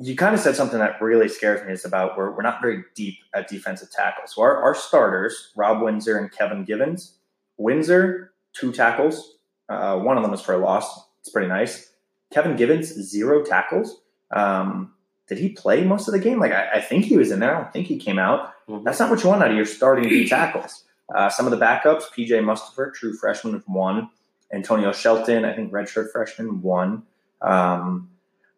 you 0.00 0.16
kind 0.16 0.34
of 0.34 0.40
said 0.40 0.56
something 0.56 0.80
that 0.80 1.00
really 1.00 1.28
scares 1.28 1.64
me 1.64 1.72
is 1.72 1.84
about 1.84 2.18
we're, 2.18 2.32
we're 2.32 2.42
not 2.42 2.60
very 2.60 2.82
deep 2.96 3.18
at 3.36 3.46
defensive 3.46 3.92
tackles. 3.92 4.34
So 4.34 4.42
our, 4.42 4.60
our 4.60 4.74
starters, 4.74 5.52
Rob 5.54 5.80
Windsor 5.80 6.18
and 6.18 6.32
Kevin 6.32 6.64
Givens, 6.64 7.14
Windsor, 7.56 8.32
two 8.52 8.72
tackles. 8.72 9.34
Uh, 9.68 9.96
one 10.00 10.16
of 10.16 10.24
them 10.24 10.34
is 10.34 10.40
for 10.40 10.54
a 10.54 10.58
loss. 10.58 11.06
It's 11.20 11.30
pretty 11.30 11.46
nice. 11.46 11.92
Kevin 12.32 12.56
Givens, 12.56 12.88
zero 12.88 13.44
tackles. 13.44 14.00
Um, 14.30 14.92
did 15.28 15.38
he 15.38 15.50
play 15.50 15.84
most 15.84 16.08
of 16.08 16.12
the 16.12 16.20
game? 16.20 16.38
Like, 16.38 16.52
I, 16.52 16.72
I, 16.74 16.80
think 16.80 17.04
he 17.04 17.16
was 17.16 17.30
in 17.30 17.40
there. 17.40 17.54
I 17.54 17.60
don't 17.60 17.72
think 17.72 17.86
he 17.86 17.96
came 17.96 18.18
out. 18.18 18.52
Mm-hmm. 18.68 18.84
That's 18.84 18.98
not 19.00 19.10
what 19.10 19.22
you 19.22 19.28
want 19.28 19.42
out 19.42 19.50
of 19.50 19.56
your 19.56 19.66
starting 19.66 20.08
D 20.08 20.28
tackles. 20.28 20.84
Uh, 21.14 21.28
some 21.28 21.46
of 21.46 21.52
the 21.52 21.58
backups, 21.58 22.04
PJ 22.16 22.30
Mustipher, 22.42 22.92
true 22.92 23.14
freshman 23.14 23.62
one. 23.66 24.10
Antonio 24.52 24.92
Shelton, 24.92 25.44
I 25.44 25.54
think 25.54 25.72
redshirt 25.72 26.12
freshman, 26.12 26.62
one. 26.62 27.02
Um, 27.42 28.10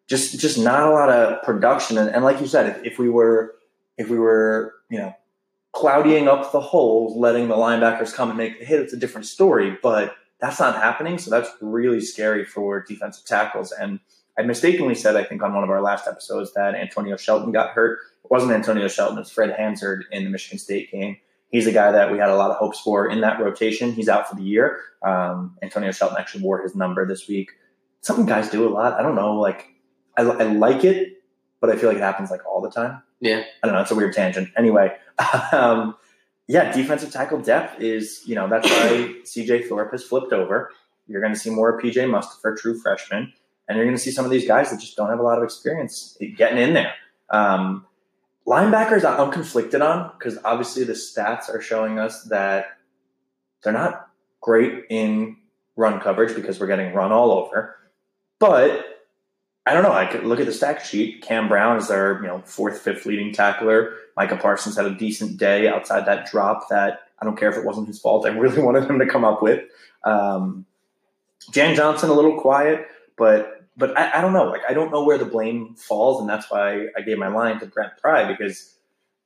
just 0.07 0.39
just 0.39 0.57
not 0.57 0.83
a 0.83 0.91
lot 0.91 1.09
of 1.09 1.43
production, 1.43 1.97
and, 1.97 2.09
and 2.09 2.23
like 2.23 2.39
you 2.39 2.47
said, 2.47 2.77
if, 2.77 2.93
if, 2.93 2.99
we 2.99 3.09
were 3.09 3.55
if 3.97 4.09
we 4.09 4.17
were 4.17 4.75
you 4.89 4.97
know 4.97 5.15
clouding 5.71 6.27
up 6.27 6.51
the 6.51 6.59
holes, 6.59 7.15
letting 7.15 7.47
the 7.47 7.55
linebackers 7.55 8.13
come 8.13 8.29
and 8.29 8.37
make 8.37 8.59
the 8.59 8.65
hit, 8.65 8.79
it's 8.79 8.93
a 8.93 8.97
different 8.97 9.27
story. 9.27 9.77
But 9.81 10.15
that's 10.39 10.59
not 10.59 10.75
happening, 10.75 11.17
so 11.17 11.29
that's 11.29 11.49
really 11.61 12.01
scary 12.01 12.45
for 12.45 12.81
defensive 12.81 13.25
tackles. 13.25 13.71
And 13.71 13.99
I 14.37 14.43
mistakenly 14.43 14.95
said, 14.95 15.15
I 15.15 15.23
think 15.23 15.43
on 15.43 15.53
one 15.53 15.63
of 15.63 15.69
our 15.69 15.81
last 15.81 16.07
episodes, 16.07 16.53
that 16.53 16.75
Antonio 16.75 17.17
Shelton 17.17 17.51
got 17.51 17.71
hurt. 17.71 17.99
It 18.23 18.31
wasn't 18.31 18.51
Antonio 18.53 18.87
Shelton; 18.87 19.17
it 19.17 19.21
was 19.21 19.31
Fred 19.31 19.55
Hansard 19.57 20.05
in 20.11 20.23
the 20.23 20.29
Michigan 20.29 20.59
State 20.59 20.91
game 20.91 21.17
he's 21.49 21.67
a 21.67 21.71
guy 21.71 21.91
that 21.91 22.11
we 22.11 22.17
had 22.17 22.29
a 22.29 22.35
lot 22.35 22.51
of 22.51 22.57
hopes 22.57 22.79
for 22.79 23.09
in 23.09 23.21
that 23.21 23.39
rotation. 23.39 23.91
He's 23.91 24.09
out 24.09 24.29
for 24.29 24.35
the 24.35 24.43
year. 24.43 24.81
Um, 25.01 25.57
Antonio 25.61 25.91
Shelton 25.91 26.17
actually 26.19 26.43
wore 26.43 26.61
his 26.61 26.75
number 26.75 27.05
this 27.05 27.27
week. 27.27 27.51
Something 28.01 28.25
guys 28.25 28.49
do 28.49 28.67
a 28.67 28.71
lot. 28.71 28.93
I 28.93 29.01
don't 29.01 29.15
know. 29.15 29.35
Like 29.35 29.67
I, 30.17 30.23
I 30.23 30.43
like 30.43 30.83
it, 30.83 31.21
but 31.59 31.69
I 31.69 31.75
feel 31.75 31.89
like 31.89 31.97
it 31.97 32.03
happens 32.03 32.31
like 32.31 32.45
all 32.45 32.61
the 32.61 32.71
time. 32.71 33.01
Yeah. 33.19 33.43
I 33.63 33.67
don't 33.67 33.75
know. 33.75 33.81
It's 33.81 33.91
a 33.91 33.95
weird 33.95 34.13
tangent. 34.13 34.49
Anyway, 34.57 34.95
um, 35.51 35.95
yeah, 36.49 36.71
defensive 36.71 37.11
tackle 37.11 37.39
depth 37.39 37.79
is, 37.79 38.23
you 38.25 38.33
know, 38.33 38.49
that's 38.49 38.67
why 38.67 39.15
CJ 39.23 39.69
Thorpe 39.69 39.91
has 39.91 40.03
flipped 40.03 40.33
over. 40.33 40.71
You're 41.07 41.21
going 41.21 41.33
to 41.33 41.39
see 41.39 41.51
more 41.51 41.79
PJ 41.79 41.93
Mustipher, 41.93 42.57
true 42.57 42.77
freshman, 42.79 43.31
and 43.67 43.77
you're 43.77 43.85
going 43.85 43.95
to 43.95 44.01
see 44.01 44.09
some 44.09 44.25
of 44.25 44.31
these 44.31 44.47
guys 44.47 44.71
that 44.71 44.79
just 44.79 44.97
don't 44.97 45.09
have 45.09 45.19
a 45.19 45.23
lot 45.23 45.37
of 45.37 45.43
experience 45.43 46.17
getting 46.35 46.57
in 46.57 46.73
there. 46.73 46.93
Um, 47.29 47.85
Linebackers, 48.47 49.05
I'm 49.05 49.31
conflicted 49.31 49.81
on 49.81 50.11
because 50.17 50.39
obviously 50.43 50.83
the 50.83 50.93
stats 50.93 51.53
are 51.53 51.61
showing 51.61 51.99
us 51.99 52.23
that 52.23 52.65
they're 53.63 53.71
not 53.71 54.09
great 54.41 54.85
in 54.89 55.37
run 55.75 55.99
coverage 55.99 56.33
because 56.33 56.59
we're 56.59 56.65
getting 56.65 56.95
run 56.95 57.11
all 57.11 57.31
over. 57.31 57.77
But 58.39 58.98
I 59.69 59.73
don't 59.73 59.83
know. 59.83 59.91
I 59.91 60.07
could 60.07 60.23
look 60.23 60.39
at 60.39 60.47
the 60.47 60.51
stack 60.51 60.83
sheet. 60.83 61.21
Cam 61.21 61.47
Brown 61.47 61.77
is 61.77 61.89
their 61.89 62.19
you 62.21 62.27
know 62.27 62.41
fourth, 62.43 62.81
fifth 62.81 63.05
leading 63.05 63.31
tackler. 63.31 63.93
Micah 64.17 64.35
Parsons 64.35 64.75
had 64.75 64.87
a 64.87 64.95
decent 64.95 65.37
day 65.37 65.67
outside 65.67 66.07
that 66.07 66.29
drop 66.31 66.69
that 66.69 67.01
I 67.19 67.25
don't 67.25 67.37
care 67.37 67.51
if 67.51 67.57
it 67.57 67.65
wasn't 67.65 67.87
his 67.87 67.99
fault. 67.99 68.25
I 68.25 68.29
really 68.29 68.61
wanted 68.63 68.89
him 68.89 68.97
to 68.97 69.05
come 69.05 69.23
up 69.23 69.43
with. 69.43 69.63
Um, 70.03 70.65
Jan 71.51 71.75
Johnson 71.75 72.09
a 72.09 72.13
little 72.13 72.41
quiet, 72.41 72.87
but 73.15 73.67
but 73.77 73.95
I, 73.95 74.17
I, 74.17 74.21
don't 74.21 74.33
know. 74.33 74.45
Like 74.45 74.61
I 74.67 74.73
don't 74.73 74.91
know 74.91 75.03
where 75.03 75.19
the 75.19 75.25
blame 75.25 75.75
falls, 75.75 76.19
and 76.19 76.27
that's 76.27 76.49
why 76.49 76.87
I 76.97 77.01
gave 77.01 77.19
my 77.19 77.27
line 77.27 77.59
to 77.59 77.67
Brent 77.67 77.93
Pry 78.01 78.27
because 78.27 78.73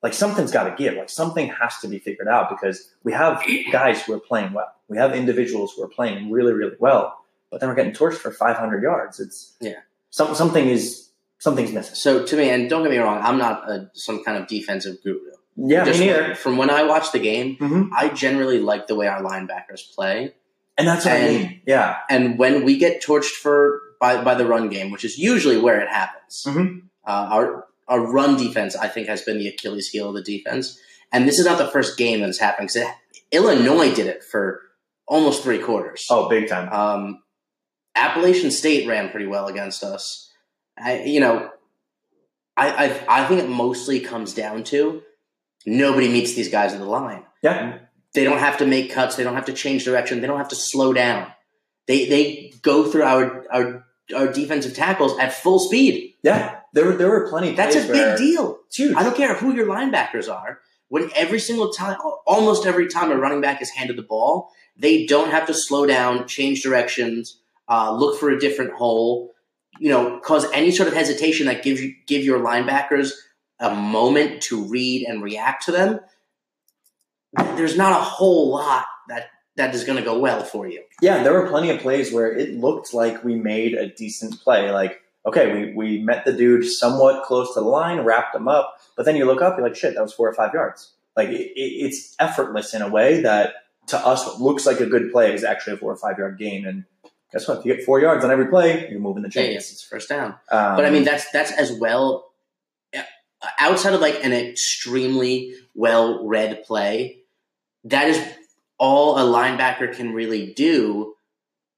like 0.01 0.13
something's 0.13 0.51
got 0.51 0.65
to 0.65 0.75
give. 0.75 0.95
Like 0.95 1.10
something 1.10 1.47
has 1.47 1.79
to 1.79 1.88
be 1.88 1.99
figured 1.99 2.27
out 2.27 2.49
because 2.49 2.91
we 3.06 3.13
have 3.13 3.41
guys 3.71 4.03
who 4.03 4.12
are 4.12 4.19
playing 4.19 4.51
well. 4.51 4.73
We 4.89 4.97
have 4.97 5.15
individuals 5.15 5.73
who 5.73 5.84
are 5.84 5.88
playing 5.88 6.32
really, 6.32 6.51
really 6.51 6.75
well, 6.79 7.23
but 7.49 7.62
then 7.62 7.69
we're 7.69 7.75
getting 7.75 7.93
torched 7.93 8.17
for 8.17 8.29
500 8.29 8.84
yards. 8.84 9.21
It's 9.21 9.53
yeah. 9.62 9.79
Some, 10.13 10.36
something 10.36 10.69
is 10.69 11.10
something's 11.39 11.71
missing. 11.71 11.95
So 11.95 12.23
to 12.23 12.38
me, 12.38 12.52
and 12.52 12.69
don't 12.69 12.84
get 12.84 12.91
me 12.91 12.99
wrong, 12.99 13.19
I'm 13.23 13.39
not 13.39 13.67
a, 13.67 13.89
some 13.93 14.23
kind 14.23 14.38
of 14.38 14.47
defensive 14.47 14.97
guru. 15.04 15.17
Yeah, 15.56 15.86
Just 15.86 15.99
me 15.99 16.06
neither. 16.06 16.36
From 16.36 16.58
when 16.58 16.69
I 16.69 16.84
watch 16.84 17.12
the 17.12 17.17
game, 17.17 17.58
mm-hmm. 17.58 17.91
I 17.91 18.10
generally 18.10 18.60
like 18.60 18.86
the 18.86 18.93
way 18.93 19.08
our 19.08 19.23
linebackers 19.23 19.91
play. 19.95 20.36
And 20.78 20.88
that's 20.88 21.06
what 21.06 21.15
and, 21.15 21.23
I 21.23 21.28
mean. 21.28 21.62
Yeah. 21.65 21.97
And 22.12 22.38
when 22.38 22.63
we 22.63 22.78
get 22.78 23.02
torched 23.02 23.38
for 23.41 23.82
by, 23.99 24.23
by 24.23 24.36
the 24.36 24.45
run 24.45 24.69
game, 24.69 24.91
which 24.91 25.04
is 25.04 25.17
usually 25.17 25.58
where 25.58 25.82
it 25.82 25.89
happens. 25.89 26.45
Mm-hmm. 26.47 26.86
Uh, 27.08 27.28
our 27.32 27.65
our 27.88 28.06
run 28.06 28.38
defense, 28.38 28.76
I 28.76 28.88
think, 28.88 29.08
has 29.08 29.23
been 29.23 29.39
the 29.39 29.47
Achilles 29.47 29.89
heel 29.89 30.10
of 30.10 30.13
the 30.13 30.21
defense. 30.21 30.80
And 31.12 31.28
this 31.28 31.39
is 31.39 31.45
not 31.47 31.58
the 31.58 31.67
first 31.67 31.97
game 31.97 32.19
that 32.19 32.28
has 32.28 32.38
happened 32.38 32.69
because 32.71 32.88
Illinois 33.32 33.95
did 33.95 34.06
it 34.06 34.23
for 34.23 34.62
almost 35.08 35.41
three 35.41 35.60
quarters. 35.60 36.06
Oh, 36.12 36.30
big 36.30 36.47
time. 36.47 36.71
Um, 36.71 37.22
Appalachian 37.95 38.51
State 38.51 38.88
ran 38.88 39.10
pretty 39.10 39.27
well 39.27 39.47
against 39.47 39.84
us. 39.84 40.32
I, 40.77 41.03
you 41.03 41.19
know, 41.19 41.49
I, 42.58 42.69
I 43.08 43.21
I 43.21 43.25
think 43.25 43.41
it 43.41 43.49
mostly 43.49 43.99
comes 43.99 44.34
down 44.34 44.63
to 44.65 45.01
nobody 45.65 46.08
meets 46.08 46.34
these 46.34 46.49
guys 46.49 46.73
at 46.73 46.79
the 46.79 46.86
line. 46.86 47.23
Yeah. 47.41 47.79
They 48.13 48.23
don't 48.23 48.39
have 48.39 48.58
to 48.58 48.65
make 48.65 48.91
cuts. 48.91 49.15
They 49.15 49.23
don't 49.23 49.36
have 49.36 49.45
to 49.45 49.53
change 49.53 49.86
direction. 49.86 50.21
They 50.21 50.27
don't 50.27 50.38
have 50.38 50.49
to 50.49 50.56
slow 50.56 50.93
down. 50.93 51.32
They 51.88 52.08
they 52.08 52.53
go 52.62 52.89
through 52.89 53.03
our 53.03 53.45
our 53.51 53.86
our 54.15 54.32
defensive 54.32 54.75
tackles 54.75 55.17
at 55.19 55.34
full 55.34 55.60
speed. 55.60 56.15
Yeah. 56.23 56.60
There 56.73 56.86
were 56.86 56.95
there 56.95 57.10
were 57.10 57.27
plenty. 57.29 57.49
Of 57.49 57.58
That's 57.58 57.75
a 57.75 57.88
big 57.88 58.17
deal. 58.17 58.60
Huge. 58.71 58.95
I 58.95 59.03
don't 59.03 59.15
care 59.15 59.36
who 59.36 59.53
your 59.53 59.67
linebackers 59.67 60.32
are. 60.32 60.60
When 60.89 61.10
every 61.15 61.39
single 61.39 61.71
time, 61.71 61.97
almost 62.27 62.67
every 62.67 62.88
time 62.88 63.12
a 63.12 63.15
running 63.15 63.41
back 63.41 63.63
is 63.63 63.71
handed 63.71 63.97
the 63.97 64.03
ball, 64.03 64.51
they 64.77 65.08
don't 65.08 65.32
have 65.32 65.47
to 65.47 65.53
slow 65.53 65.88
down, 65.88 66.27
change 66.27 66.62
directions, 66.62 67.39
uh, 67.69 67.95
look 67.95 68.19
for 68.19 68.30
a 68.30 68.39
different 68.39 68.73
hole. 68.73 69.32
You 69.80 69.89
know, 69.89 70.19
cause 70.19 70.45
any 70.54 70.71
sort 70.71 70.88
of 70.88 70.93
hesitation 70.93 71.47
that 71.47 71.63
gives 71.63 71.82
you 71.82 71.95
give 72.06 72.23
your 72.23 72.39
linebackers 72.39 73.12
a 73.60 73.73
moment 73.73 74.41
to 74.43 74.63
read 74.65 75.06
and 75.08 75.23
react 75.23 75.65
to 75.65 75.71
them. 75.71 75.99
There's 77.56 77.76
not 77.76 77.91
a 77.91 78.04
whole 78.04 78.52
lot 78.52 78.86
that 79.10 79.30
that 79.56 79.73
is 79.73 79.84
going 79.84 79.97
to 79.97 80.04
go 80.04 80.19
well 80.19 80.43
for 80.43 80.67
you. 80.67 80.84
Yeah, 81.02 81.23
there 81.23 81.34
were 81.34 81.47
plenty 81.47 81.69
of 81.69 81.80
plays 81.80 82.12
where 82.12 82.32
it 82.32 82.54
looked 82.54 82.93
like 82.93 83.23
we 83.23 83.36
made 83.36 83.73
a 83.73 83.88
decent 83.88 84.39
play. 84.41 84.71
Like, 84.71 85.02
okay, 85.26 85.54
we, 85.54 85.73
we 85.73 85.97
met 85.99 86.26
the 86.26 86.34
dude 86.34 86.65
somewhat 86.65 87.23
close 87.23 87.54
to 87.54 87.62
the 87.62 87.67
line, 87.67 88.02
wrapped 88.02 88.36
him 88.36 88.47
up, 88.47 88.80
but 88.97 89.06
then 89.06 89.15
you 89.15 89.26
look 89.26 89.41
up, 89.41 89.58
you're 89.58 89.67
like, 89.67 89.76
shit, 89.76 89.95
that 89.95 90.02
was 90.02 90.13
four 90.13 90.28
or 90.28 90.34
five 90.34 90.54
yards. 90.54 90.93
Like, 91.15 91.30
it, 91.30 91.52
it, 91.56 91.86
it's 91.86 92.15
effortless 92.19 92.73
in 92.73 92.82
a 92.82 92.89
way 92.89 93.21
that 93.21 93.54
to 93.88 93.97
us, 93.97 94.39
looks 94.39 94.65
like 94.65 94.80
a 94.80 94.86
good 94.86 95.12
play 95.12 95.34
is 95.34 95.43
actually 95.43 95.73
a 95.73 95.78
four 95.78 95.91
or 95.91 95.97
five 95.97 96.17
yard 96.17 96.38
gain. 96.38 96.65
And 96.65 96.86
guess 97.34 97.48
what? 97.48 97.60
If 97.60 97.65
you 97.65 97.76
get 97.76 97.84
four 97.84 98.00
yards 98.00 98.24
on 98.24 98.32
every 98.32 98.48
play, 98.48 98.88
you're 98.89 99.00
moving 99.02 99.24
the 99.24 99.30
Yeah, 99.30 99.41
chains. 99.43 99.54
yes, 99.56 99.72
it's 99.74 99.84
first 99.84 100.08
down. 100.08 100.36
Um, 100.52 100.76
But 100.78 100.86
I 100.86 100.89
mean, 100.91 101.04
that's 101.04 101.30
that's 101.32 101.52
as 101.52 101.72
well 101.74 102.32
uh, 102.96 103.02
outside 103.60 103.93
of 103.93 104.00
like 104.02 104.24
an 104.24 104.32
extremely 104.32 105.56
well 105.76 106.26
read 106.26 106.63
play. 106.63 107.17
That 107.86 108.08
is 108.08 108.24
all 108.78 109.17
a 109.17 109.22
linebacker 109.22 109.93
can 109.96 110.13
really 110.13 110.54
do 110.54 111.15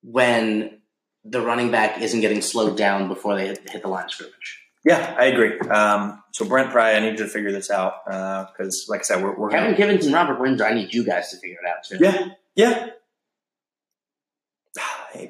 when 0.04 0.82
the 1.24 1.42
running 1.42 1.72
back 1.72 2.00
isn't 2.02 2.22
getting 2.22 2.42
slowed 2.42 2.78
down 2.78 3.08
before 3.08 3.36
they 3.36 3.48
hit, 3.48 3.82
the 3.82 3.88
line 3.88 4.06
of 4.06 4.12
scrimmage. 4.12 4.62
yeah, 4.84 5.16
I 5.18 5.26
agree. 5.26 5.58
Um, 5.60 6.22
so 6.32 6.46
Brent 6.46 6.70
Pry, 6.72 6.94
I 6.94 7.00
need 7.00 7.12
you 7.12 7.26
to 7.26 7.28
figure 7.28 7.52
this 7.52 7.72
out 7.72 8.06
because, 8.06 8.86
like 8.88 9.00
I 9.00 9.04
said, 9.04 9.24
we're, 9.24 9.36
we're 9.36 9.50
Kevin 9.50 9.74
Givens 9.76 10.06
and 10.06 10.14
Robert 10.14 10.40
Windsor, 10.40 10.66
I 10.66 10.74
need 10.76 10.94
you 10.94 11.04
guys 11.04 11.32
to 11.32 11.38
figure 11.38 11.58
it 11.64 11.68
out 11.68 11.84
too. 11.84 11.98
Yeah, 12.00 12.28
yeah. 12.56 12.88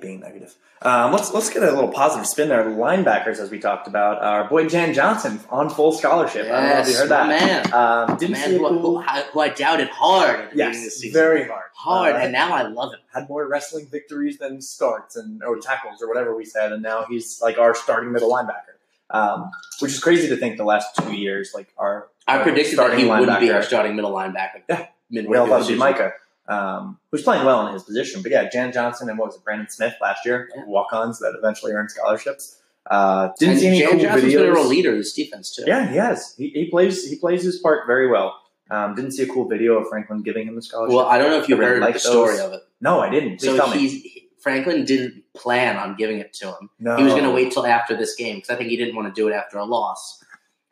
Being 0.02 0.20
negative. 0.20 0.56
Um, 0.82 1.12
let's 1.14 1.34
let's 1.34 1.50
get 1.50 1.64
a 1.64 1.72
little 1.72 1.90
positive 1.92 2.28
spin 2.28 2.50
there. 2.50 2.64
Linebackers, 2.66 3.38
as 3.40 3.50
we 3.50 3.60
talked 3.60 3.88
about, 3.88 4.22
our 4.22 4.48
boy 4.50 4.68
Jan 4.68 4.94
Johnson 4.94 5.40
on 5.50 5.70
full 5.70 5.92
scholarship. 5.92 6.48
I 6.48 6.50
don't 6.50 6.64
know 6.70 6.80
if 6.80 6.88
you 6.88 6.92
Yes, 6.94 7.00
heard 7.02 7.10
that. 7.10 7.28
man. 7.28 7.74
Um, 7.74 8.18
didn't 8.18 8.34
man 8.34 8.50
see 8.50 8.58
who, 8.58 8.68
who, 8.68 9.02
who 9.02 9.40
I 9.40 9.50
doubted 9.50 9.90
hard 9.90 10.30
at 10.40 10.44
the 10.46 10.50
beginning 10.56 10.76
of 10.78 10.84
yes, 10.84 10.96
season. 10.96 11.14
very 11.14 11.48
hard, 11.48 11.64
hard, 11.76 12.16
Uh, 12.16 12.20
and 12.20 12.32
now 12.34 12.54
I 12.54 12.64
love 12.64 12.94
him. 12.94 13.00
had 13.14 13.30
more 13.30 13.48
wrestling 13.48 13.88
victories 13.88 14.38
than 14.38 14.62
starts 14.62 15.16
and 15.16 15.42
or 15.44 15.58
tackles 15.60 16.02
or 16.02 16.08
whatever 16.08 16.36
we 16.36 16.46
said, 16.46 16.72
and 16.74 16.82
now 16.84 17.06
he's 17.08 17.40
like 17.42 17.58
our 17.58 17.74
starting 17.76 18.12
middle 18.12 18.32
linebacker. 18.32 18.74
Um, 19.12 19.52
which 19.80 19.92
is 19.92 20.00
crazy 20.00 20.28
to 20.30 20.36
think 20.36 20.58
the 20.58 20.64
last 20.66 20.96
two 20.96 21.14
years, 21.16 21.52
like 21.54 21.68
our 21.78 22.08
I 22.28 22.38
our 22.38 22.44
predicted 22.44 22.80
that 22.80 22.98
he 22.98 23.06
wouldn't 23.06 23.40
be 23.40 23.52
our 23.52 23.62
starting 23.62 23.96
middle 23.96 24.12
linebacker. 24.12 24.64
Yeah. 24.68 24.88
midway 25.12 25.32
We 25.34 25.38
all 25.38 25.46
through 25.46 25.58
the 25.58 25.64
season. 25.64 25.78
Micah, 25.80 26.14
um, 26.48 27.00
who's 27.12 27.24
playing 27.24 27.46
well 27.46 27.66
in 27.68 27.74
his 27.74 27.84
position. 27.84 28.22
But 28.22 28.32
yeah, 28.32 28.50
Jan 28.50 28.72
Johnson 28.72 29.10
and 29.10 29.18
what 29.18 29.28
was 29.28 29.36
it, 29.36 29.44
Brandon 29.44 29.70
Smith 29.70 29.96
last 30.02 30.26
year, 30.26 30.50
Yeah. 30.56 30.64
walk-ons 30.66 31.20
that 31.20 31.34
eventually 31.38 31.72
earned 31.74 31.92
scholarships. 31.92 32.62
Uh, 32.90 33.30
didn't 33.40 33.54
And 33.54 33.60
see 33.62 33.68
any 33.68 33.80
Jan 33.80 33.90
cool 33.92 34.00
Johnson's 34.00 34.34
videos. 34.34 34.38
been 34.38 34.50
a 34.50 34.54
real 34.54 34.68
leader 34.68 34.92
in 34.92 34.98
this 35.00 35.14
defense 35.14 35.56
too. 35.56 35.64
Yeah, 35.66 35.90
he 35.90 35.96
has. 35.98 36.36
He, 36.38 36.50
he 36.50 36.70
plays. 36.70 37.10
He 37.10 37.16
plays 37.16 37.44
his 37.44 37.58
part 37.60 37.88
very 37.88 38.08
well. 38.08 38.40
Um, 38.70 38.94
didn't 38.96 39.12
see 39.12 39.24
a 39.24 39.28
cool 39.28 39.48
video 39.48 39.78
of 39.80 39.88
Franklin 39.90 40.22
giving 40.24 40.48
him 40.48 40.56
the 40.56 40.62
scholarship. 40.62 40.96
Well, 40.96 41.06
I 41.06 41.18
don't 41.18 41.30
know 41.32 41.40
if 41.40 41.50
you 41.50 41.56
really 41.56 41.72
heard 41.74 41.82
like 41.82 41.94
the 41.94 42.00
story 42.00 42.38
those. 42.38 42.46
of 42.46 42.54
it. 42.54 42.62
no, 42.82 43.00
I 43.00 43.10
didn't. 43.10 43.40
Please 43.40 43.58
So 43.58 43.68
he- 43.72 44.30
Franklin 44.40 44.86
didn't 44.86 45.24
plan 45.34 45.78
on 45.78 45.96
giving 45.96 46.20
it 46.20 46.32
to 46.34 46.50
him. 46.50 46.70
No. 46.80 46.96
He 46.98 47.04
was 47.04 47.14
going 47.14 47.26
to 47.26 47.32
wait 47.32 47.52
till 47.52 47.66
after 47.66 47.98
this 47.98 48.14
game 48.16 48.36
because 48.36 48.52
I 48.52 48.56
think 48.56 48.70
he 48.70 48.78
didn't 48.78 48.96
want 48.96 49.08
to 49.08 49.20
do 49.20 49.28
it 49.28 49.34
after 49.34 49.58
a 49.58 49.66
loss. 49.66 50.24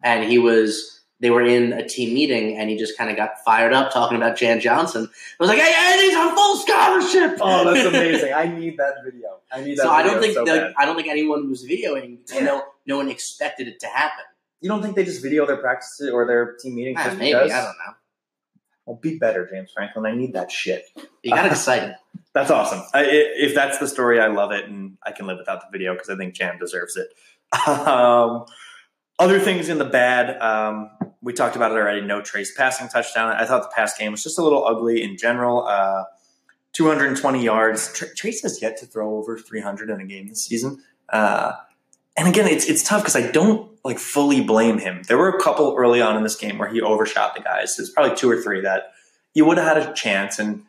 And 0.03 0.23
he 0.29 0.37
was. 0.37 1.01
They 1.23 1.29
were 1.31 1.41
in 1.41 1.71
a 1.73 1.87
team 1.87 2.13
meeting, 2.13 2.57
and 2.57 2.69
he 2.69 2.77
just 2.77 2.97
kind 2.97 3.09
of 3.09 3.15
got 3.15 3.39
fired 3.45 3.71
up 3.73 3.91
talking 3.91 4.17
about 4.17 4.37
Jan 4.37 4.59
Johnson. 4.59 5.09
I 5.09 5.43
was 5.43 5.49
like, 5.49 5.57
"Hey, 5.57 5.71
hey, 5.71 6.05
he's 6.05 6.15
on 6.15 6.35
full 6.35 6.57
scholarship!" 6.57 7.37
Oh, 7.41 7.73
that's 7.73 7.87
amazing. 7.95 8.33
I 8.33 8.45
need 8.45 8.77
that 8.77 8.95
video. 9.05 9.39
I 9.51 9.61
need 9.61 9.77
that. 9.77 9.83
so 9.83 9.89
I 9.89 10.03
don't 10.03 10.21
think 10.21 10.33
so 10.35 10.45
bad. 10.45 10.73
I 10.77 10.85
don't 10.85 10.95
think 10.97 11.07
anyone 11.07 11.49
was 11.49 11.65
videoing. 11.65 12.17
Yeah. 12.31 12.41
No, 12.43 12.63
no 12.85 12.97
one 12.97 13.09
expected 13.09 13.67
it 13.69 13.79
to 13.79 13.87
happen. 13.87 14.25
You 14.61 14.69
don't 14.69 14.81
think 14.83 14.95
they 14.95 15.05
just 15.05 15.23
video 15.23 15.45
their 15.47 15.57
practices 15.57 16.09
or 16.11 16.27
their 16.27 16.53
team 16.61 16.75
meetings? 16.75 16.97
Ah, 16.99 17.05
just 17.05 17.17
maybe 17.17 17.33
because? 17.39 17.51
I 17.51 17.57
don't 17.63 17.65
know. 17.67 17.93
Well, 18.85 18.99
be 19.01 19.17
better, 19.17 19.47
James 19.49 19.71
Franklin. 19.73 20.05
I 20.05 20.13
need 20.15 20.33
that 20.33 20.51
shit. 20.51 20.83
You 21.23 21.31
got 21.31 21.45
excited. 21.51 21.95
That's 22.33 22.51
awesome. 22.51 22.81
I, 22.93 23.03
i- 23.05 23.07
if 23.37 23.55
that's 23.55 23.77
the 23.77 23.87
story, 23.87 24.19
I 24.19 24.27
love 24.27 24.51
it, 24.51 24.65
and 24.65 24.97
I 25.05 25.11
can 25.13 25.25
live 25.25 25.37
without 25.37 25.61
the 25.61 25.67
video 25.71 25.93
because 25.93 26.09
I 26.09 26.17
think 26.17 26.33
Jam 26.33 26.59
deserves 26.59 26.97
it. 26.97 27.07
Um, 27.67 28.45
other 29.19 29.39
things 29.39 29.69
in 29.69 29.77
the 29.77 29.85
bad, 29.85 30.41
um, 30.41 30.89
we 31.23 31.33
talked 31.33 31.55
about 31.55 31.71
it 31.71 31.75
already. 31.75 32.01
No 32.01 32.21
Trace 32.21 32.55
passing 32.55 32.89
touchdown. 32.89 33.31
I 33.31 33.45
thought 33.45 33.63
the 33.63 33.71
pass 33.73 33.97
game 33.97 34.11
was 34.11 34.21
just 34.21 34.37
a 34.37 34.43
little 34.43 34.65
ugly 34.65 35.01
in 35.01 35.17
general. 35.17 35.65
Uh, 35.65 36.03
220 36.73 37.43
yards. 37.43 37.93
Tr- 37.93 38.13
Trace 38.15 38.41
has 38.41 38.61
yet 38.61 38.77
to 38.77 38.85
throw 38.85 39.15
over 39.15 39.37
300 39.37 39.89
in 39.89 40.01
a 40.01 40.05
game 40.05 40.27
this 40.27 40.43
season. 40.43 40.83
Uh, 41.09 41.53
and 42.17 42.27
again, 42.27 42.47
it's 42.47 42.67
it's 42.69 42.83
tough 42.83 43.01
because 43.01 43.15
I 43.15 43.31
don't 43.31 43.71
like 43.83 43.99
fully 43.99 44.41
blame 44.41 44.79
him. 44.79 45.01
There 45.07 45.17
were 45.17 45.29
a 45.29 45.41
couple 45.41 45.75
early 45.77 46.01
on 46.01 46.15
in 46.15 46.23
this 46.23 46.35
game 46.35 46.57
where 46.57 46.69
he 46.69 46.81
overshot 46.81 47.35
the 47.35 47.41
guys. 47.41 47.75
There's 47.75 47.89
probably 47.89 48.15
two 48.15 48.29
or 48.29 48.41
three 48.41 48.61
that 48.61 48.91
you 49.33 49.45
would 49.45 49.57
have 49.57 49.77
had 49.77 49.89
a 49.89 49.93
chance, 49.93 50.39
and 50.39 50.63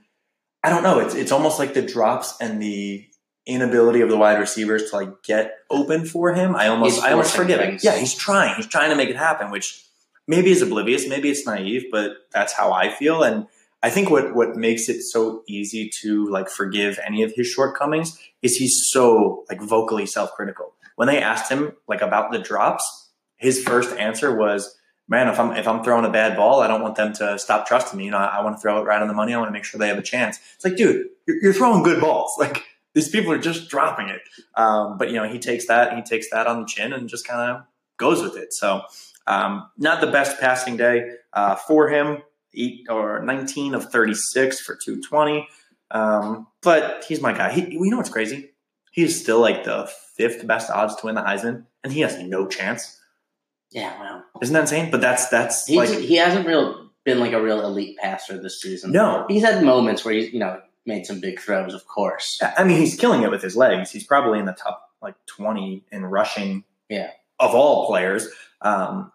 I 0.63 0.71
don't 0.71 0.83
know. 0.83 1.01
It's 1.01 1.15
it's 1.15 1.33
almost 1.33 1.59
like 1.59 1.75
the 1.75 1.83
drops 1.83 2.35
and 2.41 2.63
the 2.63 3.07
inability 3.47 4.01
of 4.01 4.09
the 4.09 4.17
wide 4.17 4.39
receivers 4.39 4.91
to 4.91 4.97
like 4.97 5.23
get 5.23 5.55
open 5.71 6.07
for 6.07 6.33
him. 6.33 6.57
I 6.57 6.69
almost 6.69 7.03
I 7.03 7.11
almost 7.11 7.37
forgive 7.37 7.61
it. 7.61 7.85
Yeah, 7.85 7.97
he's 7.97 8.15
trying. 8.15 8.57
He's 8.57 8.67
trying 8.67 8.91
to 8.91 8.97
make 8.97 9.11
it 9.11 9.17
happen, 9.17 9.51
which 9.51 9.85
maybe 10.27 10.51
is 10.51 10.63
oblivious, 10.63 11.09
maybe 11.09 11.31
it's 11.31 11.47
naive, 11.47 11.87
but 11.91 12.13
that's 12.33 12.53
how 12.53 12.73
I 12.73 12.91
feel. 12.91 13.23
And 13.23 13.47
I 13.83 13.91
think 13.91 14.11
what 14.11 14.35
what 14.35 14.57
makes 14.57 14.89
it 14.89 15.03
so 15.03 15.43
easy 15.47 15.91
to 16.01 16.27
like 16.31 16.49
forgive 16.49 16.99
any 17.07 17.23
of 17.23 17.33
his 17.35 17.49
shortcomings 17.49 18.19
is 18.41 18.57
he's 18.57 18.87
so 18.89 19.45
like 19.51 19.61
vocally 19.61 20.07
self 20.07 20.33
critical. 20.33 20.73
When 20.97 21.07
they 21.09 21.21
asked 21.21 21.51
him 21.51 21.73
like 21.87 22.01
about 22.01 22.33
the 22.33 22.39
drops, 22.39 23.11
his 23.37 23.63
first 23.63 23.95
answer 23.99 24.35
was, 24.35 24.79
"Man, 25.07 25.29
if 25.29 25.39
I'm 25.39 25.53
if 25.53 25.69
I'm 25.69 25.85
throwing 25.85 26.07
a 26.07 26.11
bad 26.11 26.35
ball, 26.35 26.61
I 26.61 26.67
don't 26.67 26.81
want 26.81 26.95
them 26.95 27.13
to 27.15 27.39
stop 27.39 27.67
trusting 27.67 27.99
me. 27.99 28.07
You 28.07 28.13
know, 28.13 28.17
I, 28.17 28.39
I 28.39 28.43
want 28.43 28.57
to 28.57 28.61
throw 28.63 28.81
it 28.81 28.85
right 28.85 29.03
on 29.03 29.09
the 29.09 29.15
money. 29.15 29.35
I 29.35 29.39
want 29.39 29.49
to 29.49 29.53
make 29.53 29.65
sure 29.65 29.79
they 29.79 29.89
have 29.89 29.99
a 29.99 30.03
chance." 30.03 30.39
It's 30.55 30.65
like, 30.65 30.77
dude, 30.77 31.09
you're, 31.27 31.43
you're 31.43 31.53
throwing 31.53 31.83
good 31.83 32.01
balls. 32.01 32.33
Like 32.39 32.65
these 32.95 33.09
people 33.09 33.33
are 33.33 33.39
just 33.39 33.69
dropping 33.69 34.09
it. 34.09 34.23
Um, 34.55 34.97
but 34.97 35.11
you 35.11 35.17
know, 35.17 35.29
he 35.29 35.39
takes 35.39 35.67
that 35.67 35.95
he 35.95 36.03
takes 36.03 36.31
that 36.31 36.47
on 36.47 36.61
the 36.61 36.67
chin 36.67 36.93
and 36.93 37.09
just 37.09 37.27
kind 37.27 37.51
of 37.51 37.65
goes 37.99 38.23
with 38.23 38.37
it. 38.37 38.53
So 38.55 38.83
um, 39.27 39.69
not 39.79 40.01
the 40.01 40.09
best 40.09 40.41
passing 40.41 40.77
day 40.77 41.11
uh, 41.33 41.57
for 41.57 41.89
him. 41.89 42.19
Eight 42.57 42.87
or 42.89 43.21
nineteen 43.21 43.75
of 43.75 43.91
thirty 43.91 44.15
six 44.15 44.61
for 44.61 44.77
two 44.77 45.01
twenty. 45.03 45.49
Um, 45.91 46.47
but 46.63 47.05
he's 47.09 47.21
my 47.21 47.33
guy. 47.33 47.53
He, 47.53 47.73
you 47.73 47.91
know 47.91 47.97
what's 47.97 48.11
crazy? 48.11 48.51
He's 48.93 49.21
still 49.21 49.41
like 49.41 49.65
the 49.65 49.91
fifth 50.17 50.47
best 50.47 50.71
odds 50.71 50.95
to 50.97 51.07
win 51.07 51.17
the 51.17 51.21
Heisman, 51.23 51.65
and 51.83 51.93
he 51.93 52.01
has 52.03 52.17
no 52.21 52.47
chance. 52.47 53.01
Yeah, 53.73 53.99
wow. 53.99 54.23
Isn't 54.41 54.55
that 54.55 54.61
insane? 54.63 54.91
But 54.93 55.01
that's 55.01 55.29
that's 55.29 55.67
He's, 55.67 55.77
like 55.77 55.99
he 55.99 56.15
hasn't 56.15 56.47
real 56.47 56.91
been 57.05 57.19
like 57.19 57.33
a 57.33 57.43
real 57.43 57.61
elite 57.65 57.99
passer 57.99 58.41
this 58.41 58.61
season. 58.61 58.93
no. 58.93 59.27
He's 59.29 59.43
had 59.43 59.63
moments 59.65 60.05
where 60.05 60.15
he's 60.15 60.33
you 60.33 60.39
know 60.39 60.61
made 60.87 61.07
some 61.07 61.19
big 61.21 61.41
throws, 61.41 61.75
of 61.75 61.87
course. 61.89 62.41
I 62.57 62.63
mean, 62.63 62.79
he's 62.79 62.95
killing 62.97 63.23
it 63.23 63.31
with 63.31 63.43
his 63.43 63.57
legs. 63.57 63.91
He's 63.91 64.05
probably 64.05 64.39
in 64.39 64.45
the 64.47 64.53
top 64.53 64.91
like 65.03 65.17
twenty 65.27 65.85
in 65.91 66.05
rushing. 66.05 66.63
Yeah. 66.89 67.11
Of 67.41 67.53
all 67.53 67.89
players, 67.89 68.29
um, 68.61 69.11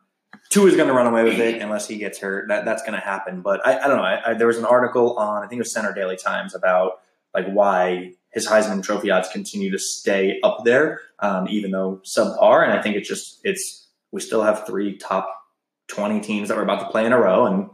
two 0.50 0.68
is 0.68 0.76
going 0.76 0.88
to 0.88 0.94
run 0.94 1.08
away 1.08 1.24
with 1.24 1.40
it 1.40 1.62
unless 1.62 1.88
he 1.88 1.98
gets 1.98 2.20
hurt. 2.20 2.48
That 2.50 2.66
that's 2.66 2.82
going 2.82 2.94
to 2.94 3.00
happen. 3.00 3.42
But 3.42 3.66
I, 3.66 3.80
I 3.80 3.88
don't 3.88 3.98
know. 3.98 4.04
I, 4.04 4.32
I, 4.32 4.34
there 4.34 4.48
was 4.48 4.58
an 4.58 4.66
article 4.66 5.18
on 5.18 5.44
I 5.44 5.48
think 5.48 5.60
it 5.60 5.64
was 5.64 5.72
Centre 5.74 5.94
Daily 5.94 6.18
Times 6.18 6.54
about 6.56 6.94
like 7.34 7.48
why 7.52 8.14
his 8.32 8.48
Heisman 8.48 8.84
Trophy 8.84 9.12
odds 9.12 9.30
continue 9.30 9.72
to 9.72 9.80
stay 9.80 10.40
up 10.44 10.60
there, 10.66 11.00
um, 11.20 11.48
even 11.50 11.72
though 11.72 12.02
subpar. 12.06 12.64
And 12.64 12.74
I 12.74 12.82
think 12.82 12.96
it's 12.96 13.08
just 13.08 13.40
it's 13.44 13.88
we 14.12 14.22
still 14.22 14.42
have 14.44 14.66
three 14.66 14.98
top 14.98 15.30
twenty 15.88 16.20
teams 16.22 16.50
that 16.50 16.58
we're 16.58 16.64
about 16.64 16.80
to 16.82 16.90
play 16.90 17.06
in 17.06 17.14
a 17.14 17.20
row, 17.20 17.46
and 17.46 17.70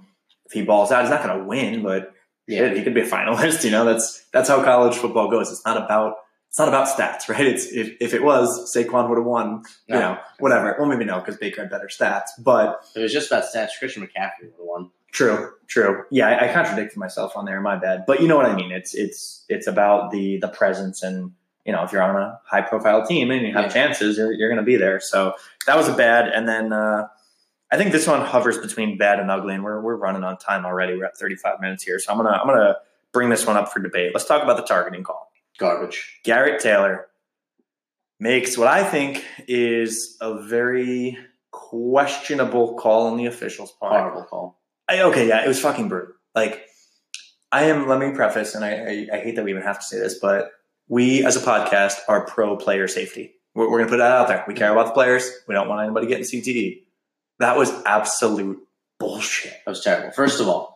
if 0.45 0.51
he 0.51 0.61
balls 0.63 0.91
out, 0.91 1.01
he's 1.01 1.09
not 1.09 1.23
going 1.23 1.37
to 1.39 1.45
win, 1.45 1.81
but 1.81 2.13
Yeah. 2.47 2.73
he 2.73 2.83
could 2.83 2.93
be 2.93 3.01
a 3.01 3.09
finalist. 3.09 3.63
You 3.65 3.71
know, 3.71 3.85
that's 3.85 4.25
that's 4.33 4.49
how 4.49 4.63
college 4.63 4.95
football 4.95 5.29
goes. 5.31 5.51
It's 5.51 5.65
not 5.65 5.77
about 5.77 6.15
it's 6.55 6.59
not 6.61 6.69
about 6.69 6.87
stats, 6.87 7.27
right? 7.35 7.45
It's 7.45 7.65
if, 7.65 7.97
if 7.99 8.13
it 8.13 8.23
was, 8.23 8.73
Saquon 8.73 9.09
would 9.09 9.17
have 9.17 9.25
won. 9.27 9.63
You 9.87 9.95
No. 9.95 9.99
know, 9.99 10.17
whatever. 10.39 10.73
Well, 10.79 10.87
maybe 10.87 11.03
no, 11.03 11.19
because 11.19 11.35
Baker 11.35 11.59
had 11.61 11.69
better 11.69 11.87
stats. 11.87 12.29
But 12.39 12.79
If 12.91 12.97
it 12.97 13.01
was 13.01 13.11
just 13.11 13.29
about 13.29 13.43
stats, 13.43 13.71
Christian 13.77 14.03
McCaffrey 14.03 14.43
would 14.43 14.51
have 14.51 14.59
won. 14.59 14.89
True, 15.11 15.51
true. 15.67 16.03
Yeah, 16.11 16.29
I, 16.29 16.49
I 16.49 16.53
contradicted 16.53 16.97
myself 16.97 17.35
on 17.35 17.43
there. 17.43 17.59
My 17.59 17.75
bad. 17.75 18.05
But 18.07 18.21
you 18.21 18.29
know 18.29 18.37
what 18.37 18.45
I 18.45 18.55
mean. 18.55 18.71
It's 18.71 18.93
it's 18.95 19.43
it's 19.49 19.67
about 19.67 20.11
the 20.11 20.37
the 20.37 20.47
presence 20.47 21.03
and 21.03 21.31
you 21.65 21.73
know 21.73 21.83
if 21.83 21.91
you're 21.91 22.01
on 22.01 22.15
a 22.15 22.39
high 22.45 22.61
profile 22.61 23.05
team 23.05 23.31
and 23.31 23.45
you 23.45 23.51
have 23.53 23.65
Yeah. 23.65 23.71
chances, 23.71 24.17
you're 24.17 24.31
you're 24.31 24.47
going 24.49 24.59
to 24.59 24.63
be 24.65 24.77
there. 24.77 25.01
So 25.01 25.33
that 25.67 25.75
was 25.75 25.89
a 25.89 25.93
bad. 25.93 26.29
And 26.29 26.47
then 26.47 26.71
uh, 26.71 27.07
I 27.69 27.75
think 27.77 27.91
this 27.91 28.07
one 28.07 28.21
hovers 28.21 28.57
between 28.57 28.97
bad 28.97 29.19
and 29.19 29.29
ugly, 29.29 29.55
and 29.55 29.63
we're 29.65 29.81
we're 29.81 29.97
running 29.97 30.23
on 30.23 30.37
time 30.37 30.65
already. 30.65 30.95
We're 30.97 31.05
at 31.05 31.17
35 31.17 31.59
minutes 31.59 31.83
here, 31.83 31.99
so 31.99 32.11
I'm 32.13 32.17
gonna 32.17 32.29
I'm 32.37 32.47
gonna 32.47 32.77
bring 33.11 33.29
this 33.29 33.45
one 33.45 33.57
up 33.57 33.73
for 33.73 33.81
debate. 33.81 34.11
Let's 34.13 34.25
talk 34.25 34.41
about 34.41 34.55
the 34.55 34.63
targeting 34.63 35.03
call. 35.03 35.29
Garbage. 35.57 36.19
Garrett 36.23 36.61
Taylor 36.61 37.07
makes 38.19 38.57
what 38.57 38.67
I 38.67 38.83
think 38.83 39.23
is 39.47 40.17
a 40.21 40.41
very 40.41 41.17
questionable 41.51 42.75
call 42.75 43.07
on 43.07 43.17
the 43.17 43.25
officials' 43.25 43.71
part. 43.71 43.93
Horrible 43.93 44.23
call. 44.23 44.59
I, 44.87 45.01
okay, 45.01 45.27
yeah, 45.27 45.43
it 45.43 45.47
was 45.47 45.59
fucking 45.59 45.89
brutal. 45.89 46.13
Like, 46.33 46.65
I 47.51 47.65
am. 47.65 47.87
Let 47.87 47.99
me 47.99 48.11
preface, 48.11 48.55
and 48.55 48.63
I, 48.65 48.71
I, 48.71 49.07
I 49.13 49.19
hate 49.19 49.35
that 49.35 49.45
we 49.45 49.51
even 49.51 49.63
have 49.63 49.79
to 49.79 49.85
say 49.85 49.97
this, 49.97 50.19
but 50.19 50.51
we 50.87 51.25
as 51.25 51.35
a 51.35 51.39
podcast 51.39 51.99
are 52.07 52.25
pro 52.25 52.57
player 52.57 52.87
safety. 52.87 53.33
We're, 53.53 53.69
we're 53.69 53.77
going 53.79 53.87
to 53.87 53.91
put 53.91 53.97
that 53.97 54.11
out 54.11 54.27
there. 54.27 54.43
We 54.47 54.53
care 54.53 54.71
about 54.71 54.87
the 54.87 54.91
players. 54.91 55.31
We 55.47 55.55
don't 55.55 55.67
want 55.67 55.83
anybody 55.83 56.07
getting 56.07 56.25
CTE. 56.25 56.83
That 57.39 57.57
was 57.57 57.71
absolute 57.85 58.59
bullshit. 58.99 59.53
That 59.65 59.71
was 59.71 59.81
terrible. 59.81 60.11
First 60.11 60.39
of 60.39 60.47
all, 60.47 60.74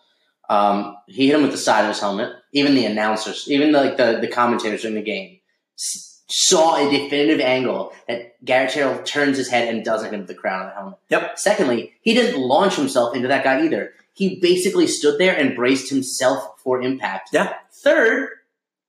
um, 0.50 0.97
he 1.08 1.28
hit 1.28 1.36
him 1.36 1.43
with 1.43 1.52
the 1.52 1.58
side 1.58 1.82
of 1.84 1.89
his 1.89 2.00
helmet. 2.00 2.34
Even 2.52 2.74
the 2.76 2.86
announcers, 2.86 3.45
even 3.50 3.72
like 3.72 3.97
the, 3.97 4.18
the 4.20 4.28
commentators 4.28 4.84
in 4.84 4.95
the 4.95 5.02
game, 5.02 5.39
s- 5.78 6.22
saw 6.28 6.76
a 6.76 6.89
definitive 6.89 7.39
angle 7.39 7.93
that 8.08 8.43
Garrett 8.43 8.72
Taylor 8.72 9.04
turns 9.04 9.38
his 9.38 9.50
head 9.50 9.68
and 9.68 9.86
doesn't 9.86 10.06
hit 10.08 10.14
him 10.16 10.22
with 10.22 10.28
the 10.28 10.34
crown 10.36 10.64
of 10.64 10.68
the 10.70 10.74
helmet. 10.74 11.00
Yep. 11.10 11.38
Secondly, 11.39 11.93
he 12.02 12.14
didn't 12.16 12.41
launch 12.41 12.76
himself 12.76 13.16
into 13.16 13.28
that 13.28 13.43
guy 13.43 13.64
either. 13.64 13.93
He 14.14 14.39
basically 14.39 14.88
stood 14.88 15.20
there 15.20 15.36
and 15.38 15.56
braced 15.56 15.89
himself 15.89 16.60
for 16.64 16.82
impact. 16.82 17.30
Yeah. 17.32 17.54
Third, 17.84 18.30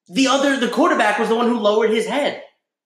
the 0.08 0.26
other, 0.26 0.56
the 0.58 0.68
quarterback 0.70 1.18
was 1.18 1.28
the 1.28 1.36
one 1.36 1.46
who 1.48 1.58
lowered 1.58 1.90
his 1.90 2.06
head, 2.06 2.42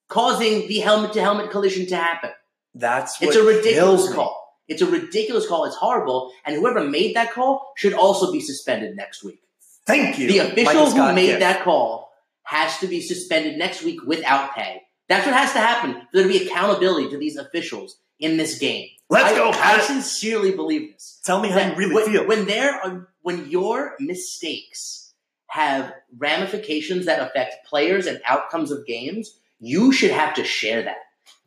causing 0.09 0.67
the 0.69 0.81
helmet 0.81 1.13
to 1.15 1.21
helmet 1.21 1.51
collision 1.51 1.87
to 1.87 1.97
happen. 1.97 2.31
That's 2.75 3.23
It's 3.23 3.37
a 3.37 3.43
ridiculous 3.45 4.13
call. 4.13 4.44
It's 4.69 4.83
a 4.83 4.87
ridiculous 4.87 5.47
call. 5.47 5.65
It's 5.65 5.77
horrible. 5.77 6.33
And 6.45 6.57
whoever 6.57 6.83
made 6.83 7.17
that 7.17 7.33
call 7.33 7.73
should 7.77 7.95
also 7.95 8.33
be 8.33 8.41
suspended 8.41 8.97
next 8.97 9.23
week. 9.23 9.41
Thank 9.87 10.19
you. 10.19 10.29
The 10.29 10.39
official 10.39 10.91
who 10.91 11.13
made 11.13 11.27
Giff. 11.27 11.41
that 11.41 11.63
call 11.65 12.11
has 12.45 12.79
to 12.79 12.87
be 12.87 13.01
suspended 13.01 13.59
next 13.59 13.83
week 13.83 14.03
without 14.07 14.55
pay. 14.55 14.83
That's 15.09 15.27
what 15.27 15.35
has 15.35 15.53
to 15.53 15.59
happen 15.59 15.95
for 15.95 16.09
there 16.15 16.23
to 16.23 16.29
be 16.29 16.47
accountability 16.47 17.11
to 17.11 17.19
these 17.19 17.37
officials 17.37 17.99
in 18.19 18.37
this 18.37 18.59
game. 18.59 18.89
Let's 19.11 19.33
I, 19.33 19.37
go, 19.37 19.51
I 19.51 19.81
sincerely 19.81 20.53
believe 20.53 20.93
this. 20.93 21.21
Tell 21.25 21.41
me 21.41 21.51
how 21.51 21.61
you 21.61 21.75
really 21.77 21.95
when, 21.95 22.07
feel. 22.07 22.27
When 22.27 22.47
there 22.47 22.75
are, 22.75 23.09
when 23.21 23.51
your 23.51 23.97
mistakes 24.01 25.13
have 25.49 25.93
ramifications 26.17 27.07
that 27.07 27.21
affect 27.21 27.67
players 27.67 28.07
and 28.07 28.21
outcomes 28.27 28.71
of 28.71 28.87
games, 28.87 29.39
you 29.61 29.93
should 29.93 30.11
have 30.11 30.35
to 30.35 30.45
share 30.45 30.83
that. 30.83 30.97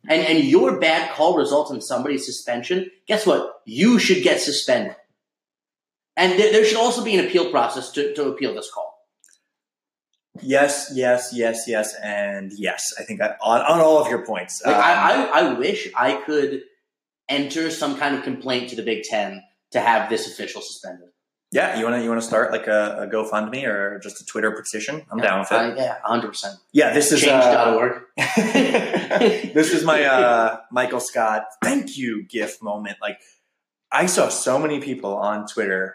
And 0.08 0.22
and 0.22 0.44
your 0.44 0.78
bad 0.78 1.10
call 1.14 1.36
results 1.36 1.70
in 1.70 1.80
somebody's 1.80 2.24
suspension. 2.24 2.90
Guess 3.06 3.26
what? 3.26 3.60
You 3.66 3.98
should 3.98 4.22
get 4.22 4.40
suspended. 4.40 4.96
And 6.16 6.38
there, 6.38 6.50
there 6.52 6.64
should 6.64 6.78
also 6.78 7.04
be 7.04 7.16
an 7.16 7.24
appeal 7.24 7.50
process 7.50 7.90
to, 7.92 8.12
to 8.14 8.28
appeal 8.28 8.54
this 8.54 8.70
call. 8.72 8.88
yes, 10.42 10.90
yes, 10.94 11.30
yes, 11.32 11.64
yes, 11.66 11.94
and 12.02 12.52
yes. 12.56 12.92
I 12.98 13.02
think 13.02 13.20
I, 13.20 13.34
on, 13.40 13.60
on 13.60 13.80
all 13.80 13.98
of 13.98 14.08
your 14.08 14.24
points. 14.24 14.62
Like 14.64 14.74
Um, 14.74 14.80
I, 14.82 14.92
I, 14.92 15.40
I 15.40 15.58
wish 15.58 15.88
I 15.96 16.14
could 16.14 16.62
enter 17.28 17.70
some 17.70 17.96
kind 17.98 18.16
of 18.16 18.24
complaint 18.24 18.70
to 18.70 18.76
the 18.76 18.82
Big 18.82 19.04
Ten 19.04 19.42
to 19.72 19.80
have 19.80 20.08
this 20.08 20.26
official 20.26 20.62
suspended. 20.62 21.08
Yeah, 21.50 21.78
you 21.78 21.84
want 21.84 21.96
to 21.96 22.02
you 22.02 22.10
want 22.10 22.20
to 22.20 22.26
start 22.26 22.52
like 22.52 22.66
a, 22.66 23.04
a 23.04 23.06
GoFundMe 23.06 23.66
or 23.66 23.98
just 24.00 24.20
a 24.20 24.24
Twitter 24.26 24.52
petition? 24.52 25.06
I'm 25.10 25.18
down 25.18 25.40
with 25.40 25.50
it. 25.50 25.78
Yeah, 25.78 25.96
hundred 26.02 26.28
percent. 26.28 26.56
yeah, 26.72 26.92
this 26.92 27.10
is 27.10 27.24
uh, 27.24 27.40
Change.org. 27.40 28.02
this 29.54 29.72
is 29.72 29.82
my 29.82 30.04
uh, 30.04 30.58
Michael 30.70 31.00
Scott 31.00 31.44
thank 31.62 31.96
you 31.96 32.24
gift 32.24 32.62
moment. 32.62 32.98
Like 33.00 33.18
I 33.90 34.06
saw 34.06 34.28
so 34.28 34.58
many 34.58 34.80
people 34.80 35.16
on 35.16 35.46
Twitter, 35.46 35.94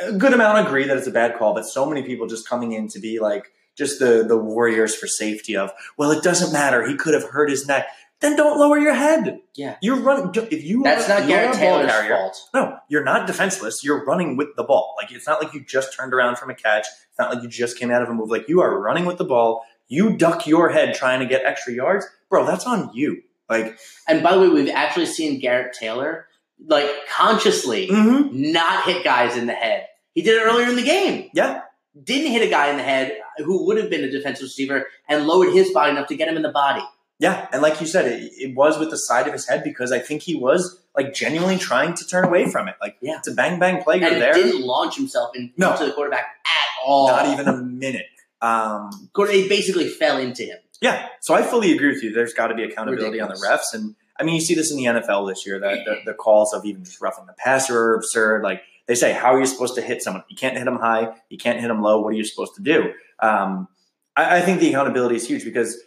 a 0.00 0.12
good 0.12 0.32
amount 0.32 0.64
agree 0.64 0.86
that 0.86 0.96
it's 0.96 1.08
a 1.08 1.12
bad 1.12 1.36
call, 1.36 1.54
but 1.54 1.64
so 1.64 1.84
many 1.84 2.02
people 2.04 2.28
just 2.28 2.48
coming 2.48 2.70
in 2.70 2.86
to 2.88 3.00
be 3.00 3.18
like 3.18 3.50
just 3.76 3.98
the 3.98 4.22
the 4.22 4.36
warriors 4.36 4.94
for 4.94 5.08
safety 5.08 5.56
of 5.56 5.72
well, 5.96 6.12
it 6.12 6.22
doesn't 6.22 6.52
matter. 6.52 6.86
He 6.86 6.94
could 6.94 7.14
have 7.14 7.24
hurt 7.24 7.50
his 7.50 7.66
neck. 7.66 7.88
Then 8.22 8.36
don't 8.36 8.58
lower 8.58 8.78
your 8.78 8.94
head. 8.94 9.40
Yeah. 9.54 9.76
You're 9.82 10.00
running. 10.00 10.30
If 10.50 10.64
you 10.64 10.82
That's 10.82 11.08
not 11.08 11.26
Garrett 11.26 11.56
Taylor's 11.56 11.92
fault. 12.08 12.48
no, 12.54 12.78
you're 12.88 13.04
not 13.04 13.26
defenseless. 13.26 13.84
You're 13.84 14.04
running 14.04 14.36
with 14.36 14.54
the 14.56 14.62
ball. 14.62 14.94
Like 14.96 15.12
it's 15.12 15.26
not 15.26 15.42
like 15.42 15.52
you 15.52 15.62
just 15.64 15.94
turned 15.96 16.14
around 16.14 16.38
from 16.38 16.48
a 16.48 16.54
catch. 16.54 16.86
It's 16.86 17.18
not 17.18 17.34
like 17.34 17.42
you 17.42 17.48
just 17.48 17.76
came 17.76 17.90
out 17.90 18.00
of 18.00 18.08
a 18.08 18.14
move. 18.14 18.30
Like 18.30 18.48
you 18.48 18.60
are 18.60 18.78
running 18.78 19.04
with 19.04 19.18
the 19.18 19.24
ball. 19.24 19.64
You 19.88 20.16
duck 20.16 20.46
your 20.46 20.70
head 20.70 20.94
trying 20.94 21.20
to 21.20 21.26
get 21.26 21.44
extra 21.44 21.74
yards, 21.74 22.06
bro. 22.30 22.46
That's 22.46 22.64
on 22.64 22.90
you. 22.94 23.22
Like, 23.50 23.78
And 24.08 24.22
by 24.22 24.34
the 24.34 24.40
way, 24.40 24.48
we've 24.48 24.70
actually 24.70 25.06
seen 25.06 25.38
Garrett 25.40 25.74
Taylor 25.74 26.28
like 26.66 26.88
consciously 27.10 27.88
mm-hmm. 27.88 28.52
not 28.52 28.84
hit 28.84 29.04
guys 29.04 29.36
in 29.36 29.46
the 29.46 29.52
head. 29.52 29.86
He 30.14 30.22
did 30.22 30.40
it 30.40 30.44
earlier 30.44 30.68
in 30.68 30.76
the 30.76 30.82
game. 30.82 31.30
yeah, 31.34 31.62
Didn't 32.02 32.30
hit 32.30 32.42
a 32.42 32.50
guy 32.50 32.70
in 32.70 32.76
the 32.76 32.82
head 32.82 33.18
who 33.38 33.66
would 33.66 33.78
have 33.78 33.90
been 33.90 34.04
a 34.04 34.10
defensive 34.10 34.44
receiver 34.44 34.86
and 35.08 35.26
lowered 35.26 35.52
his 35.52 35.70
body 35.72 35.90
enough 35.90 36.08
to 36.08 36.16
get 36.16 36.28
him 36.28 36.36
in 36.36 36.42
the 36.42 36.52
body. 36.52 36.84
Yeah. 37.18 37.48
And 37.52 37.62
like 37.62 37.80
you 37.80 37.86
said, 37.86 38.06
it, 38.06 38.32
it 38.36 38.54
was 38.56 38.78
with 38.78 38.90
the 38.90 38.96
side 38.98 39.26
of 39.26 39.32
his 39.32 39.48
head 39.48 39.62
because 39.64 39.92
I 39.92 39.98
think 39.98 40.22
he 40.22 40.34
was 40.34 40.80
like 40.96 41.14
genuinely 41.14 41.56
trying 41.58 41.94
to 41.94 42.06
turn 42.06 42.24
away 42.24 42.50
from 42.50 42.68
it. 42.68 42.74
Like, 42.80 42.96
Yeah. 43.00 43.18
it's 43.18 43.28
a 43.28 43.32
bang 43.32 43.58
bang 43.58 43.82
play. 43.82 43.98
You're 43.98 44.08
And 44.12 44.20
there. 44.20 44.34
didn't 44.34 44.62
launch 44.62 44.96
himself 44.96 45.34
into 45.34 45.52
No. 45.56 45.76
the 45.76 45.92
quarterback 45.92 46.20
at 46.44 46.84
all. 46.86 47.08
Not 47.08 47.26
even 47.26 47.48
a 47.48 47.56
minute. 47.56 48.06
Um, 48.40 48.90
He 49.30 49.48
basically 49.48 49.88
fell 49.88 50.18
into 50.18 50.42
him. 50.42 50.58
Yeah, 50.80 51.06
so 51.20 51.32
I 51.34 51.42
fully 51.42 51.72
agree 51.72 51.88
with 51.92 52.02
you. 52.02 52.12
There's 52.12 52.34
got 52.34 52.48
to 52.48 52.54
be 52.56 52.64
accountability 52.64 53.20
on 53.20 53.28
the 53.28 53.36
refs, 53.36 53.72
and 53.72 53.94
I 54.18 54.24
mean, 54.24 54.34
you 54.34 54.40
see 54.40 54.54
this 54.54 54.72
in 54.72 54.76
the 54.76 54.86
NFL 54.86 55.28
this 55.28 55.46
year. 55.46 55.60
That 55.60 55.84
the, 55.84 56.00
the 56.06 56.12
calls 56.14 56.52
of 56.52 56.64
even 56.64 56.84
just 56.84 57.00
roughing 57.00 57.26
the 57.26 57.34
passer 57.34 57.78
are 57.78 57.94
absurd. 57.94 58.42
Like 58.42 58.62
they 58.88 58.96
say, 58.96 59.12
how 59.12 59.32
are 59.32 59.38
you 59.38 59.46
supposed 59.46 59.76
to 59.76 59.80
hit 59.80 60.02
someone? 60.02 60.24
You 60.28 60.34
can't 60.36 60.56
hit 60.56 60.64
them 60.64 60.78
high. 60.80 61.14
You 61.28 61.38
can't 61.38 61.60
hit 61.60 61.68
them 61.68 61.82
low. 61.82 62.00
What 62.00 62.08
are 62.08 62.16
you 62.16 62.24
supposed 62.24 62.56
to 62.56 62.62
do? 62.62 62.92
Um, 63.20 63.68
I, 64.16 64.38
I 64.38 64.40
think 64.40 64.58
the 64.58 64.70
accountability 64.70 65.14
is 65.14 65.26
huge 65.26 65.44
because 65.44 65.80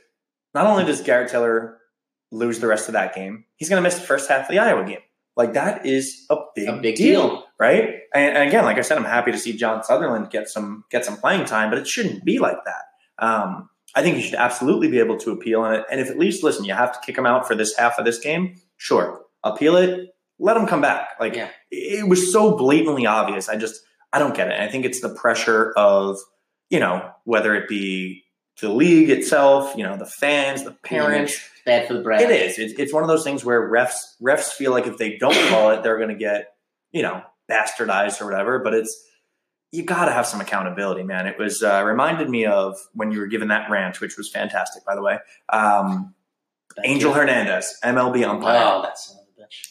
not 0.56 0.66
only 0.66 0.86
does 0.86 1.02
Garrett 1.02 1.30
Taylor 1.30 1.78
lose 2.32 2.60
the 2.60 2.68
rest 2.68 2.90
of 2.90 2.94
that 2.94 3.14
game, 3.14 3.46
he's 3.58 3.70
going 3.70 3.78
to 3.82 3.84
miss 3.88 3.96
the 4.00 4.06
first 4.08 4.28
half 4.30 4.42
of 4.46 4.48
the 4.50 4.58
Iowa 4.60 4.84
game. 4.86 5.00
Like 5.38 5.54
that 5.54 5.86
is 5.86 6.26
a 6.30 6.38
big, 6.56 6.68
A 6.70 6.78
big 6.78 6.96
deal 6.96 7.28
deal. 7.30 7.44
right? 7.60 7.90
And, 8.14 8.38
and 8.38 8.48
again, 8.50 8.64
like 8.64 8.78
I 8.78 8.82
said, 8.82 8.98
I'm 8.98 9.04
happy 9.04 9.32
to 9.34 9.38
see 9.38 9.54
John 9.56 9.84
Sutherland 9.84 10.30
get 10.32 10.48
some 10.50 10.86
get 10.90 11.06
some 11.06 11.18
playing 11.18 11.46
time, 11.46 11.70
but 11.70 11.78
it 11.78 11.88
shouldn't 11.88 12.24
be 12.24 12.40
like 12.40 12.58
that. 12.66 12.84
Um, 13.26 13.70
I 13.94 14.02
think 14.02 14.16
you 14.18 14.24
should 14.24 14.36
absolutely 14.36 14.90
be 14.90 15.00
able 15.00 15.18
to 15.20 15.32
appeal 15.32 15.62
on 15.62 15.74
it. 15.76 15.86
And 15.92 16.00
if 16.02 16.10
at 16.10 16.18
least 16.18 16.44
listen, 16.44 16.66
you 16.66 16.74
have 16.74 16.94
to 16.94 17.00
kick 17.06 17.18
him 17.18 17.26
out 17.26 17.48
for 17.48 17.54
this 17.56 17.76
half 17.78 18.00
of 18.00 18.06
this 18.06 18.20
game, 18.20 18.56
sure, 18.78 19.22
appeal 19.44 19.76
it, 19.78 20.10
let 20.40 20.58
him 20.58 20.68
come 20.68 20.82
back. 20.82 21.10
Like 21.20 21.36
Yeah. 21.36 21.50
it, 21.72 22.00
it 22.00 22.08
was 22.08 22.32
so 22.32 22.56
blatantly 22.58 23.06
obvious. 23.06 23.50
I 23.50 23.58
just 23.58 23.82
I 24.14 24.20
don't 24.20 24.36
get 24.36 24.48
it. 24.50 24.60
I 24.60 24.70
think 24.70 24.86
it's 24.86 25.02
the 25.02 25.14
pressure 25.14 25.74
of 25.76 26.18
you 26.70 26.80
know 26.80 27.10
whether 27.26 27.54
it 27.56 27.68
be 27.68 28.24
the 28.62 28.70
league 28.70 29.10
itself, 29.10 29.76
you 29.76 29.84
know, 29.84 29.98
the 29.98 30.06
fans, 30.06 30.64
the 30.64 30.72
parents. 30.72 31.38
Bad 31.66 31.88
for 31.88 31.94
the 31.94 32.02
brand. 32.02 32.24
It 32.24 32.32
is. 32.32 32.60
It's, 32.60 32.74
it's 32.80 32.94
one 32.94 33.04
of 33.04 33.10
those 33.10 33.24
things 33.24 33.44
where 33.44 33.70
refs 33.70 33.98
refs 34.22 34.52
feel 34.52 34.72
like 34.72 34.88
if 34.88 34.98
they 34.98 35.18
don't 35.18 35.34
call 35.50 35.72
it, 35.72 35.84
they're 35.84 35.98
going 35.98 36.10
to 36.10 36.16
get 36.16 36.56
you 36.92 37.02
know 37.02 37.22
bastardized 37.50 38.22
or 38.22 38.26
whatever. 38.26 38.60
But 38.60 38.74
it's 38.74 39.04
you 39.72 39.84
got 39.84 40.06
to 40.06 40.12
have 40.12 40.26
some 40.26 40.42
accountability, 40.42 41.04
man. 41.04 41.28
It 41.28 41.38
was 41.38 41.64
uh, 41.64 41.84
reminded 41.84 42.30
me 42.30 42.46
of 42.46 42.78
when 42.94 43.12
you 43.12 43.20
were 43.20 43.28
given 43.28 43.50
that 43.50 43.70
rant, 43.70 44.00
which 44.00 44.18
was 44.18 44.30
fantastic, 44.30 44.86
by 44.86 44.96
the 44.96 45.02
way. 45.02 45.20
Um, 45.50 46.14
Angel 46.84 47.12
you. 47.12 47.18
Hernandez, 47.18 47.78
MLB 47.84 48.28
umpire. 48.28 48.62
Oh, 48.64 48.82
that's 48.82 49.14
a 49.14 49.42
bitch. 49.42 49.70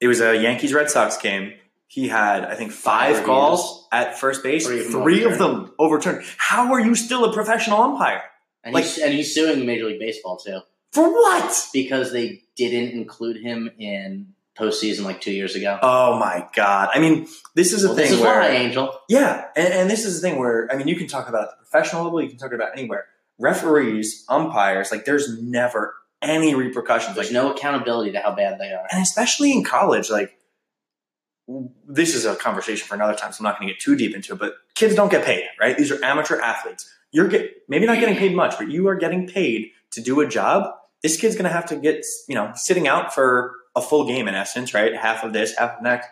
It 0.00 0.08
was 0.08 0.20
a 0.20 0.36
Yankees 0.36 0.72
Red 0.72 0.90
Sox 0.90 1.16
game. 1.16 1.54
He 1.92 2.08
had, 2.08 2.46
I 2.46 2.54
think, 2.54 2.72
five 2.72 3.22
calls 3.24 3.86
at 3.92 4.18
first 4.18 4.42
base. 4.42 4.66
Three 4.66 4.80
of 4.80 4.90
them 4.92 5.02
Three 5.02 5.24
of 5.24 5.32
overturned. 5.32 5.66
them 5.66 5.74
overturned. 5.78 6.24
How 6.38 6.72
are 6.72 6.80
you 6.80 6.94
still 6.94 7.26
a 7.26 7.32
professional 7.34 7.82
umpire? 7.82 8.22
And, 8.64 8.72
Like- 8.74 8.84
he's, 8.84 8.96
and 8.98 9.12
he's 9.12 9.34
suing 9.34 9.66
Major 9.66 9.84
League 9.84 10.00
Baseball 10.00 10.38
too 10.38 10.60
For 10.92 11.12
what? 11.12 11.54
because 11.74 12.10
they 12.10 12.44
didn't 12.56 12.92
include 12.98 13.36
him 13.42 13.70
in 13.78 14.28
postseason 14.58 15.04
like 15.04 15.20
two 15.20 15.32
years 15.32 15.54
ago. 15.54 15.78
Oh 15.82 16.18
my 16.18 16.46
god! 16.54 16.88
I 16.94 16.98
mean, 16.98 17.26
this 17.54 17.74
is 17.74 17.84
a 17.84 17.88
Well, 17.88 17.96
thing 17.96 18.04
this 18.06 18.14
is 18.14 18.20
where 18.22 18.40
why, 18.40 18.48
Angel. 18.48 18.98
Yeah, 19.10 19.46
and, 19.54 19.72
and 19.74 19.90
this 19.90 20.06
is 20.06 20.20
the 20.20 20.26
thing 20.26 20.38
where 20.38 20.68
I 20.72 20.76
mean, 20.76 20.88
you 20.88 20.96
can 20.96 21.08
talk 21.08 21.28
about 21.28 21.42
it 21.42 21.48
at 21.52 21.58
the 21.58 21.64
professional 21.70 22.04
level, 22.04 22.22
you 22.22 22.28
can 22.30 22.38
talk 22.38 22.52
about 22.52 22.70
anywhere. 22.78 23.04
Referees, 23.38 24.24
umpires, 24.30 24.90
like 24.90 25.04
there's 25.04 25.42
never 25.42 25.94
any 26.22 26.54
repercussions. 26.54 27.16
There's 27.16 27.32
Like, 27.32 27.42
no 27.44 27.52
accountability 27.52 28.12
to 28.12 28.20
how 28.20 28.34
bad 28.34 28.58
they 28.58 28.72
are. 28.72 28.86
and 28.90 29.02
especially 29.02 29.52
in 29.52 29.62
college, 29.64 30.08
like 30.10 30.32
this 31.88 32.14
is 32.14 32.24
a 32.24 32.36
conversation 32.36 32.86
for 32.86 32.94
another 32.94 33.14
time, 33.14 33.32
so 33.32 33.40
I'm 33.40 33.44
not 33.44 33.58
going 33.58 33.68
to 33.68 33.74
get 33.74 33.80
too 33.80 33.96
deep 33.96 34.14
into 34.14 34.32
it. 34.34 34.38
But 34.38 34.54
kids 34.74 34.94
don't 34.94 35.10
get 35.10 35.24
paid, 35.24 35.44
right? 35.60 35.76
These 35.76 35.90
are 35.90 36.02
amateur 36.04 36.40
athletes. 36.40 36.88
You're 37.10 37.28
get 37.28 37.50
maybe 37.68 37.86
not 37.86 37.98
getting 38.00 38.16
paid 38.16 38.34
much, 38.34 38.56
but 38.58 38.70
you 38.70 38.88
are 38.88 38.94
getting 38.94 39.26
paid 39.26 39.70
to 39.92 40.00
do 40.00 40.20
a 40.20 40.26
job. 40.26 40.72
This 41.02 41.16
kid's 41.20 41.34
going 41.34 41.44
to 41.44 41.50
have 41.50 41.66
to 41.66 41.76
get 41.76 42.04
you 42.28 42.34
know 42.34 42.52
sitting 42.54 42.88
out 42.88 43.12
for 43.14 43.54
a 43.74 43.82
full 43.82 44.06
game 44.06 44.28
in 44.28 44.34
essence, 44.34 44.72
right? 44.74 44.94
Half 44.94 45.24
of 45.24 45.32
this, 45.32 45.56
half 45.56 45.78
of 45.78 45.82
next. 45.82 46.08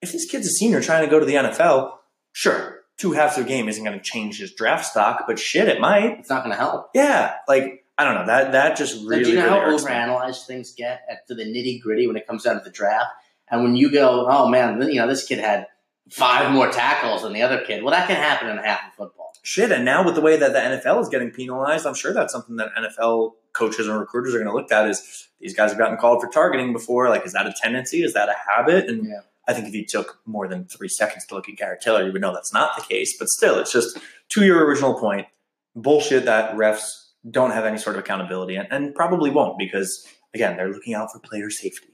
if 0.00 0.12
this 0.12 0.26
kid's 0.26 0.46
a 0.46 0.50
senior 0.50 0.80
trying 0.80 1.04
to 1.04 1.10
go 1.10 1.18
to 1.18 1.26
the 1.26 1.34
NFL, 1.34 1.92
sure, 2.32 2.80
two 2.98 3.12
halves 3.12 3.36
of 3.38 3.46
a 3.46 3.48
game 3.48 3.68
isn't 3.68 3.84
going 3.84 3.98
to 3.98 4.02
change 4.04 4.38
his 4.38 4.52
draft 4.52 4.86
stock, 4.86 5.24
but 5.26 5.38
shit, 5.38 5.68
it 5.68 5.80
might. 5.80 6.18
It's 6.18 6.30
not 6.30 6.44
going 6.44 6.54
to 6.54 6.60
help. 6.60 6.90
Yeah, 6.94 7.34
like 7.48 7.84
I 7.98 8.04
don't 8.04 8.14
know 8.14 8.26
that 8.26 8.52
that 8.52 8.76
just 8.76 8.96
Like, 9.02 9.08
really. 9.08 9.24
do 9.24 9.30
you 9.30 9.36
know 9.36 9.60
really 9.60 9.82
how 9.82 9.88
overanalyzed 9.88 10.46
things 10.46 10.72
get 10.72 11.02
at, 11.10 11.26
to 11.28 11.34
the 11.34 11.44
nitty 11.44 11.80
gritty 11.82 12.06
when 12.06 12.16
it 12.16 12.26
comes 12.26 12.44
down 12.44 12.56
to 12.56 12.64
the 12.64 12.70
draft? 12.70 13.10
And 13.52 13.62
when 13.62 13.76
you 13.76 13.92
go, 13.92 14.26
oh 14.28 14.48
man, 14.48 14.80
you 14.82 14.96
know 14.96 15.06
this 15.06 15.26
kid 15.26 15.38
had 15.38 15.66
five 16.10 16.50
more 16.50 16.70
tackles 16.70 17.22
than 17.22 17.32
the 17.32 17.42
other 17.42 17.60
kid. 17.64 17.84
Well, 17.84 17.92
that 17.92 18.08
can 18.08 18.16
happen 18.16 18.48
in 18.48 18.58
a 18.58 18.66
half 18.66 18.80
of 18.88 18.94
football. 18.94 19.32
Shit, 19.44 19.70
and 19.70 19.84
now 19.84 20.04
with 20.04 20.14
the 20.14 20.20
way 20.20 20.36
that 20.36 20.52
the 20.52 20.58
NFL 20.58 21.02
is 21.02 21.08
getting 21.08 21.30
penalized, 21.30 21.86
I'm 21.86 21.94
sure 21.94 22.12
that's 22.12 22.32
something 22.32 22.56
that 22.56 22.70
NFL 22.76 23.32
coaches 23.52 23.86
and 23.86 23.98
recruiters 24.00 24.34
are 24.34 24.38
going 24.38 24.50
to 24.50 24.54
look 24.54 24.72
at. 24.72 24.88
Is 24.88 25.28
these 25.40 25.54
guys 25.54 25.70
have 25.70 25.78
gotten 25.78 25.98
called 25.98 26.22
for 26.22 26.28
targeting 26.28 26.72
before? 26.72 27.08
Like, 27.08 27.26
is 27.26 27.32
that 27.34 27.46
a 27.46 27.54
tendency? 27.60 28.02
Is 28.02 28.14
that 28.14 28.28
a 28.28 28.34
habit? 28.50 28.88
And 28.88 29.06
Yeah. 29.06 29.20
I 29.46 29.52
think 29.52 29.66
if 29.66 29.74
you 29.74 29.84
took 29.84 30.20
more 30.24 30.46
than 30.46 30.66
three 30.66 30.88
seconds 30.88 31.26
to 31.26 31.34
look 31.34 31.48
at 31.48 31.56
Garrett 31.56 31.80
Taylor, 31.80 32.06
you 32.06 32.12
would 32.12 32.22
know 32.22 32.32
that's 32.32 32.52
not 32.52 32.76
the 32.76 32.82
case. 32.82 33.18
But 33.18 33.28
still, 33.28 33.58
it's 33.58 33.72
just 33.72 33.98
to 34.30 34.44
your 34.44 34.64
original 34.64 34.94
point, 34.94 35.26
bullshit 35.74 36.24
that 36.26 36.54
refs 36.54 36.84
don't 37.28 37.50
have 37.50 37.64
any 37.64 37.78
sort 37.78 37.96
of 37.96 38.00
accountability 38.00 38.56
and, 38.56 38.68
and 38.70 38.94
probably 38.94 39.30
won't 39.30 39.58
because 39.58 40.06
again, 40.34 40.56
they're 40.56 40.72
looking 40.72 40.94
out 40.94 41.12
for 41.12 41.18
player 41.18 41.50
safety. 41.50 41.91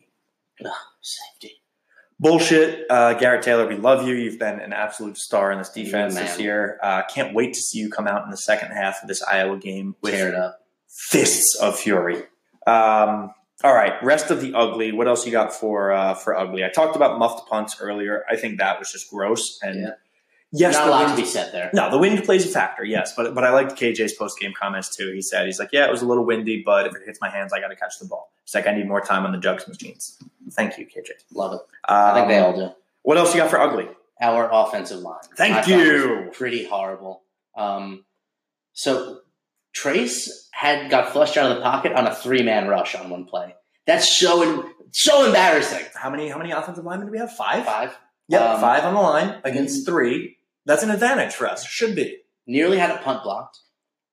Safety. 1.00 1.62
Bullshit, 2.20 2.84
uh, 2.90 3.14
Garrett 3.14 3.42
Taylor. 3.42 3.66
We 3.68 3.76
love 3.76 4.06
you. 4.06 4.14
You've 4.14 4.40
been 4.40 4.59
an 4.61 4.72
absolute 4.72 5.16
star 5.16 5.52
in 5.52 5.59
this 5.59 5.70
defense 5.70 6.14
Yeah, 6.16 6.22
this 6.22 6.40
year. 6.40 6.78
Uh, 6.82 7.02
can't 7.09 7.32
wait 7.32 7.54
to 7.54 7.61
see 7.61 7.78
you 7.78 7.88
come 7.90 8.09
out 8.09 8.24
in 8.24 8.30
the 8.30 8.36
second 8.36 8.72
half 8.72 9.00
of 9.02 9.09
this 9.09 9.22
Iowa 9.22 9.56
game 9.56 9.94
with 10.02 10.14
Tear 10.14 10.30
it 10.30 10.34
up. 10.34 10.59
fists 10.88 11.56
of 11.61 11.78
fury. 11.78 12.24
Um, 12.66 13.32
all 13.64 13.72
right, 13.74 13.92
rest 14.02 14.30
of 14.32 14.40
the 14.40 14.52
ugly. 14.54 14.90
What 14.92 15.06
else 15.09 15.24
you 15.26 15.32
got 15.32 15.52
for 15.54 15.92
uh, 15.92 16.14
for 16.14 16.36
ugly? 16.36 16.64
I 16.64 16.68
talked 16.70 16.96
about 16.96 17.18
muffed 17.18 17.48
punts 17.48 17.76
earlier. 17.80 18.24
I 18.28 18.36
think 18.36 18.59
that 18.59 18.78
was 18.80 18.90
just 18.90 19.09
gross. 19.11 19.59
And 19.62 19.80
Yeah. 19.82 19.90
Yes, 20.53 20.74
Not 20.74 20.82
a 20.82 20.84
the 20.86 20.90
lot 20.90 21.05
wind, 21.07 21.16
to 21.16 21.22
be 21.22 21.28
said 21.28 21.53
there. 21.53 21.70
no, 21.74 21.90
the 21.90 21.99
wind 21.99 22.22
plays 22.24 22.44
a 22.44 22.49
factor. 22.49 22.84
Yes, 22.84 23.14
but 23.16 23.34
but 23.34 23.44
I 23.44 23.51
liked 23.51 23.72
KJ's 23.78 24.12
post 24.14 24.38
game 24.38 24.53
comments 24.59 24.94
too. 24.94 25.12
He 25.12 25.22
said 25.22 25.46
he's 25.46 25.59
like, 25.59 25.70
yeah, 25.72 25.86
it 25.86 25.90
was 25.90 26.03
a 26.03 26.07
little 26.07 26.24
windy, 26.24 26.62
but 26.64 26.86
if 26.86 26.94
it 26.94 27.03
hits 27.07 27.20
my 27.20 27.28
hands, 27.30 27.53
I 27.53 27.61
got 27.61 27.68
to 27.68 27.76
catch 27.76 27.99
the 27.99 28.07
ball. 28.07 28.32
It's 28.44 28.55
like 28.55 28.66
I 28.66 28.72
need 28.74 28.86
more 28.88 29.01
time 29.01 29.24
on 29.26 29.32
the 29.32 29.38
jugs 29.38 29.66
machines. 29.68 30.18
Thank 30.53 30.78
you, 30.78 30.86
KJ. 30.86 31.11
Love 31.34 31.53
it. 31.55 31.61
Um, 31.88 31.96
I 31.96 32.14
think 32.14 32.28
they 32.28 32.38
all 32.38 32.55
do. 32.57 32.70
What 33.03 33.18
else 33.18 33.34
you 33.34 33.40
got 33.40 33.51
for 33.51 33.61
ugly? 33.61 33.88
Our 34.20 34.49
offensive 34.53 34.99
line. 35.01 35.20
Thank 35.36 35.55
I 35.55 35.64
you. 35.70 36.30
Pretty 36.32 36.64
horrible. 36.66 37.22
Um, 37.57 38.05
so 38.72 39.20
Trace 39.72 40.49
had 40.53 40.90
got 40.90 41.12
flushed 41.12 41.36
out 41.36 41.51
of 41.51 41.59
the 41.59 41.62
pocket 41.62 41.92
on 41.92 42.07
a 42.07 42.14
three 42.14 42.42
man 42.42 42.68
rush 42.68 42.94
on 42.94 43.11
one 43.11 43.24
play. 43.26 43.55
That's 43.86 44.09
so 44.18 44.68
so 44.90 45.26
embarrassing. 45.26 45.84
How 45.94 46.11
many 46.11 46.28
how 46.28 46.38
many 46.38 46.51
offensive 46.51 46.84
linemen 46.84 47.07
do 47.09 47.12
we 47.12 47.18
have? 47.18 47.32
Five. 47.36 47.64
Five. 47.64 47.96
Yep, 48.28 48.40
Um, 48.42 48.61
five 48.61 48.84
on 48.84 48.94
the 48.94 49.01
line 49.01 49.40
against 49.44 49.86
three. 49.86 50.36
That's 50.68 50.82
an 50.82 50.90
advantage 50.90 51.32
for 51.32 51.48
us. 51.48 51.66
Should 51.66 51.96
be. 51.96 52.18
nearly 52.46 52.78
had 52.78 52.90
a 52.90 52.98
punt 52.98 53.22
blocked. 53.22 53.58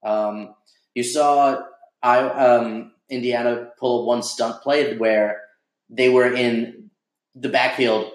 Um, 0.03 0.55
you 0.93 1.03
saw 1.03 1.61
I 2.01 2.19
um, 2.19 2.93
Indiana 3.09 3.71
pull 3.77 4.05
one 4.05 4.23
stunt 4.23 4.61
play 4.61 4.95
where 4.95 5.41
they 5.89 6.07
were 6.07 6.33
in 6.33 6.91
the 7.35 7.49
backfield, 7.49 8.09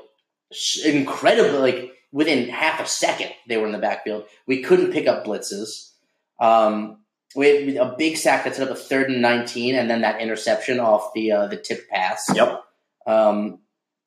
incredibly 0.85 1.59
like 1.59 1.93
within 2.13 2.49
half 2.49 2.81
a 2.81 2.87
second 2.87 3.31
they 3.47 3.59
were 3.59 3.67
in 3.67 3.73
the 3.73 3.79
backfield. 3.79 4.25
We 4.47 4.63
couldn't 4.63 4.93
pick 4.93 5.07
up 5.07 5.27
blitzes. 5.27 5.93
Um, 6.41 7.05
we 7.37 7.47
had 7.47 7.77
a 7.77 7.95
big 7.97 8.17
sack 8.17 8.45
that 8.45 8.57
set 8.57 8.67
up 8.67 8.75
a 8.75 8.81
third 8.81 9.11
and 9.11 9.21
nineteen, 9.21 9.75
and 9.75 9.91
then 9.91 10.01
that 10.01 10.21
interception 10.21 10.81
off 10.81 11.13
the 11.15 11.31
uh, 11.33 11.47
the 11.49 11.59
tip 11.59 11.91
pass. 11.91 12.31
Yep. 12.35 12.63
Um, 13.07 13.59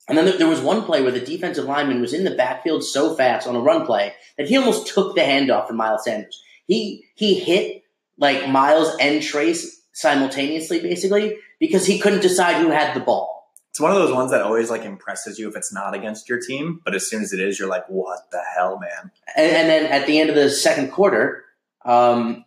and 0.08 0.18
then 0.18 0.38
there, 0.38 0.46
was 0.46 0.60
one 0.60 0.82
play 0.82 1.02
where 1.02 1.12
the 1.12 1.20
defensive 1.20 1.64
lineman 1.64 2.00
was 2.00 2.12
in 2.12 2.24
the 2.24 2.34
backfield 2.34 2.84
so 2.84 3.14
fast 3.14 3.46
on 3.46 3.56
a 3.56 3.60
run 3.60 3.86
play 3.86 4.12
that 4.36 4.48
he 4.48 4.56
almost 4.56 4.86
took 4.86 5.14
the 5.14 5.22
handoff 5.22 5.66
from 5.66 5.76
Miles 5.76 6.04
Sanders. 6.04 6.42
He 6.66 7.04
he 7.14 7.34
hit 7.34 7.84
like 8.18 8.48
Miles 8.48 8.94
and 9.00 9.22
Trace 9.22 9.82
simultaneously, 9.92 10.80
basically, 10.80 11.38
because 11.58 11.86
he 11.86 11.98
couldn't 11.98 12.22
decide 12.22 12.56
who 12.56 12.70
had 12.70 12.94
the 12.94 13.00
ball. 13.00 13.52
It's 13.70 13.80
one 13.80 13.90
of 13.90 13.96
those 13.96 14.12
ones 14.12 14.30
that 14.30 14.42
always 14.42 14.70
like 14.70 14.84
impresses 14.84 15.38
you 15.38 15.48
if 15.48 15.56
it's 15.56 15.72
not 15.72 15.94
against 15.94 16.28
your 16.28 16.40
team, 16.40 16.80
but 16.84 16.94
as 16.94 17.08
soon 17.08 17.22
as 17.22 17.32
it 17.32 17.40
is, 17.40 17.58
you're 17.58 17.68
like, 17.68 17.86
"What 17.88 18.30
the 18.30 18.40
hell, 18.54 18.78
man?" 18.78 19.10
And, 19.36 19.50
and 19.50 19.68
then 19.68 19.86
at 19.86 20.06
the 20.06 20.20
end 20.20 20.30
of 20.30 20.36
the 20.36 20.50
second 20.50 20.92
quarter, 20.92 21.44
um, 21.84 22.44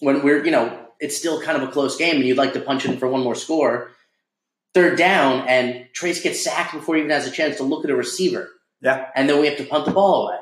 when 0.00 0.22
we're 0.24 0.44
you 0.44 0.50
know 0.50 0.88
it's 0.98 1.16
still 1.16 1.40
kind 1.40 1.60
of 1.60 1.68
a 1.68 1.72
close 1.72 1.96
game, 1.96 2.16
and 2.16 2.24
you'd 2.24 2.36
like 2.36 2.54
to 2.54 2.60
punch 2.60 2.84
in 2.84 2.96
for 2.96 3.06
one 3.06 3.22
more 3.22 3.34
score. 3.34 3.90
Third 4.74 4.96
down, 4.96 5.46
and 5.48 5.86
Trace 5.92 6.22
gets 6.22 6.42
sacked 6.42 6.72
before 6.72 6.94
he 6.94 7.00
even 7.02 7.10
has 7.10 7.26
a 7.26 7.30
chance 7.30 7.56
to 7.58 7.62
look 7.62 7.84
at 7.84 7.90
a 7.90 7.96
receiver. 7.96 8.48
Yeah. 8.80 9.06
and 9.14 9.28
then 9.28 9.40
we 9.40 9.46
have 9.46 9.56
to 9.58 9.64
punt 9.64 9.84
the 9.84 9.92
ball 9.92 10.26
away. 10.26 10.38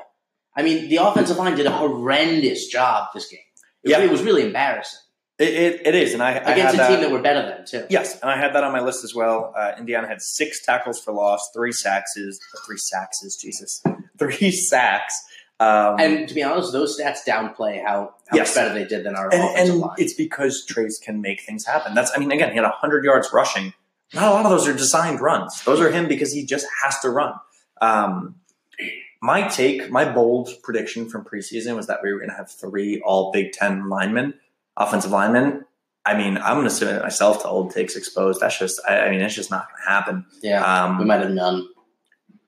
I 0.55 0.63
mean, 0.63 0.89
the 0.89 0.95
offensive 0.97 1.37
line 1.37 1.55
did 1.55 1.67
a 1.67 1.71
horrendous 1.71 2.65
job 2.67 3.09
this 3.13 3.27
game. 3.27 3.39
It, 3.83 3.91
Yeah. 3.91 3.99
it 3.99 4.09
was 4.09 4.23
really 4.23 4.43
embarrassing 4.43 4.99
It, 5.37 5.49
it, 5.49 5.87
it 5.87 5.95
is, 5.95 6.13
and 6.15 6.23
I, 6.23 6.31
I 6.33 6.53
against 6.53 6.75
had 6.75 6.85
a 6.85 6.87
team 6.87 7.01
that- 7.01 7.07
that 7.07 7.11
were 7.11 7.21
better 7.21 7.41
than 7.47 7.65
too. 7.67 7.85
Yes, 7.89 8.19
and 8.19 8.31
I 8.31 8.37
had 8.37 8.53
that 8.55 8.63
on 8.63 8.71
my 8.73 8.79
list 8.81 9.03
as 9.03 9.13
well. 9.13 9.53
Uh, 9.55 9.73
Indiana 9.77 10.07
had 10.07 10.21
six 10.23 10.63
tackles 10.65 10.99
for 10.99 11.11
loss, 11.13 11.51
three 11.53 11.71
sacks, 11.71 12.13
three 12.65 12.77
sacks, 12.77 13.19
Jesus, 13.39 13.83
three 14.17 14.49
sacks. 14.51 15.13
Um, 15.59 15.99
And 15.99 16.27
to 16.27 16.33
be 16.33 16.41
honest, 16.41 16.71
those 16.71 16.99
stats 16.99 17.19
downplay 17.27 17.83
how, 17.85 18.15
how 18.27 18.37
Yes. 18.37 18.47
much 18.47 18.55
better 18.55 18.73
they 18.73 18.85
did 18.85 19.05
than 19.05 19.15
our 19.15 19.29
and, 19.31 19.43
offensive 19.43 19.73
and 19.75 19.81
line. 19.81 19.95
it's 19.99 20.13
because 20.15 20.65
Trace 20.65 20.97
can 20.97 21.21
make 21.21 21.41
things 21.43 21.65
happen. 21.67 21.93
That's, 21.93 22.11
I 22.15 22.17
mean, 22.19 22.31
again, 22.31 22.49
he 22.49 22.55
had 22.57 22.65
hundred 22.65 23.03
yards 23.05 23.29
rushing. 23.31 23.73
Not 24.13 24.27
a 24.27 24.31
lot 24.31 24.45
of 24.45 24.51
those 24.51 24.67
are 24.67 24.73
designed 24.73 25.21
runs. 25.21 25.63
Those 25.63 25.79
are 25.79 25.91
him 25.91 26.07
because 26.07 26.33
he 26.33 26.45
just 26.45 26.67
has 26.83 26.99
to 26.99 27.09
run. 27.09 27.33
Um, 27.81 28.35
my 29.21 29.47
take, 29.47 29.89
my 29.89 30.11
bold 30.11 30.49
prediction 30.63 31.07
from 31.09 31.23
preseason 31.23 31.75
was 31.75 31.87
that 31.87 31.99
we 32.03 32.11
were 32.11 32.17
going 32.19 32.29
to 32.31 32.35
have 32.35 32.49
three 32.49 32.99
All 33.05 33.31
Big 33.31 33.51
Ten 33.53 33.87
linemen, 33.89 34.33
offensive 34.75 35.11
linemen. 35.11 35.65
I 36.05 36.17
mean, 36.17 36.37
I'm 36.37 36.55
going 36.55 36.67
to 36.67 36.73
submit 36.73 37.03
myself 37.03 37.43
to 37.43 37.47
old 37.47 37.71
takes 37.71 37.95
exposed. 37.95 38.41
That's 38.41 38.57
just, 38.57 38.81
I, 38.89 39.01
I 39.01 39.11
mean, 39.11 39.21
it's 39.21 39.35
just 39.35 39.51
not 39.51 39.67
going 39.69 39.83
to 39.83 39.89
happen. 39.89 40.25
yeah, 40.41 40.85
Um, 40.85 40.97
we 40.97 41.05
might 41.05 41.21
have 41.21 41.31
none. 41.31 41.67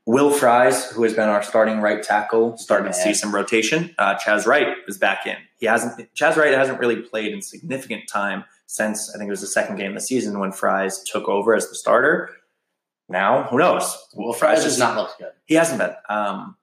Will 0.06 0.32
Fries, 0.32 0.90
who 0.92 1.04
has 1.04 1.14
been 1.14 1.30
our 1.30 1.44
starting 1.44 1.80
right 1.80 2.04
tackle, 2.04 2.58
starting 2.58 2.88
to 2.88 2.94
see 2.94 3.14
some 3.14 3.34
rotation. 3.34 3.96
Uh, 3.98 4.16
Chasz 4.16 4.46
Wright 4.46 4.68
is 4.88 4.98
back 4.98 5.26
in. 5.26 5.38
He 5.60 5.66
hasn't. 5.66 6.14
Chasz 6.14 6.36
Wright 6.36 6.54
hasn't 6.54 6.78
really 6.80 6.98
played 6.98 7.32
in 7.32 7.42
significant 7.42 8.10
time 8.12 8.44
since 8.74 9.14
I 9.14 9.20
think 9.20 9.28
it 9.28 9.32
was 9.32 9.42
the 9.42 9.48
second 9.48 9.76
game 9.76 9.90
of 9.90 9.94
the 9.94 10.02
season 10.02 10.40
when 10.40 10.52
Fries 10.52 11.04
took 11.04 11.30
over 11.30 11.54
as 11.54 11.70
the 11.70 11.76
starter. 11.76 12.32
Now, 13.08 13.44
who 13.44 13.60
knows? 13.60 13.96
Well, 14.16 14.34
Fries 14.34 14.64
does 14.64 14.80
not 14.80 14.98
look 14.98 15.16
good. 15.20 15.32
He 15.46 15.54
hasn't 15.54 15.78
been. 15.78 15.94
Um, 16.10 16.58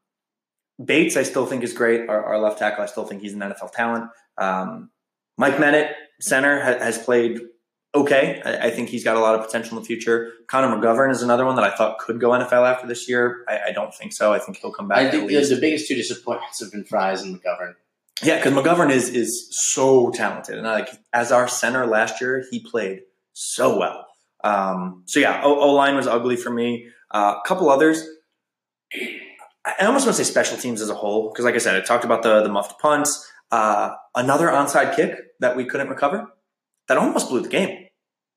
Bates, 0.85 1.17
I 1.17 1.23
still 1.23 1.47
think 1.47 1.63
is 1.63 1.73
great. 1.73 2.09
Our, 2.09 2.25
our 2.25 2.41
left 2.41 2.59
tackle, 2.59 2.83
I 2.83 2.87
still 2.87 3.05
think 3.05 3.23
he's 3.23 3.35
an 3.35 3.39
NFL 3.39 3.71
talent. 3.71 4.11
Um, 4.37 4.91
Mike 5.39 5.55
Menet, 5.55 5.93
center, 6.21 6.59
ha- 6.59 6.83
has 6.85 6.99
played 6.99 7.43
okay. 7.95 8.43
I, 8.45 8.67
I 8.67 8.71
think 8.71 8.89
he's 8.89 9.05
got 9.05 9.17
a 9.17 9.21
lot 9.21 9.37
of 9.37 9.47
potential 9.47 9.79
in 9.79 9.85
the 9.85 9.87
future. 9.87 10.33
Connor 10.49 10.75
McGovern 10.75 11.13
is 11.13 11.23
another 11.23 11.45
one 11.45 11.55
that 11.55 11.65
I 11.65 11.77
thought 11.77 12.01
could 12.01 12.21
go 12.21 12.31
NFL 12.31 12.69
after 12.69 12.89
this 12.89 13.09
year. 13.09 13.45
I, 13.47 13.69
I 13.69 13.73
don't 13.73 13.95
think 13.95 14.13
so. 14.13 14.33
I 14.33 14.41
think 14.41 14.57
he'll 14.57 14.73
come 14.73 14.89
back. 14.89 14.99
I 14.99 15.11
think 15.13 15.29
the 15.29 15.61
biggest 15.61 15.87
two 15.87 15.95
disappointments 15.95 16.59
have 16.59 16.73
been 16.73 16.83
Fries 16.83 17.23
and 17.23 17.41
McGovern. 17.41 17.75
Yeah, 18.23 18.37
because 18.37 18.53
McGovern 18.53 18.91
is 18.91 19.09
is 19.09 19.49
so 19.51 20.11
talented, 20.11 20.57
and 20.57 20.67
like 20.67 20.89
as 21.13 21.33
our 21.33 21.49
center 21.49 21.87
last 21.87 22.21
year, 22.21 22.45
he 22.51 22.61
played 22.61 23.01
so 23.33 23.79
well. 23.79 24.07
Um, 24.45 25.05
so 25.07 25.21
yeah, 25.21 25.43
O 25.43 25.73
line 25.73 25.97
was 25.97 26.07
ugly 26.07 26.37
for 26.37 26.51
me. 26.51 26.89
Uh, 27.11 27.37
a 27.43 27.49
couple 27.49 27.71
others. 27.71 28.07
I 28.93 29.75
I 29.81 29.87
almost 29.87 30.07
want 30.07 30.17
to 30.17 30.25
say 30.25 30.31
special 30.31 30.57
teams 30.57 30.81
as 30.81 30.91
a 30.91 30.95
whole, 30.95 31.31
because 31.31 31.45
like 31.45 31.55
I 31.55 31.59
said, 31.59 31.77
I 31.77 31.81
talked 31.85 32.05
about 32.05 32.23
the 32.23 32.43
the 32.43 32.49
muffed 32.49 32.81
punts. 32.81 33.27
Uh, 33.51 33.95
another 34.15 34.49
onside 34.49 34.95
kick 34.95 35.17
that 35.41 35.57
we 35.57 35.65
couldn't 35.65 35.89
recover 35.89 36.27
that 36.89 36.99
almost 36.99 37.29
blew 37.29 37.41
the 37.41 37.49
game. 37.49 37.87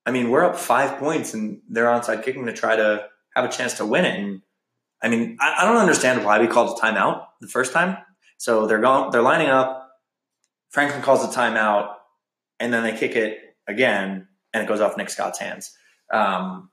I 0.06 0.12
mean, 0.12 0.30
we're 0.30 0.44
up 0.44 0.56
five 0.58 1.00
points, 1.00 1.34
and 1.34 1.62
they're 1.70 1.86
onside 1.86 2.24
kicking 2.24 2.46
to 2.46 2.54
try 2.54 2.76
to 2.76 3.08
have 3.36 3.46
a 3.46 3.50
chance 3.50 3.76
to 3.76 3.86
win 3.86 4.06
it. 4.06 4.20
And 4.20 4.42
I 5.02 5.10
mean, 5.10 5.38
I, 5.40 5.56
I 5.60 5.66
don't 5.66 5.78
understand 5.78 6.26
why 6.26 6.40
we 6.40 6.48
called 6.48 6.78
a 6.78 6.82
timeout 6.82 7.26
the 7.42 7.48
first 7.48 7.74
time. 7.74 7.98
So 8.38 8.68
they're 8.68 8.82
going, 8.82 9.12
they're 9.12 9.22
lining 9.22 9.50
up. 9.50 9.92
Franklin 10.70 11.02
calls 11.02 11.24
a 11.24 11.28
timeout, 11.28 11.94
and 12.60 12.74
then 12.74 12.84
they 12.84 12.98
kick 12.98 13.16
it 13.16 13.38
again, 13.68 14.28
and 14.54 14.64
it 14.64 14.68
goes 14.68 14.82
off 14.82 14.98
Nick 14.98 15.10
Scott's 15.10 15.40
hands. 15.40 15.72
Um, 16.12 16.70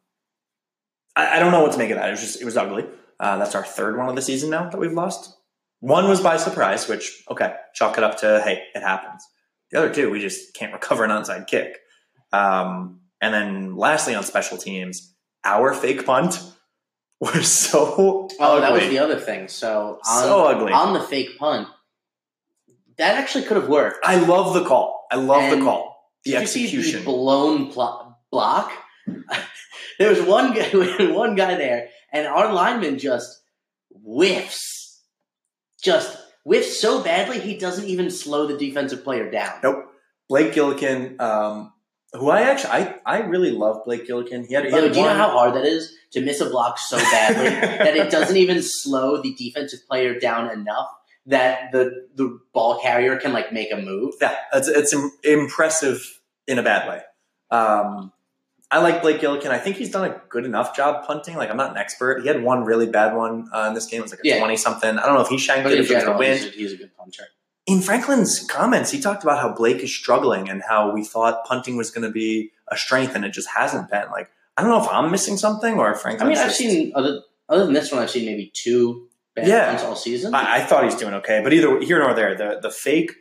I, 1.15 1.37
I 1.37 1.39
don't 1.39 1.53
know 1.53 1.63
what 1.63 1.73
to 1.73 1.79
make 1.79 1.91
of 1.91 1.97
that. 1.97 2.09
It 2.09 2.13
was 2.13 2.21
just, 2.21 2.41
it 2.41 2.45
was 2.45 2.57
ugly. 2.57 2.87
Uh, 3.19 3.37
that's 3.37 3.55
our 3.55 3.65
third 3.65 3.99
one 3.99 4.09
of 4.09 4.17
the 4.17 4.23
season 4.23 4.51
now 4.51 4.71
that 4.71 4.79
we've 4.79 4.93
lost. 4.93 5.37
One 5.81 6.09
was 6.09 6.21
by 6.21 6.37
surprise, 6.37 6.89
which 6.89 7.23
okay, 7.31 7.55
chalk 7.75 7.99
it 7.99 8.05
up 8.05 8.19
to 8.21 8.41
hey, 8.43 8.65
it 8.75 8.81
happens. 8.81 9.27
The 9.71 9.79
other 9.79 9.95
two, 9.95 10.11
we 10.11 10.21
just 10.21 10.55
can't 10.55 10.73
recover 10.73 11.05
an 11.05 11.11
onside 11.11 11.47
kick. 11.47 11.79
Um, 12.33 13.01
and 13.21 13.33
then 13.35 13.77
lastly, 13.77 14.15
on 14.15 14.23
special 14.23 14.59
teams, 14.59 15.15
our 15.45 15.75
fake 15.75 16.07
punt 16.07 16.41
was 17.35 17.51
so 17.51 18.29
Oh, 18.41 18.61
that 18.61 18.73
was 18.73 18.89
the 18.89 18.99
other 18.99 19.19
thing. 19.19 19.49
So 19.49 20.01
on, 20.07 20.23
so 20.25 20.45
ugly. 20.47 20.73
on 20.73 20.95
the 20.95 21.01
fake 21.01 21.39
punt, 21.39 21.69
that 22.97 23.17
actually 23.17 23.45
could 23.45 23.57
have 23.59 23.69
worked. 23.69 23.99
I 24.05 24.17
love 24.17 24.55
the 24.55 24.65
call. 24.65 25.07
I 25.11 25.17
love 25.17 25.43
And 25.43 25.61
the 25.61 25.65
call. 25.65 26.13
The 26.25 26.33
Did 26.33 26.41
you 26.43 26.47
see 26.47 26.65
execution. 26.65 27.01
the 27.01 27.05
blown 27.07 27.71
pl- 27.73 28.19
block? 28.31 28.73
there 29.99 30.11
was 30.11 30.21
one 30.23 30.55
guy, 30.55 30.69
one 31.13 31.35
guy 31.35 31.55
there, 31.57 31.89
and 32.13 32.27
our 32.27 32.53
lineman 32.53 32.99
just 32.99 33.41
whiffs, 33.91 35.03
just 35.83 36.19
whiffs 36.45 36.81
so 36.81 37.03
badly 37.03 37.41
he 37.41 37.57
doesn't 37.59 37.87
even 37.87 38.11
slow 38.11 38.47
the 38.47 38.57
defensive 38.57 39.05
player 39.05 39.31
down. 39.31 39.61
Nope. 39.63 39.87
Blake 40.29 40.53
Gillikin, 40.53 41.21
um, 41.21 41.73
who 42.13 42.29
I 42.31 42.43
actually 42.43 42.71
I, 42.71 42.95
I 43.07 43.19
really 43.21 43.51
love 43.51 43.85
Blake 43.85 44.07
Gillikin. 44.07 44.47
He 44.47 44.55
had, 44.55 44.65
he 44.65 44.71
had 44.71 44.93
do 44.93 44.99
you 44.99 45.05
know 45.07 45.15
how 45.15 45.31
hard 45.31 45.55
that 45.55 45.65
is 45.65 45.95
to 46.13 46.21
miss 46.21 46.41
a 46.41 46.51
block 46.51 46.79
so 46.79 46.97
badly 46.99 47.45
that 47.85 47.97
it 47.97 48.11
doesn't 48.11 48.37
even 48.37 48.63
slow 48.63 49.21
the 49.23 49.35
defensive 49.35 49.81
player 49.89 50.19
down 50.19 50.51
enough 50.51 50.89
that 51.27 51.71
the 51.73 52.09
the 52.17 52.39
ball 52.53 52.81
carrier 52.81 53.17
can 53.17 53.33
like 53.33 53.53
make 53.53 53.73
a 53.73 53.77
move? 53.77 54.15
Yeah, 54.21 54.37
it's, 54.53 54.69
it's 54.69 54.93
im- 54.93 55.13
impressive 55.23 56.21
in 56.47 56.59
a 56.59 56.63
bad 56.63 56.89
way. 56.89 57.03
Um, 57.51 58.13
I 58.73 58.79
like 58.81 59.03
Blake 59.03 59.21
Gillikin. 59.21 59.49
I 59.51 59.59
think 59.59 59.77
he's 59.77 59.91
done 59.91 60.09
a 60.11 60.23
good 60.29 60.45
enough 60.45 60.77
job 60.77 61.05
punting. 61.07 61.37
Like 61.37 61.51
I'm 61.51 61.57
not 61.57 61.73
an 61.73 61.77
expert. 61.77 62.23
He 62.23 62.29
had 62.29 62.43
one 62.43 62.65
really 62.65 62.87
bad 62.87 63.17
one 63.17 63.49
uh, 63.53 63.67
in 63.69 63.75
this 63.75 63.87
game. 63.87 63.99
It 64.01 64.03
was 64.03 64.13
like 64.13 64.21
a 64.25 64.29
Yeah. 64.29 64.39
twenty 64.39 64.57
something. 64.57 64.99
I 64.99 65.07
don't 65.07 65.15
know 65.15 65.23
if 65.23 65.29
he 65.29 65.39
shanked 65.39 65.69
it, 65.69 65.79
if 65.79 65.91
it 65.91 65.95
was 65.95 66.05
a 66.05 66.17
win. 66.17 66.37
he's 66.37 66.47
a, 66.47 66.51
he's 66.51 66.73
a 66.73 66.77
good 66.77 66.97
puncher. 66.97 67.25
In 67.67 67.81
Franklin's 67.81 68.41
comments, 68.41 68.91
he 68.91 69.01
talked 69.01 69.23
about 69.23 69.39
how 69.39 69.53
Blake 69.53 69.79
is 69.83 69.95
struggling 69.95 70.49
and 70.49 70.63
how 70.69 70.93
we 70.93 71.05
thought 71.05 71.45
punting 71.45 71.77
was 71.77 71.91
going 71.91 72.07
to 72.07 72.11
be 72.13 72.51
a 72.69 72.77
strength, 72.77 73.15
and 73.15 73.25
it 73.25 73.33
just 73.33 73.49
hasn't 73.49 73.91
been. 73.91 74.11
Like 74.11 74.31
I 74.57 74.63
don't 74.63 74.71
know 74.71 74.83
if 74.83 74.89
I'm 74.91 75.11
missing 75.11 75.37
something 75.37 75.79
or 75.79 75.93
if 75.93 76.05
I 76.05 76.13
mean, 76.25 76.39
I've 76.39 76.53
seen 76.53 76.93
other 76.95 77.21
other 77.49 77.65
than 77.65 77.75
this 77.75 77.91
one, 77.93 78.03
I've 78.03 78.11
seen 78.11 78.27
maybe 78.27 78.51
two 78.55 79.09
bad 79.35 79.47
Yeah. 79.49 79.67
punts 79.69 79.85
all 79.85 79.97
season. 79.97 80.35
I, 80.35 80.57
I 80.57 80.61
thought 80.65 80.85
he's 80.85 80.95
doing 80.95 81.15
okay, 81.15 81.41
but 81.43 81.53
either 81.53 81.81
here 81.81 81.99
nor 81.99 82.15
there, 82.15 82.35
the 82.35 82.59
the 82.61 82.71
fake. 82.71 83.13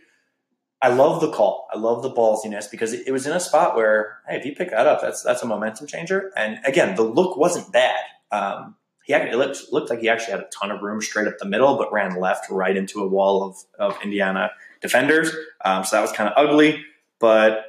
I 0.81 0.87
love 0.87 1.19
the 1.19 1.29
call. 1.29 1.67
I 1.73 1.77
love 1.77 2.03
the 2.03 2.09
ballsiness 2.09 2.71
because 2.71 2.93
it, 2.93 3.05
it 3.05 3.11
was 3.11 3.27
in 3.27 3.33
a 3.33 3.39
spot 3.41 3.75
where, 3.75 4.19
hey, 4.29 4.37
if 4.37 4.45
you 4.45 4.55
pick 4.55 4.69
that 4.71 4.87
up, 4.87 5.01
that's 5.01 5.21
that's 5.21 5.43
a 5.43 5.45
momentum 5.45 5.87
changer. 5.87 6.31
And 6.37 6.57
again, 6.65 6.95
the 6.95 7.03
look 7.03 7.35
wasn't 7.35 7.69
bad. 7.73 7.99
Um, 8.31 8.75
he 9.03 9.13
it 9.13 9.35
looked, 9.35 9.71
looked 9.71 9.89
like 9.89 9.99
he 9.99 10.09
actually 10.09 10.31
had 10.31 10.41
a 10.41 10.49
ton 10.53 10.71
of 10.71 10.81
room 10.81 11.01
straight 11.01 11.27
up 11.27 11.37
the 11.39 11.45
middle, 11.45 11.77
but 11.77 11.91
ran 11.91 12.19
left 12.19 12.49
right 12.49 12.75
into 12.75 13.01
a 13.01 13.07
wall 13.07 13.43
of 13.43 13.57
of 13.79 14.01
Indiana 14.03 14.51
defenders. 14.81 15.35
Um, 15.63 15.83
so 15.83 15.95
that 15.95 16.01
was 16.01 16.11
kind 16.11 16.29
of 16.29 16.33
ugly. 16.37 16.83
But 17.19 17.65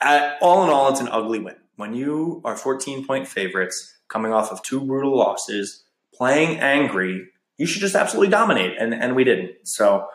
at, 0.00 0.36
all 0.40 0.64
in 0.64 0.70
all, 0.70 0.90
it's 0.90 1.00
an 1.00 1.08
ugly 1.08 1.38
win. 1.38 1.56
When 1.76 1.94
you 1.94 2.40
are 2.44 2.56
14 2.56 3.06
point 3.06 3.26
favorites, 3.26 3.96
coming 4.08 4.32
off 4.32 4.52
of 4.52 4.62
two 4.62 4.80
brutal 4.80 5.16
losses, 5.16 5.84
playing 6.12 6.60
angry, 6.60 7.28
you 7.56 7.66
should 7.66 7.80
just 7.80 7.94
absolutely 7.94 8.30
dominate, 8.30 8.76
and 8.78 8.94
and 8.94 9.16
we 9.16 9.24
didn't. 9.24 9.52
So, 9.64 10.06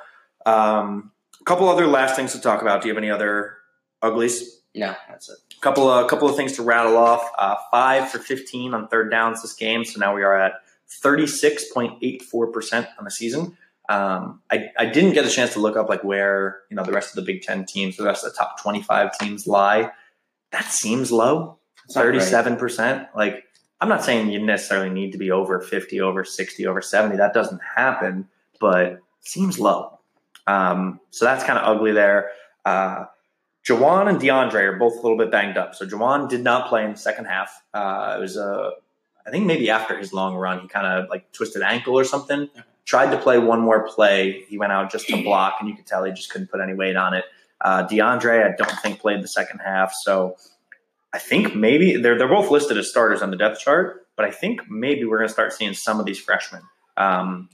um, 0.45 1.11
a 1.39 1.43
couple 1.45 1.67
other 1.67 1.87
last 1.87 2.15
things 2.15 2.33
to 2.33 2.41
talk 2.41 2.61
about. 2.61 2.81
Do 2.81 2.87
you 2.87 2.93
have 2.93 3.01
any 3.01 3.11
other 3.11 3.57
uglies? 4.01 4.61
no, 4.75 4.95
that's 5.09 5.29
it. 5.29 5.37
Couple 5.61 5.89
of 5.89 6.07
couple 6.07 6.29
of 6.29 6.35
things 6.35 6.53
to 6.53 6.63
rattle 6.63 6.97
off. 6.97 7.29
Uh, 7.37 7.55
five 7.71 8.09
for 8.09 8.19
15 8.19 8.73
on 8.73 8.87
third 8.87 9.11
downs 9.11 9.41
this 9.41 9.53
game. 9.53 9.83
So 9.83 9.99
now 9.99 10.15
we 10.15 10.23
are 10.23 10.35
at 10.35 10.53
36.84 11.03 12.53
percent 12.53 12.87
on 12.97 13.05
the 13.05 13.11
season. 13.11 13.57
Um, 13.89 14.41
I, 14.51 14.67
I 14.77 14.85
didn't 14.85 15.13
get 15.13 15.25
a 15.25 15.29
chance 15.29 15.53
to 15.53 15.59
look 15.59 15.75
up 15.75 15.89
like 15.89 16.03
where 16.03 16.61
you 16.69 16.77
know 16.77 16.83
the 16.83 16.91
rest 16.91 17.09
of 17.09 17.15
the 17.15 17.21
Big 17.23 17.41
Ten 17.41 17.65
teams, 17.65 17.97
the 17.97 18.03
rest 18.03 18.23
of 18.23 18.31
the 18.31 18.37
top 18.37 18.61
25 18.61 19.17
teams 19.17 19.47
lie. 19.47 19.91
That 20.51 20.65
seems 20.65 21.11
low. 21.11 21.57
It's 21.85 21.95
not 21.95 22.03
great. 22.03 22.19
37 22.19 22.57
percent. 22.57 23.07
Like 23.15 23.43
I'm 23.81 23.89
not 23.89 24.03
saying 24.03 24.29
you 24.29 24.45
necessarily 24.45 24.89
need 24.89 25.11
to 25.13 25.17
be 25.17 25.31
over 25.31 25.59
50, 25.59 26.01
over 26.01 26.23
60, 26.23 26.67
over 26.67 26.81
70. 26.81 27.17
That 27.17 27.33
doesn't 27.33 27.61
happen, 27.75 28.27
but 28.59 28.99
seems 29.21 29.59
low. 29.59 29.99
Um, 30.47 30.99
so 31.11 31.25
that's 31.25 31.43
kind 31.43 31.57
of 31.59 31.65
ugly 31.65 31.91
there. 31.91 32.31
Uh, 32.65 33.05
Juwan 33.67 34.09
and 34.09 34.19
DeAndre 34.19 34.63
are 34.63 34.77
both 34.77 34.93
a 34.93 35.01
little 35.01 35.17
bit 35.17 35.31
banged 35.31 35.57
up. 35.57 35.75
So 35.75 35.85
Juwan 35.85 36.29
did 36.29 36.43
not 36.43 36.69
play 36.69 36.83
in 36.85 36.91
the 36.91 36.97
second 36.97 37.25
half. 37.25 37.61
Uh, 37.73 38.15
it 38.17 38.21
was 38.21 38.37
a, 38.37 38.71
I 39.27 39.31
think 39.31 39.45
maybe 39.45 39.69
after 39.69 39.97
his 39.97 40.13
long 40.13 40.35
run, 40.35 40.61
he 40.61 40.67
kind 40.67 40.87
of 40.87 41.09
like 41.09 41.31
twisted 41.31 41.61
ankle 41.61 41.97
or 41.97 42.03
something. 42.03 42.49
Tried 42.85 43.11
to 43.11 43.17
play 43.17 43.37
one 43.37 43.61
more 43.61 43.87
play. 43.87 44.43
He 44.47 44.57
went 44.57 44.71
out 44.71 44.91
just 44.91 45.07
to 45.07 45.21
block, 45.21 45.57
and 45.59 45.69
you 45.69 45.75
could 45.75 45.85
tell 45.85 46.03
he 46.03 46.11
just 46.11 46.31
couldn't 46.31 46.49
put 46.49 46.59
any 46.61 46.73
weight 46.73 46.95
on 46.95 47.13
it. 47.13 47.25
Uh, 47.61 47.85
DeAndre, 47.85 48.51
I 48.51 48.55
don't 48.55 48.79
think 48.81 48.99
played 48.99 49.21
the 49.21 49.27
second 49.27 49.59
half. 49.59 49.93
So 50.03 50.37
I 51.13 51.19
think 51.19 51.55
maybe 51.55 51.97
they're 51.97 52.17
they're 52.17 52.27
both 52.27 52.49
listed 52.49 52.77
as 52.77 52.89
starters 52.89 53.21
on 53.21 53.29
the 53.29 53.37
depth 53.37 53.59
chart, 53.59 54.07
but 54.15 54.25
I 54.25 54.31
think 54.31 54.69
maybe 54.69 55.05
we're 55.05 55.17
going 55.17 55.27
to 55.27 55.33
start 55.33 55.53
seeing 55.53 55.73
some 55.73 55.99
of 55.99 56.05
these 56.05 56.19
freshmen. 56.19 56.61
Um, 56.97 57.49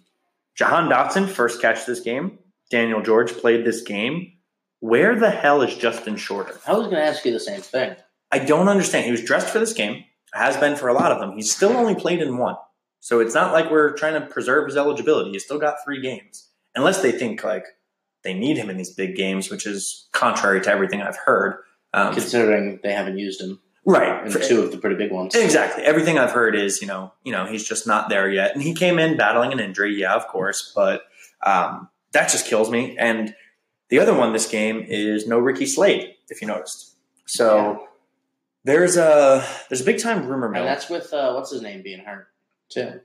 Jahan 0.55 0.89
Dotson 0.89 1.27
first 1.27 1.61
catch 1.61 1.85
this 1.85 1.99
game. 1.99 2.39
Daniel 2.69 3.01
George 3.01 3.33
played 3.33 3.65
this 3.65 3.81
game. 3.81 4.33
Where 4.79 5.15
the 5.15 5.29
hell 5.29 5.61
is 5.61 5.75
Justin 5.75 6.15
Shorter? 6.17 6.59
I 6.67 6.73
was 6.73 6.87
going 6.87 6.97
to 6.97 7.03
ask 7.03 7.25
you 7.25 7.31
the 7.31 7.39
same 7.39 7.61
thing. 7.61 7.95
I 8.31 8.39
don't 8.39 8.67
understand. 8.67 9.05
He 9.05 9.11
was 9.11 9.23
dressed 9.23 9.49
for 9.49 9.59
this 9.59 9.73
game, 9.73 10.03
has 10.33 10.57
been 10.57 10.75
for 10.75 10.87
a 10.89 10.93
lot 10.93 11.11
of 11.11 11.19
them. 11.19 11.35
He's 11.35 11.53
still 11.53 11.71
only 11.71 11.95
played 11.95 12.21
in 12.21 12.37
one. 12.37 12.55
So 12.99 13.19
it's 13.19 13.35
not 13.35 13.53
like 13.53 13.69
we're 13.69 13.93
trying 13.93 14.19
to 14.19 14.27
preserve 14.27 14.67
his 14.67 14.77
eligibility. 14.77 15.31
He's 15.31 15.45
still 15.45 15.59
got 15.59 15.75
three 15.83 16.01
games. 16.01 16.49
Unless 16.75 17.01
they 17.01 17.11
think 17.11 17.43
like 17.43 17.65
they 18.23 18.33
need 18.33 18.57
him 18.57 18.69
in 18.69 18.77
these 18.77 18.93
big 18.93 19.15
games, 19.15 19.49
which 19.49 19.65
is 19.65 20.07
contrary 20.11 20.59
to 20.61 20.69
everything 20.71 21.01
I've 21.01 21.17
heard. 21.17 21.59
Um, 21.93 22.13
Considering 22.13 22.79
they 22.83 22.91
haven't 22.91 23.17
used 23.17 23.39
him 23.39 23.61
right. 23.85 24.25
in 24.25 24.31
For- 24.31 24.39
two 24.39 24.61
of 24.61 24.71
the 24.71 24.77
pretty 24.77 24.97
big 24.97 25.11
ones. 25.11 25.35
Exactly. 25.35 25.83
Everything 25.83 26.17
I've 26.17 26.31
heard 26.31 26.55
is, 26.55 26.81
you 26.81 26.87
know, 26.87 27.13
you 27.23 27.31
know, 27.31 27.45
he's 27.45 27.63
just 27.65 27.87
not 27.87 28.09
there 28.09 28.29
yet. 28.29 28.53
And 28.53 28.61
he 28.61 28.73
came 28.73 28.99
in 28.99 29.15
battling 29.15 29.53
an 29.53 29.59
injury, 29.59 29.95
yeah, 29.95 30.15
of 30.15 30.27
course, 30.27 30.73
but 30.75 31.03
um, 31.45 31.87
that 32.11 32.29
just 32.29 32.47
kills 32.47 32.69
me. 32.69 32.97
And 32.97 33.33
the 33.89 33.99
other 33.99 34.13
one 34.13 34.33
this 34.33 34.47
game 34.47 34.83
is 34.87 35.27
no 35.27 35.39
Ricky 35.39 35.65
Slade, 35.65 36.15
if 36.29 36.41
you 36.41 36.47
noticed. 36.47 36.95
So 37.25 37.87
there's 38.63 38.97
a 38.97 39.45
there's 39.69 39.81
a 39.81 39.85
big 39.85 39.99
time 39.99 40.27
rumor 40.27 40.49
mill. 40.49 40.61
And 40.61 40.67
that's 40.69 40.89
with 40.89 41.13
uh, 41.13 41.33
what's 41.33 41.51
his 41.51 41.61
name 41.61 41.81
being 41.81 41.99
hurt 41.99 42.27
too. 42.69 43.01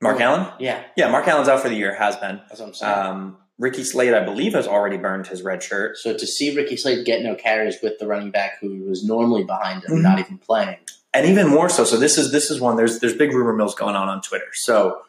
Mark 0.00 0.20
Allen? 0.20 0.52
Yeah, 0.58 0.82
Yeah, 0.96 1.08
Mark 1.10 1.26
Allen's 1.28 1.48
out 1.48 1.60
for 1.60 1.68
the 1.68 1.76
year, 1.76 1.94
has 1.94 2.16
been. 2.16 2.40
that's 2.48 2.60
what 2.60 2.66
I'm 2.68 2.74
saying. 2.74 2.92
Um, 2.92 3.36
Ricky 3.58 3.84
Slade, 3.84 4.12
I 4.12 4.24
believe, 4.24 4.52
has 4.54 4.66
already 4.66 4.96
burned 4.96 5.28
his 5.28 5.42
red 5.42 5.62
shirt. 5.62 5.96
so 5.96 6.12
to 6.12 6.26
see 6.26 6.54
Ricky 6.54 6.76
Slade 6.76 7.06
get 7.06 7.22
no 7.22 7.36
carries 7.36 7.76
with 7.82 7.98
the 8.00 8.06
running 8.06 8.30
back 8.32 8.58
who 8.60 8.80
was 8.88 9.04
normally 9.04 9.44
behind 9.44 9.84
him, 9.84 9.98
Mhm. 9.98 10.02
not 10.02 10.18
even 10.18 10.38
playing. 10.38 10.78
and 11.14 11.24
even 11.26 11.46
more 11.48 11.68
so. 11.68 11.84
So 11.84 11.96
this 11.96 12.18
is 12.18 12.32
this 12.32 12.50
is 12.50 12.60
one. 12.60 12.76
There's 12.76 12.98
there's 12.98 13.14
big 13.16 13.32
rumor 13.32 13.52
mills 13.54 13.74
going 13.76 13.94
on 13.94 14.08
on 14.08 14.20
Twitter. 14.20 14.48
So 14.52 15.02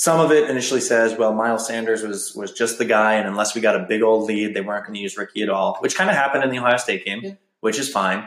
some 0.00 0.18
of 0.18 0.32
it 0.32 0.48
initially 0.48 0.80
says, 0.80 1.14
well, 1.18 1.34
Miles 1.34 1.66
Sanders 1.66 2.02
was 2.02 2.34
was 2.34 2.52
just 2.52 2.78
the 2.78 2.86
guy, 2.86 3.14
and 3.16 3.28
unless 3.28 3.54
we 3.54 3.60
got 3.60 3.76
a 3.76 3.84
big 3.86 4.00
old 4.02 4.26
lead, 4.26 4.54
they 4.54 4.62
weren't 4.62 4.86
going 4.86 4.94
to 4.94 5.00
use 5.00 5.18
Ricky 5.18 5.42
at 5.42 5.50
all, 5.50 5.76
which 5.80 5.94
kind 5.94 6.08
of 6.08 6.16
happened 6.16 6.42
in 6.42 6.50
the 6.50 6.58
Ohio 6.58 6.78
State 6.78 7.04
game, 7.04 7.20
Yeah. 7.22 7.32
which 7.60 7.78
is 7.78 7.90
fine. 7.90 8.26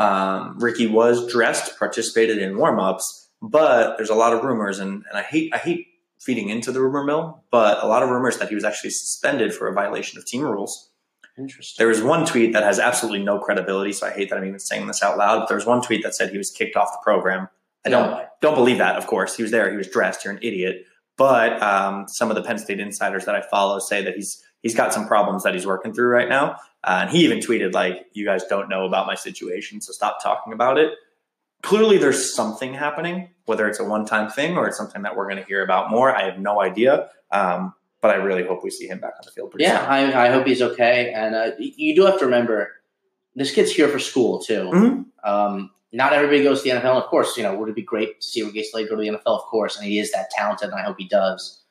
Um, 0.00 0.58
Ricky 0.58 0.88
was 0.88 1.30
dressed, 1.30 1.78
participated 1.78 2.38
in 2.38 2.54
warmups, 2.54 3.02
but 3.40 3.96
there's 3.96 4.10
a 4.10 4.16
lot 4.16 4.32
of 4.32 4.42
rumors, 4.42 4.80
and, 4.80 5.04
and 5.08 5.14
I 5.18 5.22
hate 5.22 5.54
I 5.54 5.58
hate 5.58 5.86
feeding 6.20 6.48
into 6.48 6.72
the 6.72 6.80
rumor 6.80 7.04
mill, 7.04 7.44
but 7.52 7.80
a 7.80 7.86
lot 7.86 8.02
of 8.02 8.08
rumors 8.10 8.38
that 8.38 8.48
he 8.48 8.56
was 8.56 8.64
actually 8.64 8.90
suspended 8.90 9.54
for 9.54 9.68
a 9.68 9.72
violation 9.72 10.18
of 10.18 10.26
team 10.26 10.42
rules. 10.42 10.90
Interesting. 11.38 11.76
There 11.80 11.86
was 11.86 12.02
one 12.02 12.26
tweet 12.26 12.52
that 12.54 12.64
has 12.64 12.80
absolutely 12.80 13.22
no 13.22 13.38
credibility, 13.38 13.92
so 13.92 14.08
I 14.08 14.10
hate 14.10 14.30
that 14.30 14.36
I'm 14.38 14.44
even 14.44 14.58
saying 14.58 14.88
this 14.88 15.00
out 15.04 15.16
loud. 15.16 15.38
But 15.38 15.46
there 15.48 15.56
was 15.56 15.64
one 15.64 15.80
tweet 15.80 16.02
that 16.02 16.16
said 16.16 16.30
he 16.30 16.38
was 16.38 16.50
kicked 16.50 16.74
off 16.74 16.90
the 16.90 16.98
program. 17.04 17.48
I 17.86 17.90
don't 17.90 18.26
don't 18.40 18.56
believe 18.56 18.78
that. 18.78 18.96
Of 18.96 19.06
course, 19.06 19.36
he 19.36 19.42
was 19.42 19.52
there. 19.52 19.70
He 19.70 19.76
was 19.76 19.86
dressed. 19.88 20.24
You're 20.24 20.34
an 20.34 20.40
idiot. 20.42 20.84
But 21.18 21.60
um, 21.62 22.08
some 22.08 22.30
of 22.30 22.36
the 22.36 22.42
Penn 22.42 22.58
State 22.58 22.80
insiders 22.80 23.26
that 23.26 23.34
I 23.34 23.42
follow 23.42 23.78
say 23.80 24.02
that 24.04 24.14
he's 24.14 24.42
he's 24.62 24.74
got 24.74 24.94
some 24.94 25.06
problems 25.06 25.42
that 25.42 25.52
he's 25.52 25.66
working 25.66 25.92
through 25.92 26.08
right 26.08 26.28
now. 26.28 26.56
Uh, 26.84 27.00
and 27.02 27.10
he 27.10 27.24
even 27.24 27.38
tweeted 27.40 27.74
like, 27.74 28.06
"You 28.14 28.24
guys 28.24 28.44
don't 28.44 28.68
know 28.70 28.86
about 28.86 29.06
my 29.06 29.16
situation, 29.16 29.80
so 29.82 29.92
stop 29.92 30.22
talking 30.22 30.52
about 30.54 30.78
it." 30.78 30.92
Clearly, 31.62 31.98
there's 31.98 32.32
something 32.34 32.72
happening. 32.72 33.30
Whether 33.46 33.66
it's 33.68 33.80
a 33.80 33.84
one 33.84 34.06
time 34.06 34.30
thing 34.30 34.56
or 34.56 34.68
it's 34.68 34.76
something 34.78 35.02
that 35.02 35.16
we're 35.16 35.28
going 35.28 35.38
to 35.42 35.44
hear 35.44 35.62
about 35.64 35.90
more, 35.90 36.14
I 36.14 36.22
have 36.22 36.38
no 36.38 36.62
idea. 36.62 37.10
Um, 37.32 37.74
but 38.00 38.12
I 38.12 38.14
really 38.14 38.46
hope 38.46 38.62
we 38.62 38.70
see 38.70 38.86
him 38.86 39.00
back 39.00 39.14
on 39.18 39.22
the 39.24 39.32
field 39.32 39.50
pretty 39.50 39.64
Yeah. 39.64 39.84
I, 39.84 40.26
I 40.26 40.30
hope 40.30 40.46
he's 40.46 40.62
okay. 40.62 41.12
And 41.12 41.34
uh, 41.34 41.50
you 41.58 41.96
do 41.96 42.04
have 42.06 42.20
to 42.20 42.26
remember, 42.26 42.70
this 43.34 43.52
kid's 43.52 43.72
here 43.72 43.88
for 43.88 43.98
school 43.98 44.38
too. 44.40 44.70
Mhm. 44.72 45.04
Um, 45.24 45.72
not 45.92 46.12
everybody 46.12 46.42
goes 46.42 46.62
to 46.62 46.68
the 46.68 46.76
NFL. 46.76 47.02
Of 47.02 47.06
course, 47.06 47.36
you 47.36 47.42
know, 47.42 47.54
would 47.54 47.68
it 47.68 47.74
be 47.74 47.82
great 47.82 48.20
to 48.20 48.26
see 48.26 48.42
Ricky 48.42 48.64
Slade 48.64 48.88
go 48.88 48.96
to 48.96 49.02
the 49.02 49.08
NFL? 49.08 49.38
Of 49.38 49.42
course, 49.42 49.76
and 49.76 49.86
he 49.86 49.98
is 49.98 50.12
that 50.12 50.30
talented, 50.30 50.70
and 50.70 50.78
I 50.78 50.82
hope 50.82 50.96
he 50.98 51.08
does. 51.08 51.62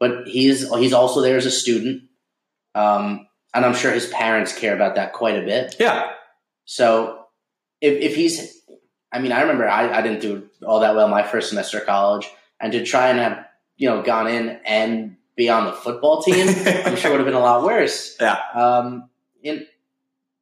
But 0.00 0.26
he's 0.26 0.68
he's 0.76 0.92
also 0.92 1.20
there 1.20 1.36
as 1.36 1.46
a 1.46 1.50
student, 1.50 2.04
um, 2.74 3.26
and 3.52 3.64
I'm 3.64 3.74
sure 3.74 3.92
his 3.92 4.06
parents 4.06 4.56
care 4.56 4.74
about 4.74 4.94
that 4.94 5.12
quite 5.12 5.36
a 5.36 5.44
bit. 5.44 5.76
Yeah, 5.78 6.12
So 6.64 7.26
if, 7.80 8.00
if 8.00 8.16
he's, 8.16 8.62
I 9.12 9.18
mean, 9.18 9.32
I 9.32 9.42
remember 9.42 9.68
I, 9.68 9.98
I 9.98 10.02
didn't 10.02 10.20
do 10.20 10.48
all 10.64 10.80
that 10.80 10.94
well 10.94 11.08
my 11.08 11.22
first 11.22 11.48
semester 11.48 11.78
of 11.78 11.86
college, 11.86 12.28
and 12.60 12.72
to 12.72 12.84
try 12.84 13.08
and 13.08 13.18
have 13.18 13.44
you 13.76 13.88
know 13.88 14.02
gone 14.02 14.28
in 14.28 14.60
and 14.64 15.16
be 15.36 15.48
on 15.48 15.66
the 15.66 15.72
football 15.72 16.22
team, 16.22 16.48
I'm 16.66 16.96
sure 16.96 17.10
would 17.10 17.20
have 17.20 17.26
been 17.26 17.34
a 17.34 17.40
lot 17.40 17.64
worse. 17.64 18.16
Yeah. 18.20 18.38
Um, 18.54 19.10
in, 19.42 19.66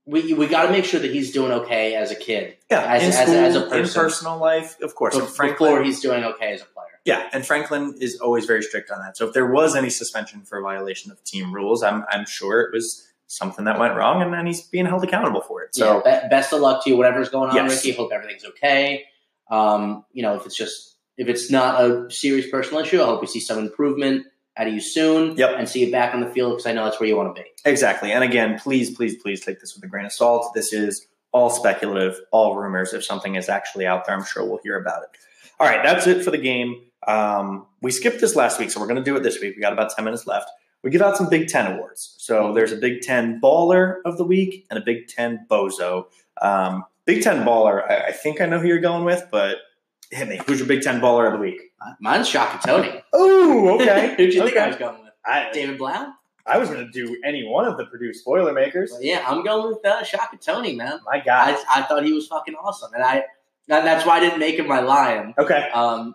we 0.06 0.32
we 0.34 0.46
got 0.46 0.66
to 0.66 0.70
make 0.72 0.84
sure 0.84 1.00
that 1.00 1.10
he's 1.10 1.32
doing 1.32 1.52
okay 1.52 1.94
as 1.96 2.10
a 2.10 2.14
kid, 2.14 2.56
Yeah, 2.70 2.80
As- 2.80 3.02
in 3.02 3.08
as- 3.08 3.16
school, 3.22 3.34
as 3.34 3.56
a 3.56 3.78
in 3.78 3.88
personal 3.88 4.38
life, 4.38 4.80
of 4.80 4.94
course. 4.94 5.16
And 5.16 5.26
Franklin, 5.28 5.70
before 5.72 5.82
he's 5.84 6.00
doing 6.00 6.22
okay 6.24 6.52
as 6.52 6.62
a 6.62 6.66
player. 6.66 6.86
yeah, 7.04 7.28
and 7.32 7.44
Franklin 7.46 7.94
is 8.00 8.20
always 8.20 8.46
very 8.46 8.62
strict 8.62 8.90
on 8.90 9.00
that. 9.00 9.16
So 9.16 9.26
if 9.26 9.32
there 9.34 9.46
was 9.46 9.74
any 9.76 9.90
suspension 9.90 10.42
for 10.42 10.60
violation 10.62 11.10
of 11.10 11.22
team 11.24 11.52
rules, 11.52 11.82
I'm 11.82 12.04
I'm 12.08 12.24
sure 12.26 12.60
it 12.62 12.72
was 12.72 13.02
something 13.28 13.64
that 13.64 13.78
went 13.80 13.96
wrong, 13.96 14.22
and 14.22 14.32
then 14.32 14.46
he's 14.46 14.62
being 14.62 14.86
held 14.86 15.02
accountable 15.02 15.40
for 15.40 15.62
it. 15.64 15.74
So 15.74 16.00
yeah, 16.06 16.22
be- 16.22 16.28
best 16.28 16.52
of 16.52 16.60
luck 16.60 16.84
to 16.84 16.90
you, 16.90 16.96
whatever's 16.96 17.28
going 17.28 17.50
on, 17.50 17.56
Yes. 17.56 17.84
Ricky. 17.84 17.96
Hope 17.96 18.12
everything's 18.12 18.44
okay. 18.44 19.04
Um, 19.50 20.04
you 20.12 20.22
know, 20.22 20.36
if 20.36 20.46
it's 20.46 20.56
just 20.56 20.96
if 21.16 21.28
it's 21.28 21.50
not 21.50 21.80
a 21.82 22.10
serious 22.10 22.48
personal 22.50 22.82
issue, 22.82 23.02
I 23.02 23.06
hope 23.06 23.20
we 23.22 23.26
see 23.26 23.40
some 23.40 23.58
improvement 23.58 24.26
out 24.56 24.66
of 24.66 24.72
you 24.72 24.80
soon. 24.80 25.36
Yep. 25.36 25.56
And 25.58 25.68
see 25.68 25.84
you 25.84 25.92
back 25.92 26.14
on 26.14 26.20
the 26.20 26.30
field 26.30 26.52
because 26.52 26.66
I 26.66 26.72
know 26.72 26.84
that's 26.84 26.98
where 26.98 27.08
you 27.08 27.16
want 27.16 27.34
to 27.34 27.42
be. 27.42 27.48
Exactly. 27.64 28.12
And 28.12 28.24
again, 28.24 28.58
please, 28.58 28.94
please, 28.94 29.20
please 29.22 29.44
take 29.44 29.60
this 29.60 29.74
with 29.74 29.84
a 29.84 29.86
grain 29.86 30.06
of 30.06 30.12
salt. 30.12 30.54
This 30.54 30.72
is 30.72 31.06
all 31.32 31.50
speculative, 31.50 32.18
all 32.32 32.56
rumors. 32.56 32.92
If 32.92 33.04
something 33.04 33.34
is 33.34 33.48
actually 33.48 33.86
out 33.86 34.06
there, 34.06 34.16
I'm 34.16 34.24
sure 34.24 34.44
we'll 34.44 34.60
hear 34.62 34.80
about 34.80 35.02
it. 35.02 35.10
All 35.58 35.66
right, 35.66 35.82
that's 35.82 36.06
it 36.06 36.24
for 36.24 36.30
the 36.30 36.38
game. 36.38 36.82
Um, 37.06 37.66
we 37.82 37.90
skipped 37.90 38.20
this 38.20 38.34
last 38.34 38.58
week, 38.58 38.70
so 38.70 38.80
we're 38.80 38.86
going 38.86 38.96
to 38.96 39.04
do 39.04 39.16
it 39.16 39.22
this 39.22 39.40
week. 39.40 39.54
We 39.54 39.62
got 39.62 39.72
about 39.72 39.90
10 39.94 40.04
minutes 40.04 40.26
left. 40.26 40.50
We 40.82 40.90
give 40.90 41.02
out 41.02 41.16
some 41.16 41.28
Big 41.28 41.48
Ten 41.48 41.72
awards. 41.72 42.14
So 42.18 42.52
there's 42.52 42.72
a 42.72 42.76
Big 42.76 43.00
Ten 43.00 43.40
Baller 43.40 43.96
of 44.04 44.18
the 44.18 44.24
Week 44.24 44.66
and 44.70 44.78
a 44.78 44.82
Big 44.82 45.08
Ten 45.08 45.44
Bozo. 45.50 46.06
Um, 46.40 46.84
Big 47.06 47.22
Ten 47.22 47.44
Baller, 47.44 47.82
I, 47.90 48.08
I 48.08 48.12
think 48.12 48.40
I 48.40 48.46
know 48.46 48.60
who 48.60 48.68
you're 48.68 48.78
going 48.78 49.04
with, 49.04 49.26
but 49.30 49.56
hit 50.10 50.28
me. 50.28 50.40
Who's 50.46 50.58
your 50.58 50.68
Big 50.68 50.82
Ten 50.82 51.00
Baller 51.00 51.26
of 51.26 51.32
the 51.34 51.38
Week? 51.38 51.60
Mine's 52.00 52.28
Shaka 52.28 52.66
Toney. 52.66 53.02
Oh, 53.12 53.74
okay. 53.80 54.14
Who'd 54.16 54.32
you 54.34 54.42
think 54.44 54.56
I 54.56 54.68
was 54.68 54.76
going 54.76 55.02
with? 55.02 55.12
I, 55.24 55.50
David 55.52 55.78
Blough? 55.78 56.12
I 56.46 56.58
was 56.58 56.68
going 56.68 56.84
to 56.84 56.90
do 56.92 57.16
any 57.24 57.44
one 57.46 57.64
of 57.66 57.76
the 57.76 57.86
Purdue 57.86 58.12
Spoilermakers. 58.12 58.92
Well, 58.92 59.02
yeah, 59.02 59.24
I'm 59.26 59.42
going 59.44 59.68
with 59.74 59.84
uh, 59.84 60.04
Shaka 60.04 60.36
Toney, 60.36 60.76
man. 60.76 61.00
My 61.04 61.18
God. 61.18 61.56
I, 61.68 61.80
I 61.80 61.82
thought 61.82 62.04
he 62.04 62.12
was 62.12 62.28
fucking 62.28 62.54
awesome, 62.54 62.92
and 62.94 63.02
I 63.02 63.24
that, 63.68 63.82
that's 63.84 64.06
why 64.06 64.18
I 64.18 64.20
didn't 64.20 64.38
make 64.38 64.56
him 64.56 64.68
my 64.68 64.78
lion. 64.78 65.34
Okay, 65.36 65.68
Um, 65.74 66.14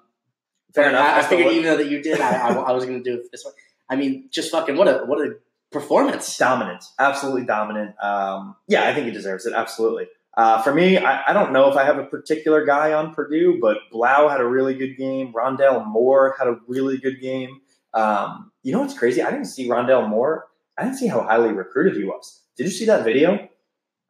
fair 0.74 0.88
enough. 0.90 1.06
I, 1.06 1.12
I 1.12 1.16
That's 1.16 1.26
the 1.28 1.30
figured 1.32 1.46
one- 1.48 1.56
even 1.56 1.66
though 1.70 1.78
that 1.84 1.90
you 1.92 2.02
did, 2.02 2.22
I, 2.22 2.48
I, 2.48 2.54
I 2.54 2.72
was 2.72 2.86
going 2.86 3.04
to 3.04 3.10
do 3.10 3.18
it 3.20 3.30
this 3.32 3.44
one. 3.44 3.54
I 3.90 3.98
mean, 3.98 4.30
just 4.32 4.52
fucking 4.52 4.78
what 4.78 4.88
a 4.88 5.00
what 5.06 5.20
a 5.20 5.36
performance. 5.70 6.38
dominant, 6.38 6.86
absolutely 6.98 7.44
dominant. 7.44 8.02
Um, 8.02 8.56
yeah, 8.70 8.88
I 8.88 8.94
think 8.94 9.08
he 9.08 9.12
deserves 9.12 9.46
it. 9.46 9.54
Absolutely. 9.54 10.08
Uh, 10.38 10.62
for 10.62 10.74
me, 10.74 10.98
I, 10.98 11.30
I 11.30 11.34
don't 11.34 11.52
know 11.52 11.70
if 11.70 11.76
I 11.76 11.84
have 11.84 11.98
a 11.98 12.06
particular 12.06 12.66
guy 12.66 12.94
on 12.94 13.14
Purdue, 13.14 13.60
but 13.62 13.78
Blough 13.92 14.30
had 14.30 14.40
a 14.40 14.46
really 14.48 14.74
good 14.76 14.96
game. 14.98 15.34
Rondale 15.34 15.86
Moore 15.86 16.36
had 16.40 16.48
a 16.48 16.58
really 16.68 16.98
good 16.98 17.20
game. 17.22 17.60
Um, 17.94 18.52
you 18.64 18.72
know 18.72 18.80
what's 18.80 18.98
crazy? 18.98 19.22
I 19.22 19.30
didn't 19.32 19.48
see 19.48 19.68
Rondale 19.68 20.08
Moore. 20.08 20.48
I 20.78 20.84
didn't 20.84 20.98
see 20.98 21.08
how 21.08 21.22
highly 21.22 21.52
recruited 21.52 21.98
he 21.98 22.06
was. 22.06 22.42
Did 22.56 22.64
you 22.66 22.70
see 22.72 22.86
that 22.86 23.04
video? 23.04 23.50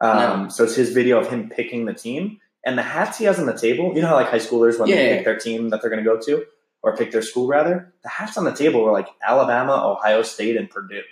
Um, 0.00 0.50
So 0.50 0.64
it's 0.64 0.74
his 0.76 0.90
video 0.92 1.18
of 1.18 1.28
him 1.28 1.48
picking 1.48 1.84
the 1.86 1.94
team 1.94 2.38
and 2.64 2.78
the 2.78 2.82
hats 2.82 3.18
he 3.18 3.24
has 3.24 3.38
on 3.40 3.46
the 3.46 3.56
table. 3.58 3.92
You 3.94 4.02
know 4.02 4.08
how 4.08 4.14
like 4.16 4.28
high 4.28 4.38
schoolers 4.38 4.78
when 4.78 4.88
they 4.88 5.10
Yeah. 5.10 5.16
pick 5.16 5.24
their 5.24 5.38
team 5.38 5.70
that 5.70 5.80
they're 5.80 5.90
going 5.90 6.02
to 6.04 6.08
go 6.08 6.18
to 6.20 6.44
or 6.82 6.96
pick 6.96 7.10
their 7.12 7.22
school 7.22 7.46
rather. 7.48 7.92
The 8.04 8.08
hats 8.08 8.36
on 8.36 8.44
the 8.44 8.52
table 8.52 8.82
were 8.84 8.92
like 8.92 9.08
Alabama, 9.26 9.80
Ohio 9.84 10.22
State, 10.22 10.56
and 10.56 10.70
Purdue. 10.70 11.02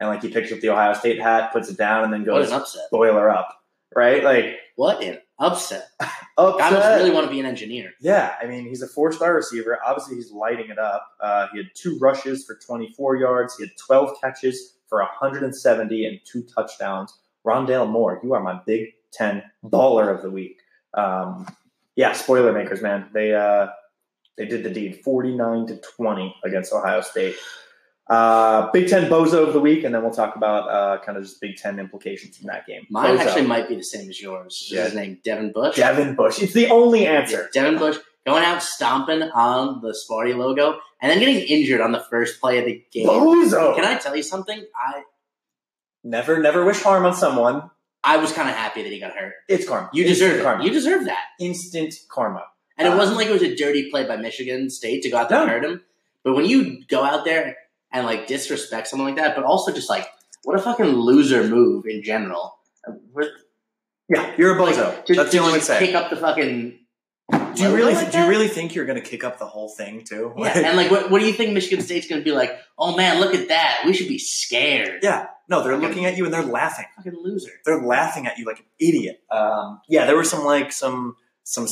And 0.00 0.08
like 0.08 0.22
he 0.22 0.28
picks 0.30 0.52
up 0.52 0.60
the 0.60 0.68
Ohio 0.70 0.92
State 0.94 1.20
hat, 1.20 1.52
puts 1.52 1.68
it 1.70 1.76
down, 1.78 2.04
and 2.04 2.12
then 2.12 2.24
goes 2.24 2.50
boiler 2.90 3.30
up. 3.30 3.62
Right? 3.94 4.22
Like 4.22 4.56
What 4.76 5.02
an 5.02 5.18
upset! 5.38 5.88
I 6.00 6.10
upset. 6.38 6.72
must 6.72 6.98
really 6.98 7.10
want 7.10 7.26
to 7.26 7.30
be 7.30 7.40
an 7.40 7.46
engineer. 7.46 7.92
Yeah, 8.00 8.34
I 8.42 8.46
mean, 8.46 8.66
he's 8.66 8.82
a 8.82 8.88
four 8.88 9.12
star 9.12 9.34
receiver. 9.34 9.78
Obviously, 9.86 10.16
he's 10.16 10.30
lighting 10.32 10.70
it 10.70 10.78
up. 10.78 11.06
Uh, 11.20 11.46
he 11.52 11.58
had 11.58 11.68
two 11.74 11.98
rushes 11.98 12.44
for 12.44 12.56
24 12.66 13.16
yards. 13.16 13.56
He 13.56 13.64
had 13.64 13.72
12 13.86 14.20
catches 14.20 14.74
for 14.88 14.98
170 15.00 16.06
and 16.06 16.20
two 16.24 16.42
touchdowns. 16.42 17.16
Rondale 17.46 17.88
Moore, 17.88 18.20
you 18.22 18.34
are 18.34 18.42
my 18.42 18.60
Big 18.66 18.94
Ten 19.12 19.42
baller 19.64 20.14
of 20.14 20.22
the 20.22 20.30
week. 20.30 20.58
Um, 20.94 21.46
yeah, 21.94 22.12
spoiler 22.12 22.52
makers, 22.52 22.82
man. 22.82 23.08
They 23.14 23.34
uh, 23.34 23.68
they 24.36 24.44
did 24.46 24.64
the 24.64 24.70
deed, 24.70 25.00
49 25.02 25.66
to 25.68 25.80
20 25.96 26.34
against 26.44 26.72
Ohio 26.72 27.00
State. 27.00 27.36
Uh, 28.08 28.70
Big 28.70 28.88
Ten 28.88 29.10
bozo 29.10 29.46
of 29.46 29.52
the 29.52 29.60
week, 29.60 29.82
and 29.84 29.92
then 29.94 30.02
we'll 30.02 30.12
talk 30.12 30.36
about 30.36 30.68
uh, 30.68 31.02
kind 31.04 31.18
of 31.18 31.24
just 31.24 31.40
Big 31.40 31.56
Ten 31.56 31.78
implications 31.80 32.36
from 32.36 32.46
that 32.46 32.66
game. 32.66 32.86
Mine 32.88 33.16
Bozo. 33.16 33.20
actually 33.20 33.46
might 33.46 33.68
be 33.68 33.74
the 33.74 33.82
same 33.82 34.08
as 34.08 34.20
yours. 34.20 34.68
Yeah. 34.72 34.84
His 34.84 34.94
name 34.94 35.18
Devin 35.24 35.52
Bush. 35.52 35.76
Devin 35.76 36.14
Bush. 36.14 36.40
It's 36.40 36.52
the 36.52 36.68
only 36.68 37.02
Yeah, 37.02 37.20
answer. 37.20 37.48
Devin 37.52 37.78
Bush 37.78 37.98
going 38.24 38.44
out 38.44 38.62
stomping 38.62 39.22
on 39.22 39.80
the 39.82 39.90
Sparty 40.08 40.36
logo 40.36 40.78
and 41.00 41.10
then 41.10 41.18
getting 41.18 41.36
injured 41.46 41.80
on 41.80 41.90
the 41.92 42.00
first 42.10 42.40
play 42.40 42.58
of 42.58 42.64
the 42.66 42.82
game. 42.92 43.06
Bozo. 43.08 43.74
Can 43.74 43.84
I 43.84 43.96
tell 43.98 44.14
you 44.16 44.22
something? 44.22 44.64
I 44.74 45.02
Never, 46.04 46.38
never 46.40 46.64
wish 46.64 46.80
harm 46.82 47.04
on 47.04 47.14
someone. 47.14 47.68
I 48.04 48.18
was 48.18 48.32
kind 48.32 48.48
of 48.48 48.54
happy 48.54 48.84
that 48.84 48.92
he 48.92 49.00
got 49.00 49.16
hurt. 49.16 49.32
It's 49.48 49.66
karma. 49.68 49.90
You 49.92 50.04
Instant 50.04 50.30
deserve 50.30 50.44
karma. 50.44 50.64
You 50.64 50.70
deserve 50.70 51.04
that. 51.06 51.24
Instant 51.40 51.94
karma. 52.08 52.44
And 52.78 52.86
it 52.86 52.92
Uh, 52.94 52.96
wasn't 52.96 53.16
like 53.16 53.26
it 53.26 53.32
was 53.32 53.42
a 53.42 53.56
dirty 53.56 53.90
play 53.90 54.06
by 54.06 54.16
Michigan 54.16 54.70
State 54.70 55.02
to 55.02 55.10
go 55.10 55.16
out 55.16 55.28
there 55.28 55.40
and 55.40 55.50
hurt 55.50 55.64
him. 55.64 55.82
But 56.22 56.34
when 56.36 56.44
you 56.46 56.84
go 56.86 57.02
out 57.02 57.24
there 57.24 57.56
and 57.96 58.06
like 58.06 58.26
disrespect 58.26 58.88
someone 58.88 59.08
like 59.08 59.16
that, 59.16 59.34
but 59.34 59.44
also 59.44 59.72
just 59.72 59.88
like 59.90 60.06
what 60.44 60.58
a 60.58 60.62
fucking 60.62 60.86
loser 60.86 61.46
move 61.48 61.84
in 61.86 62.02
general. 62.02 62.56
We're- 63.12 63.30
Yeah, 64.08 64.32
you're 64.38 64.56
a 64.56 64.60
bozo. 64.60 64.88
Like, 64.94 65.06
to- 65.06 65.14
That's 65.14 65.32
the 65.32 65.38
only 65.38 65.58
to 65.58 65.64
say. 65.64 65.78
Kick 65.84 65.94
up 65.94 66.10
the 66.10 66.16
fucking. 66.16 66.78
Do 67.54 67.62
you 67.62 67.74
really? 67.74 67.94
like 67.94 68.12
do 68.12 68.18
you 68.18 68.28
really 68.28 68.46
think 68.46 68.74
you're 68.76 68.84
going 68.84 69.02
to 69.02 69.08
kick 69.08 69.24
up 69.24 69.38
the 69.40 69.46
whole 69.46 69.68
thing 69.76 70.04
too? 70.04 70.32
Yeah, 70.36 70.58
and 70.68 70.76
like, 70.76 70.90
what, 70.92 71.10
what 71.10 71.18
do 71.20 71.26
you 71.26 71.32
think 71.32 71.52
Michigan 71.54 71.82
State's 71.84 72.06
going 72.06 72.20
to 72.20 72.24
be 72.24 72.30
like? 72.30 72.56
Oh 72.78 72.96
man, 72.96 73.18
look 73.18 73.34
at 73.34 73.48
that. 73.48 73.82
We 73.84 73.92
should 73.94 74.06
be 74.08 74.18
scared. 74.18 75.00
yeah. 75.02 75.26
No, 75.48 75.62
they're 75.62 75.76
looking 75.76 76.04
at 76.06 76.16
you 76.16 76.24
and 76.24 76.34
they're 76.34 76.42
laughing. 76.42 76.86
Fucking 76.96 77.14
loser. 77.22 77.50
They're 77.64 77.80
laughing 77.80 78.26
at 78.26 78.36
you 78.36 78.44
like 78.46 78.58
an 78.58 78.64
idiot. 78.80 79.20
Um, 79.30 79.80
yeah, 79.88 80.04
there 80.06 80.16
were 80.16 80.24
some 80.24 80.44
like 80.44 80.70
some 80.72 81.16
some 81.44 81.66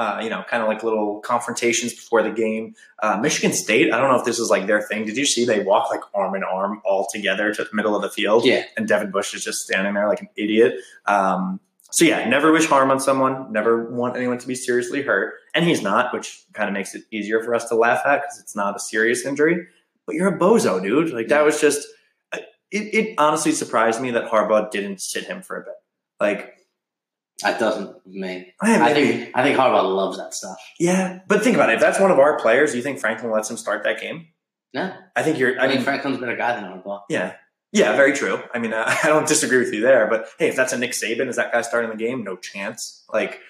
uh, 0.00 0.18
you 0.22 0.30
know 0.30 0.42
kind 0.48 0.62
of 0.62 0.68
like 0.68 0.82
little 0.82 1.20
confrontations 1.20 1.92
before 1.92 2.22
the 2.22 2.30
game. 2.30 2.74
Uh, 3.02 3.18
Michigan 3.18 3.52
State. 3.52 3.92
I 3.92 4.00
don't 4.00 4.08
know 4.08 4.18
if 4.18 4.24
this 4.24 4.38
is 4.38 4.48
like 4.48 4.66
their 4.66 4.80
thing. 4.80 5.04
Did 5.04 5.18
you 5.18 5.26
see 5.26 5.44
they 5.44 5.60
walk 5.60 5.90
like 5.90 6.00
arm 6.14 6.34
in 6.34 6.42
arm 6.42 6.80
all 6.86 7.06
together 7.12 7.52
to 7.52 7.64
the 7.64 7.70
middle 7.74 7.94
of 7.94 8.00
the 8.00 8.08
field? 8.08 8.46
Yeah. 8.46 8.64
and 8.78 8.88
Devin 8.88 9.10
Bush 9.10 9.34
is 9.34 9.44
just 9.44 9.58
standing 9.58 9.92
there 9.92 10.08
like 10.08 10.22
an 10.22 10.30
idiot. 10.36 10.76
Um, 11.04 11.60
so 11.90 12.06
yeah, 12.06 12.26
never 12.26 12.50
wish 12.50 12.64
harm 12.64 12.90
on 12.90 12.98
someone. 12.98 13.52
Never 13.52 13.90
want 13.90 14.16
anyone 14.16 14.38
to 14.38 14.46
be 14.46 14.54
seriously 14.54 15.02
hurt, 15.02 15.34
and 15.54 15.66
he's 15.66 15.82
not, 15.82 16.14
which 16.14 16.44
kind 16.54 16.68
of 16.68 16.72
makes 16.72 16.94
it 16.94 17.02
easier 17.10 17.42
for 17.42 17.54
us 17.54 17.68
to 17.68 17.74
laugh 17.74 18.00
at 18.06 18.22
because 18.22 18.40
it's 18.40 18.56
not 18.56 18.74
a 18.74 18.80
serious 18.80 19.26
injury. 19.26 19.66
But 20.06 20.14
you're 20.14 20.34
a 20.34 20.38
bozo, 20.38 20.82
dude. 20.82 21.12
Like 21.12 21.28
that 21.28 21.44
was 21.44 21.60
just. 21.60 21.86
It, 22.72 22.94
it 22.94 23.14
honestly 23.18 23.50
surprised 23.50 24.00
me 24.00 24.12
that 24.12 24.30
Harbaugh 24.30 24.70
didn't 24.70 25.00
sit 25.00 25.24
him 25.24 25.42
for 25.42 25.56
a 25.56 25.64
bit. 25.64 25.74
Like, 26.20 26.59
That 27.42 27.58
doesn't 27.58 28.06
mean. 28.06 28.46
I 28.60 28.78
maybe- 28.92 29.12
think 29.12 29.30
I 29.34 29.42
think 29.42 29.58
Harbaugh 29.58 29.94
loves 29.94 30.18
that 30.18 30.34
stuff. 30.34 30.58
yeah, 30.78 31.20
but 31.26 31.42
think 31.42 31.56
about 31.56 31.70
it. 31.70 31.74
If 31.74 31.80
that's 31.80 32.00
one 32.00 32.10
of 32.10 32.18
our 32.18 32.38
players, 32.38 32.72
do 32.72 32.76
you 32.76 32.82
think 32.82 32.98
Franklin 32.98 33.30
lets 33.32 33.50
him 33.50 33.56
start 33.56 33.84
that 33.84 34.00
game? 34.00 34.28
No, 34.72 34.94
I 35.16 35.22
think 35.22 35.38
you're. 35.38 35.58
I, 35.60 35.64
I 35.64 35.66
mean 35.68 35.76
mean, 35.76 35.84
Franklin's 35.84 36.16
a 36.18 36.20
better 36.20 36.36
guy 36.36 36.54
than 36.54 36.64
Harbaugh. 36.64 37.02
Yeah. 37.08 37.34
Yeah, 37.72 37.94
very 37.94 38.12
true. 38.14 38.40
I 38.52 38.58
mean, 38.58 38.72
uh, 38.72 38.84
I 39.04 39.06
don't 39.06 39.28
disagree 39.28 39.58
with 39.58 39.72
you 39.72 39.80
there, 39.80 40.08
but 40.08 40.26
hey, 40.38 40.48
if 40.48 40.56
that's 40.56 40.72
a 40.72 40.78
Nick 40.78 40.90
Saban, 40.92 41.28
is 41.28 41.36
that 41.36 41.52
guy 41.52 41.62
starting 41.62 41.90
the 41.90 41.96
game? 41.96 42.24
No 42.24 42.36
chance. 42.36 43.04
Like, 43.12 43.40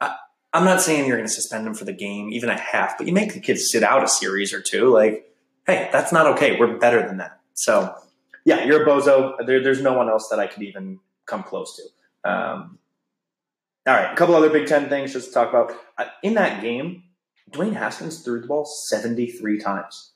I, 0.00 0.16
I'm 0.52 0.64
not 0.64 0.80
saying 0.80 1.06
you're 1.06 1.16
going 1.16 1.28
to 1.28 1.32
suspend 1.32 1.66
him 1.66 1.74
for 1.74 1.84
the 1.84 1.92
game, 1.92 2.30
even 2.32 2.48
a 2.50 2.58
half, 2.58 2.98
but 2.98 3.06
you 3.06 3.12
make 3.12 3.34
the 3.34 3.40
kids 3.40 3.70
sit 3.70 3.82
out 3.84 4.02
a 4.02 4.08
series 4.08 4.52
or 4.52 4.60
two. 4.60 4.92
Like, 4.92 5.32
hey, 5.66 5.88
that's 5.92 6.12
not 6.12 6.26
okay. 6.26 6.58
We're 6.58 6.76
better 6.78 7.06
than 7.06 7.18
that. 7.18 7.40
So, 7.54 7.94
yeah, 8.44 8.64
you're 8.64 8.82
a 8.82 8.86
bozo. 8.86 9.34
There, 9.46 9.62
there's 9.62 9.80
no 9.80 9.92
one 9.92 10.08
else 10.08 10.28
that 10.30 10.40
I 10.40 10.48
could 10.48 10.62
even 10.64 10.98
come 11.26 11.42
close 11.44 11.76
to. 11.76 12.30
Um, 12.30 12.78
all 13.88 13.94
right, 13.94 14.12
a 14.12 14.16
couple 14.16 14.34
other 14.34 14.50
Big 14.50 14.66
Ten 14.66 14.88
things 14.88 15.12
just 15.12 15.28
to 15.28 15.34
talk 15.34 15.48
about. 15.48 15.72
Uh, 15.96 16.04
in 16.22 16.34
that 16.34 16.62
game, 16.62 17.04
Dwayne 17.50 17.74
Haskins 17.74 18.22
threw 18.22 18.40
the 18.40 18.46
ball 18.46 18.64
73 18.64 19.58
times. 19.58 20.12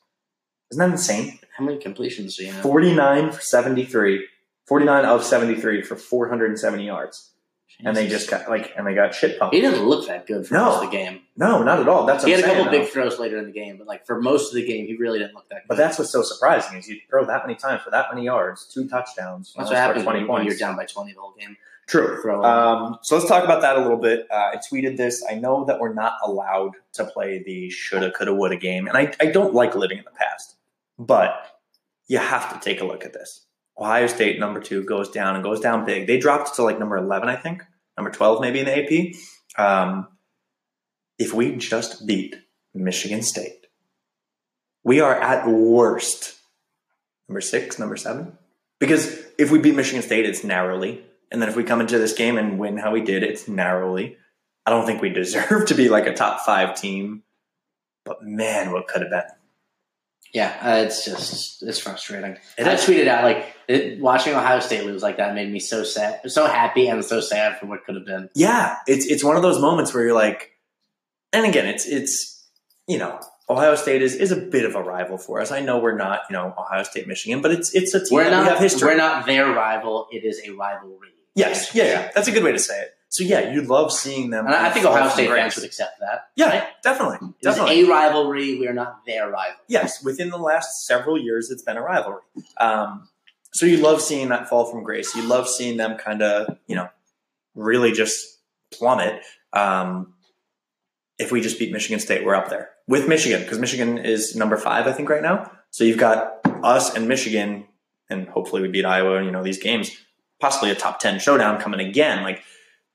Isn't 0.71 0.81
that 0.81 0.91
insane? 0.93 1.39
How 1.57 1.65
many 1.65 1.79
completions 1.79 2.37
do 2.37 2.45
you 2.45 2.53
have? 2.53 2.63
49 2.63 3.33
for 3.33 3.41
73 3.41 4.27
49 4.67 5.05
of 5.05 5.23
73 5.25 5.83
for 5.83 5.97
470 5.97 6.87
yards 6.87 7.31
and 7.85 7.97
they 7.97 8.07
just 8.07 8.31
got 8.31 8.49
like 8.49 8.73
and 8.77 8.87
they 8.87 8.95
got 8.95 9.15
shit 9.15 9.39
pumped 9.39 9.55
He 9.55 9.61
didn't 9.61 9.85
look 9.85 10.07
that 10.09 10.27
good 10.27 10.47
for 10.47 10.55
No. 10.55 10.67
most 10.67 10.85
of 10.85 10.91
the 10.91 10.97
game. 10.97 11.21
no 11.37 11.63
not 11.63 11.81
at 11.81 11.89
all 11.89 12.07
that's 12.07 12.25
He 12.25 12.31
had 12.31 12.41
a 12.41 12.43
couple 12.45 12.71
big 12.71 12.89
throws 12.89 13.19
later 13.19 13.37
in 13.39 13.45
the 13.47 13.53
game, 13.53 13.77
but 13.77 13.87
like 13.87 14.07
for 14.07 14.21
most 14.21 14.49
of 14.51 14.55
the 14.55 14.65
game, 14.67 14.87
he 14.87 14.97
really 14.97 15.19
didn't 15.19 15.35
look 15.35 15.49
that 15.51 15.63
good. 15.63 15.69
but 15.69 15.77
that's 15.77 15.99
what's 15.99 16.11
so 16.11 16.23
surprising 16.23 16.79
is 16.79 16.89
you 16.89 16.99
throw 17.11 17.25
that 17.27 17.45
many 17.47 17.59
times 17.59 17.83
for 17.83 17.91
that 17.91 18.07
many 18.13 18.25
yards 18.27 18.67
two 18.73 18.89
touchdowns 18.89 19.53
that's 19.57 19.69
what 19.69 19.77
happens 19.77 20.07
when, 20.07 20.17
20 20.17 20.29
when 20.29 20.47
you're 20.47 20.57
down 20.57 20.77
by 20.77 20.85
twenty 20.87 21.13
the 21.13 21.21
whole 21.21 21.35
game. 21.39 21.57
True. 21.89 22.45
Um, 22.45 22.99
so 23.03 23.17
let's 23.17 23.29
talk 23.29 23.45
about 23.45 23.63
that 23.63 23.77
a 23.77 23.81
little 23.81 23.99
bit. 23.99 24.27
Uh, 24.31 24.53
i 24.53 24.57
tweeted 24.57 24.97
this. 24.97 25.25
I 25.29 25.35
know 25.35 25.65
that 25.65 25.81
we're 25.81 25.93
not 25.93 26.15
allowed 26.25 26.73
to 26.95 27.05
play 27.05 27.43
the 27.45 27.71
shoulda 27.71 28.11
coulda 28.11 28.35
woulda 28.35 28.57
game 28.57 28.87
and 28.87 28.97
I, 28.97 29.13
I 29.21 29.27
don't 29.27 29.55
like 29.55 29.75
living 29.75 29.99
in 29.99 30.05
the 30.05 30.11
past 30.11 30.57
but 30.99 31.59
you 32.09 32.19
have 32.19 32.53
to 32.53 32.61
take 32.61 32.81
a 32.81 32.85
look 32.85 33.05
at 33.05 33.13
this. 33.13 33.47
Ohio 33.79 34.07
state 34.07 34.39
number 34.39 34.61
two 34.61 34.85
goes 34.85 35.11
down 35.11 35.35
and 35.35 35.43
goes 35.43 35.61
down 35.61 35.85
big. 35.85 36.07
They 36.07 36.19
dropped 36.19 36.55
to 36.57 36.63
like 36.63 36.79
number 36.79 36.97
11 36.97 37.29
i 37.29 37.37
think 37.37 37.63
number 37.97 38.11
12 38.11 38.41
maybe 38.41 38.61
in 38.61 38.67
the 38.67 38.79
ap 38.79 39.63
um, 39.65 40.09
if 41.19 41.33
we 41.33 41.57
just 41.57 42.07
beat 42.07 42.37
michigan 42.75 43.23
state 43.23 43.67
we 44.85 45.01
are 45.01 45.15
at 45.15 45.47
worst 45.47 46.35
number 47.29 47.41
six 47.41 47.79
number 47.79 47.97
seven. 47.97 48.37
Because 48.79 49.21
if 49.39 49.51
we 49.51 49.59
beat 49.59 49.75
michigan 49.75 50.03
state 50.03 50.27
it's 50.27 50.45
narrowly 50.45 51.03
and 51.33 51.43
then 51.43 51.49
if 51.49 51.57
we 51.57 51.65
come 51.65 51.81
into 51.81 51.99
this 51.99 52.13
game 52.13 52.39
and 52.39 52.59
win 52.59 52.77
how 52.77 52.93
we 52.93 53.01
did 53.01 53.23
it's 53.23 53.49
narrowly 53.49 54.17
i 54.67 54.71
don't 54.71 54.87
think 54.87 55.03
we 55.03 55.09
deserve 55.11 55.67
to 55.71 55.75
be 55.75 55.89
like 55.89 56.07
a 56.07 56.15
top 56.15 56.41
five 56.41 56.75
team 56.81 57.23
but 58.05 58.23
man 58.23 58.71
what 58.73 58.87
could 58.89 59.03
have 59.03 59.11
been 59.11 59.23
Yeah, 60.35 60.57
uh, 60.63 60.77
it's 60.87 61.05
just 61.05 61.63
it's 61.63 61.79
frustrating. 61.79 62.39
It 62.57 62.67
I 62.67 62.73
is. 62.73 62.81
tweeted 62.81 63.07
out 63.07 63.23
like 63.23 63.55
it, 63.69 64.01
watching 64.01 64.33
Ohio 64.35 64.61
State 64.61 64.87
lose 64.87 65.03
like 65.03 65.19
that 65.19 65.35
made 65.35 65.53
me 65.53 65.61
so 65.61 65.85
sad, 65.85 66.21
so 66.31 66.47
happy, 66.47 66.89
and 66.89 67.05
so 67.05 67.21
sad 67.21 67.59
for 67.59 67.67
what 67.67 67.85
could 67.85 67.97
have 67.97 68.07
been. 68.07 68.31
Yeah, 68.35 68.77
it's 68.87 69.05
it's 69.05 69.23
one 69.23 69.37
of 69.37 69.43
those 69.43 69.61
moments 69.61 69.93
where 69.93 70.05
you're 70.05 70.15
like, 70.15 70.53
and 71.35 71.45
again, 71.45 71.67
it's 71.67 71.85
it's 71.87 72.49
you 72.89 72.97
know 72.97 73.21
Ohio 73.51 73.75
State 73.75 74.01
is, 74.01 74.15
is 74.15 74.33
a 74.33 74.37
bit 74.37 74.65
of 74.65 74.75
a 74.75 74.83
rival 74.83 75.19
for 75.19 75.39
us. 75.43 75.53
I 75.53 75.61
know 75.61 75.79
we're 75.79 75.99
not 75.99 76.21
you 76.31 76.35
know 76.37 76.55
Ohio 76.57 76.83
State 76.85 77.07
Michigan, 77.07 77.43
but 77.43 77.51
it's 77.51 77.75
it's 77.75 77.93
a 77.93 78.01
team 78.03 78.17
We're 78.17 78.31
not. 78.31 78.45
we 78.45 78.49
have 78.49 78.59
history. 78.59 78.89
We're 78.89 78.97
not 78.97 79.27
their 79.27 79.53
rival. 79.53 80.09
It 80.11 80.25
is 80.25 80.41
a 80.49 80.51
rivalry. 80.57 81.11
Yes, 81.35 81.75
yeah, 81.75 81.85
yeah, 81.85 82.11
that's 82.15 82.29
a 82.29 82.33
good 82.33 82.45
way 82.45 82.53
to 82.53 82.59
say 82.59 82.79
it. 82.81 82.91
So 83.09 83.25
yeah, 83.25 83.53
you 83.53 83.63
love 83.63 83.93
seeing 83.93 84.31
them. 84.31 84.47
And 84.47 84.55
I 84.55 84.71
think 84.71 84.87
Ohio 84.87 85.09
State 85.11 85.29
grace. 85.29 85.41
fans 85.43 85.57
would 85.57 85.65
accept 85.67 86.01
that. 86.01 86.29
Yeah, 86.35 86.49
right? 86.49 86.65
definitely, 86.83 87.19
It 87.43 87.49
is 87.49 87.55
definitely. 87.57 87.83
a 87.83 87.89
rivalry. 87.89 88.59
We 88.59 88.67
are 88.69 88.73
not 88.73 89.01
their 89.07 89.31
rival. 89.31 89.57
yes, 89.69 90.03
within 90.03 90.31
the 90.31 90.39
last 90.39 90.87
several 90.87 91.19
years, 91.19 91.51
it's 91.51 91.63
been 91.63 91.77
a 91.77 91.83
rivalry. 91.83 92.23
Um, 92.59 93.09
so 93.53 93.67
you 93.67 93.77
love 93.79 94.01
seeing 94.01 94.29
that 94.31 94.49
fall 94.49 94.65
from 94.71 94.83
grace. 94.83 95.15
You 95.15 95.25
love 95.25 95.47
seeing 95.49 95.77
them 95.77 95.99
kind 95.99 96.23
of, 96.23 96.57
you 96.67 96.75
know, 96.75 96.89
really 97.55 97.93
just 97.93 98.27
plummet. 98.73 99.21
Um, 99.53 100.15
if 101.19 101.31
we 101.31 101.43
just 101.43 101.59
beat 101.59 101.71
Michigan 101.71 102.01
State, 102.01 102.25
we're 102.25 102.35
up 102.35 102.49
there 102.49 102.71
with 102.89 103.07
Michigan 103.09 103.43
because 103.43 103.59
Michigan 103.59 103.99
is 103.99 104.35
number 104.35 104.57
five, 104.57 104.87
I 104.87 104.93
think, 104.93 105.11
right 105.11 105.23
now. 105.23 105.51
So 105.71 105.85
you've 105.85 105.99
got 105.99 106.41
us 106.65 106.95
and 106.97 107.07
Michigan, 107.09 107.67
and 108.09 108.27
hopefully 108.29 108.63
we 108.63 108.69
beat 108.69 108.87
Iowa. 108.87 109.23
You 109.23 109.31
know, 109.31 109.43
these 109.43 109.59
games, 109.63 109.91
possibly 110.43 110.71
a 110.71 110.75
top 110.75 110.99
ten 110.99 111.19
showdown 111.21 111.59
coming 111.61 111.81
again. 111.81 112.23
Like 112.25 112.43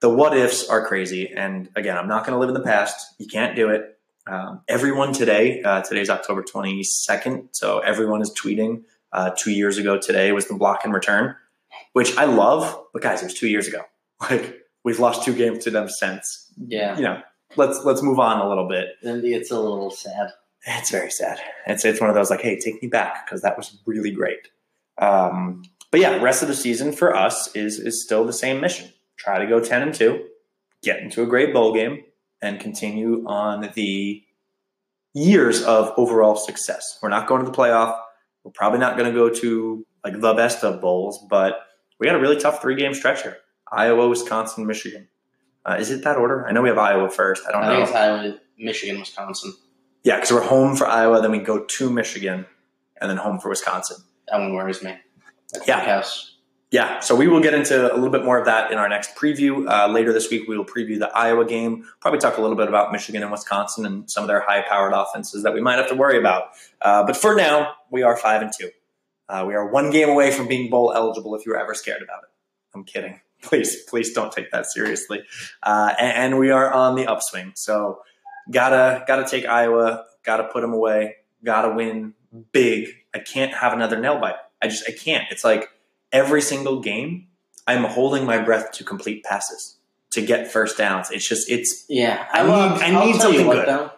the 0.02 0.10
what 0.10 0.38
ifs 0.38 0.68
are 0.70 0.86
crazy. 0.86 1.32
And 1.34 1.70
again, 1.76 1.98
I'm 1.98 2.08
not 2.08 2.26
going 2.26 2.34
to 2.34 2.40
live 2.40 2.50
in 2.50 2.54
the 2.54 2.62
past. 2.62 3.16
You 3.18 3.26
can't 3.26 3.56
do 3.56 3.70
it. 3.70 3.98
Um, 4.28 4.62
everyone 4.68 5.14
today, 5.14 5.64
uh, 5.64 5.82
today's 5.82 6.10
October 6.10 6.44
22nd, 6.44 7.48
so 7.54 7.80
everyone 7.80 8.22
is 8.22 8.32
tweeting. 8.32 8.84
Uh, 9.14 9.32
two 9.38 9.52
years 9.52 9.78
ago 9.78 9.98
today 9.98 10.34
was 10.34 10.48
the 10.50 10.54
block 10.54 10.82
and 10.84 10.94
return, 10.94 11.34
which 11.94 12.18
I 12.18 12.26
love. 12.26 12.78
But 12.92 13.02
guys, 13.02 13.22
it 13.22 13.26
was 13.26 13.34
two 13.34 13.48
years 13.48 13.68
ago. 13.68 13.82
Like 14.32 14.64
we've 14.84 15.00
lost 15.00 15.24
two 15.24 15.36
games 15.36 15.64
to 15.66 15.70
them 15.70 15.88
since. 15.88 16.52
Yeah, 16.58 16.98
You 16.98 17.04
know, 17.04 17.22
let's 17.56 17.86
let's 17.86 18.02
move 18.02 18.18
on 18.20 18.40
a 18.40 18.50
little 18.50 18.68
bit. 18.68 18.88
it's 19.04 19.52
a 19.52 19.60
little 19.60 19.92
sad. 19.92 20.32
It's 20.66 20.90
very 20.90 21.12
sad. 21.12 21.40
It's 21.68 21.86
it's 21.86 22.02
one 22.02 22.10
of 22.10 22.16
those 22.16 22.32
like, 22.32 22.42
hey, 22.42 22.58
take 22.58 22.82
me 22.82 22.90
back 22.90 23.26
because 23.26 23.44
that 23.44 23.56
was 23.56 23.78
really 23.86 24.10
great. 24.10 24.40
Um, 24.98 25.62
but 25.92 26.00
yeah, 26.00 26.22
rest 26.22 26.42
of 26.42 26.48
the 26.48 26.56
season 26.56 26.92
for 26.92 27.16
us 27.16 27.56
is 27.56 27.80
is 27.80 28.04
still 28.04 28.26
the 28.26 28.34
same 28.34 28.60
mission. 28.62 28.92
Try 29.18 29.40
to 29.40 29.48
go 29.48 29.60
ten 29.60 29.82
and 29.82 29.94
two, 29.94 30.26
get 30.84 31.00
into 31.00 31.24
a 31.24 31.26
great 31.26 31.54
bowl 31.54 31.74
game, 31.74 32.04
and 32.42 32.60
continue 32.60 33.26
on 33.28 33.72
the 33.76 34.24
years 35.14 35.64
of 35.64 35.92
overall 35.98 36.36
success. 36.36 37.00
We're 37.02 37.10
not 37.10 37.28
going 37.28 37.44
to 37.44 37.50
the 37.52 37.58
playoff. 37.58 37.98
We're 38.44 38.52
probably 38.52 38.80
not 38.80 38.98
going 38.98 39.12
to 39.12 39.18
go 39.18 39.30
to 39.30 39.86
like 40.04 40.20
the 40.20 40.34
best 40.34 40.64
of 40.64 40.80
bowls, 40.82 41.26
but 41.30 41.60
we 42.00 42.08
got 42.08 42.16
a 42.16 42.20
really 42.20 42.38
tough 42.38 42.62
three 42.62 42.76
game 42.76 42.94
stretch 42.94 43.24
here: 43.24 43.38
Iowa, 43.72 44.08
Wisconsin, 44.08 44.66
Michigan. 44.68 45.08
Uh, 45.66 45.76
is 45.80 45.92
it 45.92 46.04
that 46.06 46.16
order? 46.16 46.48
I 46.48 46.54
know 46.54 46.62
we 46.62 46.70
have 46.70 46.78
Iowa 46.78 47.10
first. 47.10 47.44
I 47.48 47.52
don't 47.52 47.64
I 47.64 47.68
know. 47.68 47.76
think 47.78 47.88
it's 47.90 47.96
Iowa, 47.98 48.40
Michigan, 48.58 49.00
Wisconsin. 49.00 49.54
Yeah, 50.04 50.16
because 50.16 50.32
we're 50.32 50.42
home 50.48 50.78
for 50.78 50.88
Iowa, 50.88 51.22
then 51.22 51.32
we 51.32 51.40
go 51.40 51.66
to 51.66 51.90
Michigan, 51.90 52.46
and 53.02 53.10
then 53.10 53.18
home 53.18 53.40
for 53.40 53.50
Wisconsin. 53.50 53.98
That 54.30 54.40
one 54.40 54.54
worries 54.54 54.82
me. 54.82 54.96
Yeah. 55.68 55.80
House. 55.80 56.38
Yeah, 56.70 57.00
so 57.00 57.16
we 57.16 57.30
will 57.30 57.40
get 57.40 57.54
into 57.54 57.94
a 57.94 57.96
little 57.96 58.10
bit 58.10 58.26
more 58.26 58.38
of 58.38 58.46
that 58.46 58.74
in 58.74 58.78
our 58.78 58.90
next 58.90 59.16
preview. 59.16 59.70
Uh, 59.70 59.88
later 59.88 60.12
this 60.12 60.30
week, 60.30 60.50
we 60.50 60.58
will 60.58 60.66
preview 60.66 61.00
the 61.00 61.08
Iowa 61.16 61.46
game. 61.46 61.88
Probably 62.02 62.20
talk 62.20 62.38
a 62.38 62.42
little 62.42 62.58
bit 62.58 62.68
about 62.68 62.92
Michigan 62.92 63.24
and 63.24 63.32
Wisconsin 63.32 63.86
and 63.86 64.12
some 64.12 64.24
of 64.24 64.28
their 64.28 64.42
high-powered 64.42 64.92
offenses 64.92 65.44
that 65.44 65.54
we 65.54 65.62
might 65.62 65.78
have 65.78 65.88
to 65.88 65.96
worry 65.96 66.20
about. 66.20 66.50
Uh, 66.82 67.06
but 67.06 67.16
for 67.16 67.36
now, 67.36 67.76
we 67.90 68.04
are 68.04 68.18
five 68.18 68.42
and 68.42 68.52
two. 68.58 68.70
Uh, 69.30 69.46
we 69.48 69.56
are 69.56 69.72
one 69.72 69.92
game 69.92 70.10
away 70.10 70.30
from 70.30 70.50
being 70.50 70.70
bowl 70.70 70.92
eligible. 70.94 71.36
If 71.36 71.46
you 71.46 71.54
were 71.54 71.60
ever 71.60 71.74
scared 71.74 72.02
about 72.02 72.24
it, 72.24 72.30
I'm 72.76 72.84
kidding. 72.84 73.22
Please, 73.44 73.84
please 73.84 74.14
don't 74.14 74.32
take 74.32 74.50
that 74.50 74.66
seriously. 74.66 75.22
Uh, 75.62 75.94
and, 76.00 76.34
and 76.34 76.40
we 76.40 76.50
are 76.50 76.74
on 76.74 76.96
the 76.96 77.06
upswing. 77.06 77.52
So 77.56 78.00
gotta 78.50 79.04
gotta 79.08 79.28
take 79.28 79.46
Iowa. 79.46 80.06
Gotta 80.24 80.46
put 80.46 80.62
them 80.62 80.74
away. 80.74 81.18
Gotta 81.44 81.70
win 81.70 82.16
big. 82.52 82.90
I 83.14 83.20
can't 83.20 83.54
have 83.54 83.74
another 83.74 84.00
nail 84.00 84.20
bite. 84.20 84.38
I 84.62 84.68
just 84.68 84.84
I 84.88 84.92
can't. 84.92 85.26
It's 85.32 85.44
like 85.44 85.70
every 86.12 86.42
single 86.42 86.80
game, 86.82 87.28
I'm 87.68 87.84
holding 87.84 88.26
my 88.26 88.38
breath 88.42 88.72
to 88.74 88.84
complete 88.84 89.24
passes 89.24 89.78
to 90.12 90.22
get 90.22 90.52
first 90.52 90.78
downs. 90.78 91.12
It's 91.12 91.28
just 91.28 91.50
it's 91.50 91.86
Yeah, 91.90 92.26
I 92.32 92.44
need- 92.44 92.50
will- 92.50 92.56
I 92.56 93.06
need 93.06 93.16
tell 93.20 93.32
you 93.32 93.40
something 93.40 93.48
what, 93.48 93.56
good. 93.56 93.68
Though, 93.68 93.92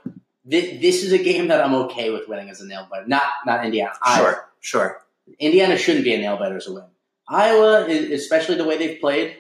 Thi- 0.49 0.77
this 0.77 1.03
is 1.03 1.11
a 1.13 1.19
game 1.19 1.47
that 1.49 1.63
I'm 1.63 1.75
okay 1.75 2.09
with 2.09 2.27
winning 2.27 2.49
as 2.49 2.59
a 2.61 2.67
nail 2.67 2.87
biter. 2.89 3.05
Not 3.07 3.23
not 3.45 3.63
Indiana. 3.65 3.93
Iowa. 4.01 4.17
sure, 4.31 4.49
sure. 4.59 5.01
Indiana 5.37 5.77
shouldn't 5.77 6.03
be 6.03 6.13
a 6.13 6.17
nail 6.17 6.37
biter 6.37 6.57
as 6.57 6.65
a 6.67 6.73
win. 6.73 6.85
Iowa, 7.27 7.85
especially 7.85 8.55
the 8.55 8.65
way 8.65 8.77
they've 8.79 8.99
played, 8.99 9.37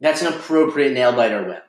that's 0.00 0.22
an 0.22 0.28
appropriate 0.32 0.92
nail 0.94 1.12
biter 1.14 1.44
win. 1.44 1.60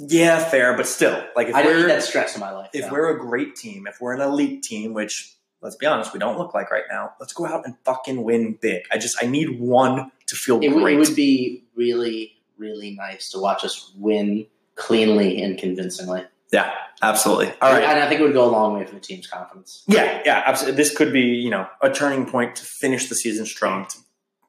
Yeah, 0.00 0.38
fair, 0.38 0.76
but 0.76 0.86
still, 0.86 1.20
like 1.34 1.48
if 1.48 1.56
I 1.56 1.62
don't 1.64 1.76
need 1.80 1.88
that 1.90 2.04
stress 2.04 2.36
in 2.36 2.40
my 2.40 2.52
life. 2.52 2.70
if 2.72 2.88
we're 2.92 3.10
a 3.10 3.18
great 3.18 3.56
team, 3.56 3.88
if 3.88 4.00
we're 4.00 4.14
an 4.14 4.20
elite 4.20 4.62
team, 4.62 4.94
which 4.94 5.34
let's 5.60 5.76
be 5.76 5.86
honest, 5.86 6.12
we 6.12 6.18
don't 6.18 6.38
look 6.38 6.54
like 6.54 6.70
right 6.70 6.84
now. 6.90 7.12
Let's 7.20 7.32
go 7.32 7.46
out 7.46 7.64
and 7.64 7.74
fucking 7.84 8.22
win 8.22 8.58
big. 8.60 8.82
I 8.92 8.98
just 8.98 9.22
I 9.22 9.26
need 9.26 9.60
one 9.60 10.10
to 10.26 10.36
feel 10.36 10.60
it, 10.60 10.68
great. 10.70 10.94
it 10.94 10.98
would 10.98 11.16
be 11.16 11.64
really 11.74 12.34
really 12.58 12.94
nice 12.94 13.30
to 13.30 13.38
watch 13.38 13.64
us 13.64 13.92
win 13.96 14.46
cleanly 14.74 15.42
and 15.42 15.58
convincingly. 15.58 16.24
yeah, 16.52 16.72
absolutely. 17.02 17.52
All 17.60 17.72
right. 17.72 17.82
and 17.82 18.00
I 18.00 18.08
think 18.08 18.20
it 18.20 18.24
would 18.24 18.32
go 18.32 18.44
a 18.44 18.50
long 18.50 18.74
way 18.74 18.84
for 18.84 18.94
the 18.94 19.00
team's 19.00 19.26
confidence. 19.26 19.84
Yeah, 19.86 20.22
yeah, 20.24 20.42
absolutely. 20.46 20.76
This 20.76 20.96
could 20.96 21.12
be, 21.12 21.20
you 21.20 21.50
know, 21.50 21.68
a 21.80 21.90
turning 21.90 22.26
point 22.26 22.56
to 22.56 22.64
finish 22.64 23.08
the 23.08 23.14
season 23.14 23.46
strong, 23.46 23.86
to 23.86 23.98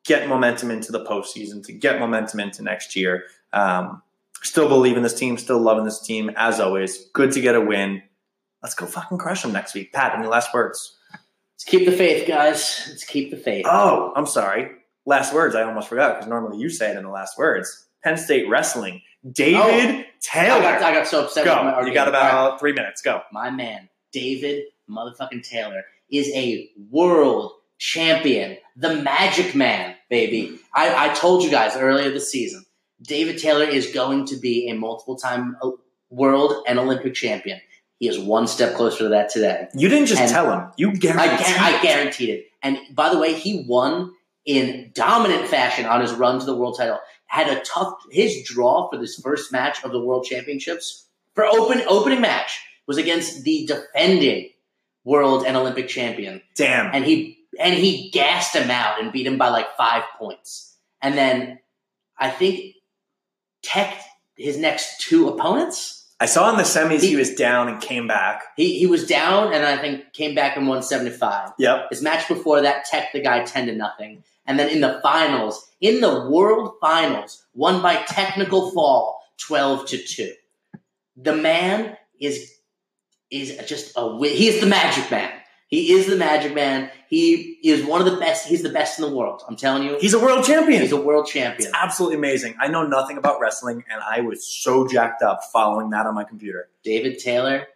get 0.06 0.28
momentum 0.28 0.72
into 0.72 0.92
the 0.92 1.04
postseason, 1.04 1.64
to 1.66 1.74
get 1.74 2.00
momentum 2.00 2.40
into 2.40 2.64
next 2.64 2.96
year. 2.96 3.24
Um, 3.54 4.02
still 4.42 4.68
believe 4.68 4.98
in 4.98 5.04
this 5.04 5.14
team, 5.14 5.38
still 5.38 5.60
loving 5.60 5.84
this 5.84 6.02
team 6.02 6.32
as 6.36 6.60
always. 6.60 7.10
Good 7.14 7.32
to 7.34 7.42
get 7.42 7.56
a 7.56 7.62
win. 7.62 8.02
Let's 8.62 8.76
go 8.76 8.86
fucking 8.86 9.18
crush 9.18 9.42
them 9.42 9.52
next 9.52 9.74
week. 9.74 9.94
Pat, 9.94 10.18
any 10.18 10.28
last 10.28 10.54
words? 10.54 10.98
Let's 11.60 11.72
keep 11.72 11.86
the 11.86 11.92
faith, 11.92 12.26
guys. 12.26 12.86
Let's 12.88 13.04
keep 13.04 13.32
the 13.32 13.38
faith. 13.38 13.66
Oh, 13.68 14.14
I'm 14.16 14.26
sorry. 14.26 14.72
Last 15.06 15.34
words. 15.34 15.56
I 15.56 15.64
almost 15.64 15.90
forgot 15.90 16.16
because 16.16 16.30
normally 16.30 16.58
you 16.58 16.70
say 16.70 16.92
it 16.92 16.96
in 16.96 17.04
the 17.04 17.10
last 17.10 17.38
words. 17.38 17.88
Penn 18.02 18.16
State 18.16 18.48
wrestling. 18.48 19.02
David 19.30 19.60
oh, 19.60 20.00
I 20.00 20.06
Taylor. 20.22 20.62
got, 20.62 20.82
I 20.82 20.94
got 20.94 21.08
so 21.08 21.26
upset 21.26 21.44
go. 21.44 21.52
You 21.86 21.94
got 21.94 22.08
All 22.08 22.14
right. 22.14 22.30
about 22.30 22.62
three 22.62 22.72
minutes. 22.72 23.02
Go. 23.02 23.22
my 23.34 23.50
man, 23.50 23.90
David 24.14 24.64
motherfucking 24.90 25.44
Taylor, 25.44 25.84
is 26.10 26.32
a 26.34 26.70
world 26.90 27.52
champion. 27.78 28.58
The 28.78 28.96
Magic 28.96 29.54
Man, 29.54 29.96
baby. 30.10 30.58
I, 30.74 31.10
I 31.10 31.14
told 31.14 31.44
you 31.44 31.52
guys 31.52 31.76
earlier 31.76 32.10
this 32.10 32.32
season, 32.32 32.64
David 33.02 33.38
Taylor 33.38 33.66
is 33.66 33.92
going 33.92 34.26
to 34.28 34.38
be 34.38 34.70
a 34.70 34.76
multiple 34.76 35.18
time 35.18 35.58
uh, 35.62 35.72
world 36.10 36.64
and 36.66 36.80
Olympic 36.80 37.14
champion. 37.16 37.60
He 38.00 38.08
is 38.08 38.18
one 38.18 38.48
step 38.48 38.76
closer 38.76 39.00
to 39.00 39.10
that 39.10 39.30
today. 39.30 39.68
You 39.76 39.90
didn't 39.90 40.08
just 40.08 40.22
And- 40.22 40.32
tell 40.32 40.52
him. 40.52 40.72
You 40.78 40.90
I, 40.90 40.94
guaranteed. 40.94 41.46
gar- 41.46 41.56
I 41.60 41.80
guaranteed 41.82 42.30
it. 42.30 42.46
And 42.64 42.80
by 42.96 43.10
the 43.10 43.18
way, 43.20 43.34
he 43.34 43.66
won 43.68 44.14
in 44.46 44.92
dominant 44.96 45.48
fashion 45.48 45.86
on 45.86 46.02
his 46.02 46.12
run 46.14 46.40
to 46.40 46.46
the 46.46 46.56
world 46.56 46.78
title. 46.78 47.00
Had 47.28 47.50
a 47.50 47.60
tough 47.62 47.94
his 48.10 48.42
draw 48.44 48.90
for 48.90 48.98
this 48.98 49.20
first 49.20 49.52
match 49.52 49.84
of 49.84 49.92
the 49.92 50.00
world 50.00 50.26
championships 50.26 51.06
for 51.36 51.46
open 51.46 51.82
opening 51.88 52.22
match 52.22 52.62
was 52.88 52.98
against 52.98 53.44
the 53.44 53.66
defending 53.68 54.50
world 55.04 55.44
and 55.46 55.56
Olympic 55.56 55.88
champion, 55.88 56.42
Damn. 56.56 56.94
and 56.94 57.06
he 57.06 57.38
and 57.60 57.76
he 57.76 58.10
gassed 58.12 58.56
him 58.56 58.72
out 58.72 59.00
and 59.02 59.12
beat 59.12 59.28
him 59.28 59.38
by 59.38 59.50
like 59.50 59.76
five 59.78 60.04
points. 60.18 60.76
And 61.02 61.18
then 61.18 61.60
I 62.18 62.30
think 62.32 62.76
Tech 63.62 64.02
his 64.38 64.58
next 64.58 65.02
two 65.02 65.28
opponents. 65.28 65.99
I 66.22 66.26
saw 66.26 66.50
in 66.52 66.58
the 66.58 66.64
semis 66.64 67.02
he, 67.02 67.10
He- 67.10 67.16
was 67.16 67.34
down 67.34 67.70
and 67.70 67.82
came 67.82 68.08
back. 68.08 68.44
He 68.58 68.78
he 68.78 68.86
was 68.88 69.08
down 69.08 69.54
and 69.54 69.66
I 69.66 69.78
think 69.78 70.12
came 70.14 70.36
back 70.36 70.58
and 70.58 70.68
won 70.68 70.84
seventy 70.84 71.12
five. 71.12 71.52
Yep. 71.58 71.88
His 71.90 72.02
match 72.02 72.28
before 72.28 72.62
that, 72.62 72.86
Tech 72.86 73.12
the 73.14 73.22
guy 73.22 73.44
ten 73.44 73.68
to 73.68 73.76
nothing, 73.76 74.24
and 74.46 74.60
then 74.60 74.70
in 74.70 74.82
the 74.82 75.00
finals, 75.02 75.70
in 75.80 76.02
the 76.02 76.28
World 76.30 76.74
Finals, 76.82 77.46
won 77.54 77.82
by 77.82 77.96
technical 78.04 78.72
fall, 78.72 79.22
twelve 79.38 79.86
to 79.88 79.98
two. 79.98 80.34
The 81.16 81.36
man 81.36 81.96
is 82.20 82.54
is 83.32 83.56
just 83.68 83.94
a 83.96 84.18
he 84.28 84.48
is 84.50 84.60
the 84.60 84.68
Magic 84.68 85.10
Man. 85.10 85.32
He 85.70 85.94
is 85.94 86.08
the 86.08 86.16
Magic 86.16 86.54
Man. 86.56 86.90
He 87.10 87.60
is 87.64 87.86
one 87.86 88.02
of 88.02 88.12
the 88.12 88.18
best. 88.20 88.48
He's 88.48 88.64
the 88.64 88.70
best 88.70 89.00
in 89.00 89.06
the 89.08 89.16
world. 89.16 89.44
I'm 89.48 89.56
telling 89.56 89.84
you, 89.84 89.98
He's 90.00 90.14
a 90.14 90.20
world 90.20 90.44
champion. 90.44 90.82
he's 90.82 90.92
a 90.92 91.00
world 91.02 91.28
champion. 91.28 91.68
it's 91.70 91.78
absolutely 91.78 92.18
amazing. 92.18 92.56
I 92.60 92.68
know 92.68 92.86
nothing 92.86 93.18
about 93.18 93.40
wrestling, 93.40 93.84
and 93.90 94.02
I 94.02 94.22
was 94.22 94.46
so 94.46 94.88
jacked 94.88 95.22
up 95.22 95.42
following 95.54 95.92
that 95.92 96.06
on 96.08 96.16
my 96.16 96.24
computer. 96.24 96.70
David 96.84 97.20
Taylor, 97.20 97.68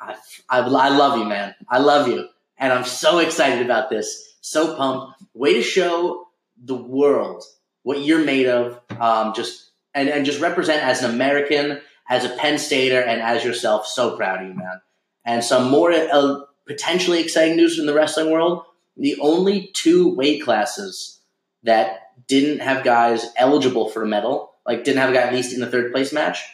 I, 0.00 0.16
I, 0.48 0.58
I 0.60 0.88
love 0.90 1.18
you, 1.18 1.24
man. 1.26 1.54
I 1.68 1.78
love 1.78 2.08
you. 2.08 2.28
And 2.58 2.72
I'm 2.72 2.84
so 2.84 3.18
excited 3.18 3.64
about 3.64 3.88
this. 3.88 4.34
So 4.40 4.76
pumped. 4.76 5.22
Way 5.34 5.54
to 5.54 5.62
show 5.62 6.26
the 6.64 6.74
world 6.74 7.44
what 7.84 8.00
you're 8.00 8.24
made 8.24 8.46
of. 8.46 8.80
Um, 8.98 9.32
just 9.34 9.70
and, 9.94 10.08
and 10.08 10.26
just 10.26 10.40
represent 10.40 10.82
as 10.82 11.02
an 11.04 11.10
American, 11.14 11.80
as 12.08 12.24
a 12.24 12.30
Penn 12.30 12.58
Stater, 12.58 13.00
and 13.00 13.20
as 13.20 13.44
yourself. 13.44 13.86
So 13.86 14.16
proud 14.16 14.42
of 14.42 14.48
you, 14.48 14.54
man. 14.54 14.80
And 15.24 15.44
some 15.44 15.70
more 15.70 15.92
uh, 15.92 16.40
potentially 16.68 17.20
exciting 17.20 17.56
news 17.56 17.78
in 17.78 17.86
the 17.86 17.94
wrestling 17.94 18.30
world. 18.30 18.62
The 18.96 19.16
only 19.20 19.72
two 19.74 20.14
weight 20.14 20.42
classes 20.44 21.20
that 21.64 22.00
didn't 22.28 22.60
have 22.60 22.84
guys 22.84 23.26
eligible 23.36 23.88
for 23.88 24.02
a 24.02 24.06
medal, 24.06 24.52
like 24.66 24.84
didn't 24.84 25.00
have 25.00 25.10
a 25.10 25.14
guy 25.14 25.22
at 25.22 25.32
least 25.32 25.54
in 25.54 25.60
the 25.60 25.70
third 25.70 25.92
place 25.92 26.12
match, 26.12 26.44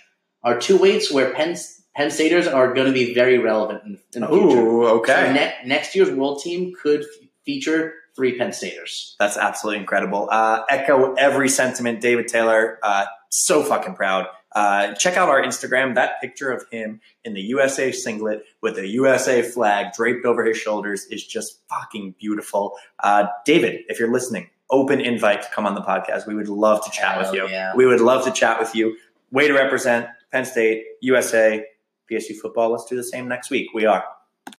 are 0.43 0.59
two 0.59 0.79
weights 0.79 1.13
where 1.13 1.35
Penn 1.35 1.57
Penn 1.97 2.11
Staters 2.11 2.47
are 2.47 2.75
going 2.75 2.87
to 2.87 2.93
be 2.93 3.15
very 3.15 3.39
relevant 3.39 3.83
in, 3.85 3.99
in 4.15 4.21
the 4.23 4.29
future. 4.29 4.61
Ooh, 4.61 4.87
okay. 4.99 5.27
So 5.27 5.33
ne- 5.33 5.55
next 5.65 5.95
year's 5.95 6.11
world 6.11 6.43
team 6.43 6.73
could 6.81 7.03
f- 7.03 7.29
feature 7.45 7.95
three 8.17 8.37
Penn 8.37 8.53
Staters. 8.53 9.17
That's 9.19 9.37
absolutely 9.37 9.81
incredible. 9.81 10.29
Uh, 10.31 10.63
echo 10.69 11.15
every 11.15 11.49
sentiment, 11.49 12.01
David 12.01 12.29
Taylor. 12.29 12.79
Uh, 12.83 13.07
so 13.31 13.63
fucking 13.63 13.95
proud. 13.95 14.27
Uh, 14.55 14.95
check 14.95 15.17
out 15.17 15.29
our 15.29 15.43
Instagram. 15.43 15.95
That 15.97 16.21
picture 16.21 16.53
of 16.53 16.65
him 16.71 17.01
in 17.25 17.35
the 17.35 17.41
USA 17.43 17.91
singlet 17.91 18.45
with 18.61 18.79
a 18.79 18.87
USA 18.87 19.43
flag 19.43 19.93
draped 19.95 20.25
over 20.25 20.45
his 20.45 20.57
shoulders 20.57 21.07
is 21.07 21.27
just 21.27 21.61
fucking 21.69 22.15
beautiful. 22.21 22.75
Uh, 23.03 23.27
David, 23.45 23.81
if 23.89 23.99
you're 23.99 24.13
listening, 24.13 24.51
open 24.71 25.01
invite 25.01 25.43
to 25.43 25.49
come 25.53 25.67
on 25.67 25.75
the 25.75 25.81
podcast. 25.83 26.27
We 26.27 26.35
would 26.35 26.49
love 26.49 26.85
to 26.85 26.91
chat 26.91 27.19
with 27.19 27.35
you. 27.35 27.49
yeah. 27.49 27.75
We 27.75 27.87
would 27.87 28.01
love 28.01 28.25
to 28.25 28.31
chat 28.31 28.61
with 28.61 28.75
you. 28.75 28.97
Way 29.31 29.49
to 29.49 29.55
represent 29.55 30.07
Penn 30.31 30.45
State, 30.45 30.85
USA, 31.01 31.65
PSU 32.11 32.37
football. 32.37 32.71
Let's 32.71 32.85
do 32.85 32.97
the 32.97 33.05
same 33.05 33.27
next 33.29 33.51
week. 33.51 33.69
We 33.75 33.87
are. 33.87 34.05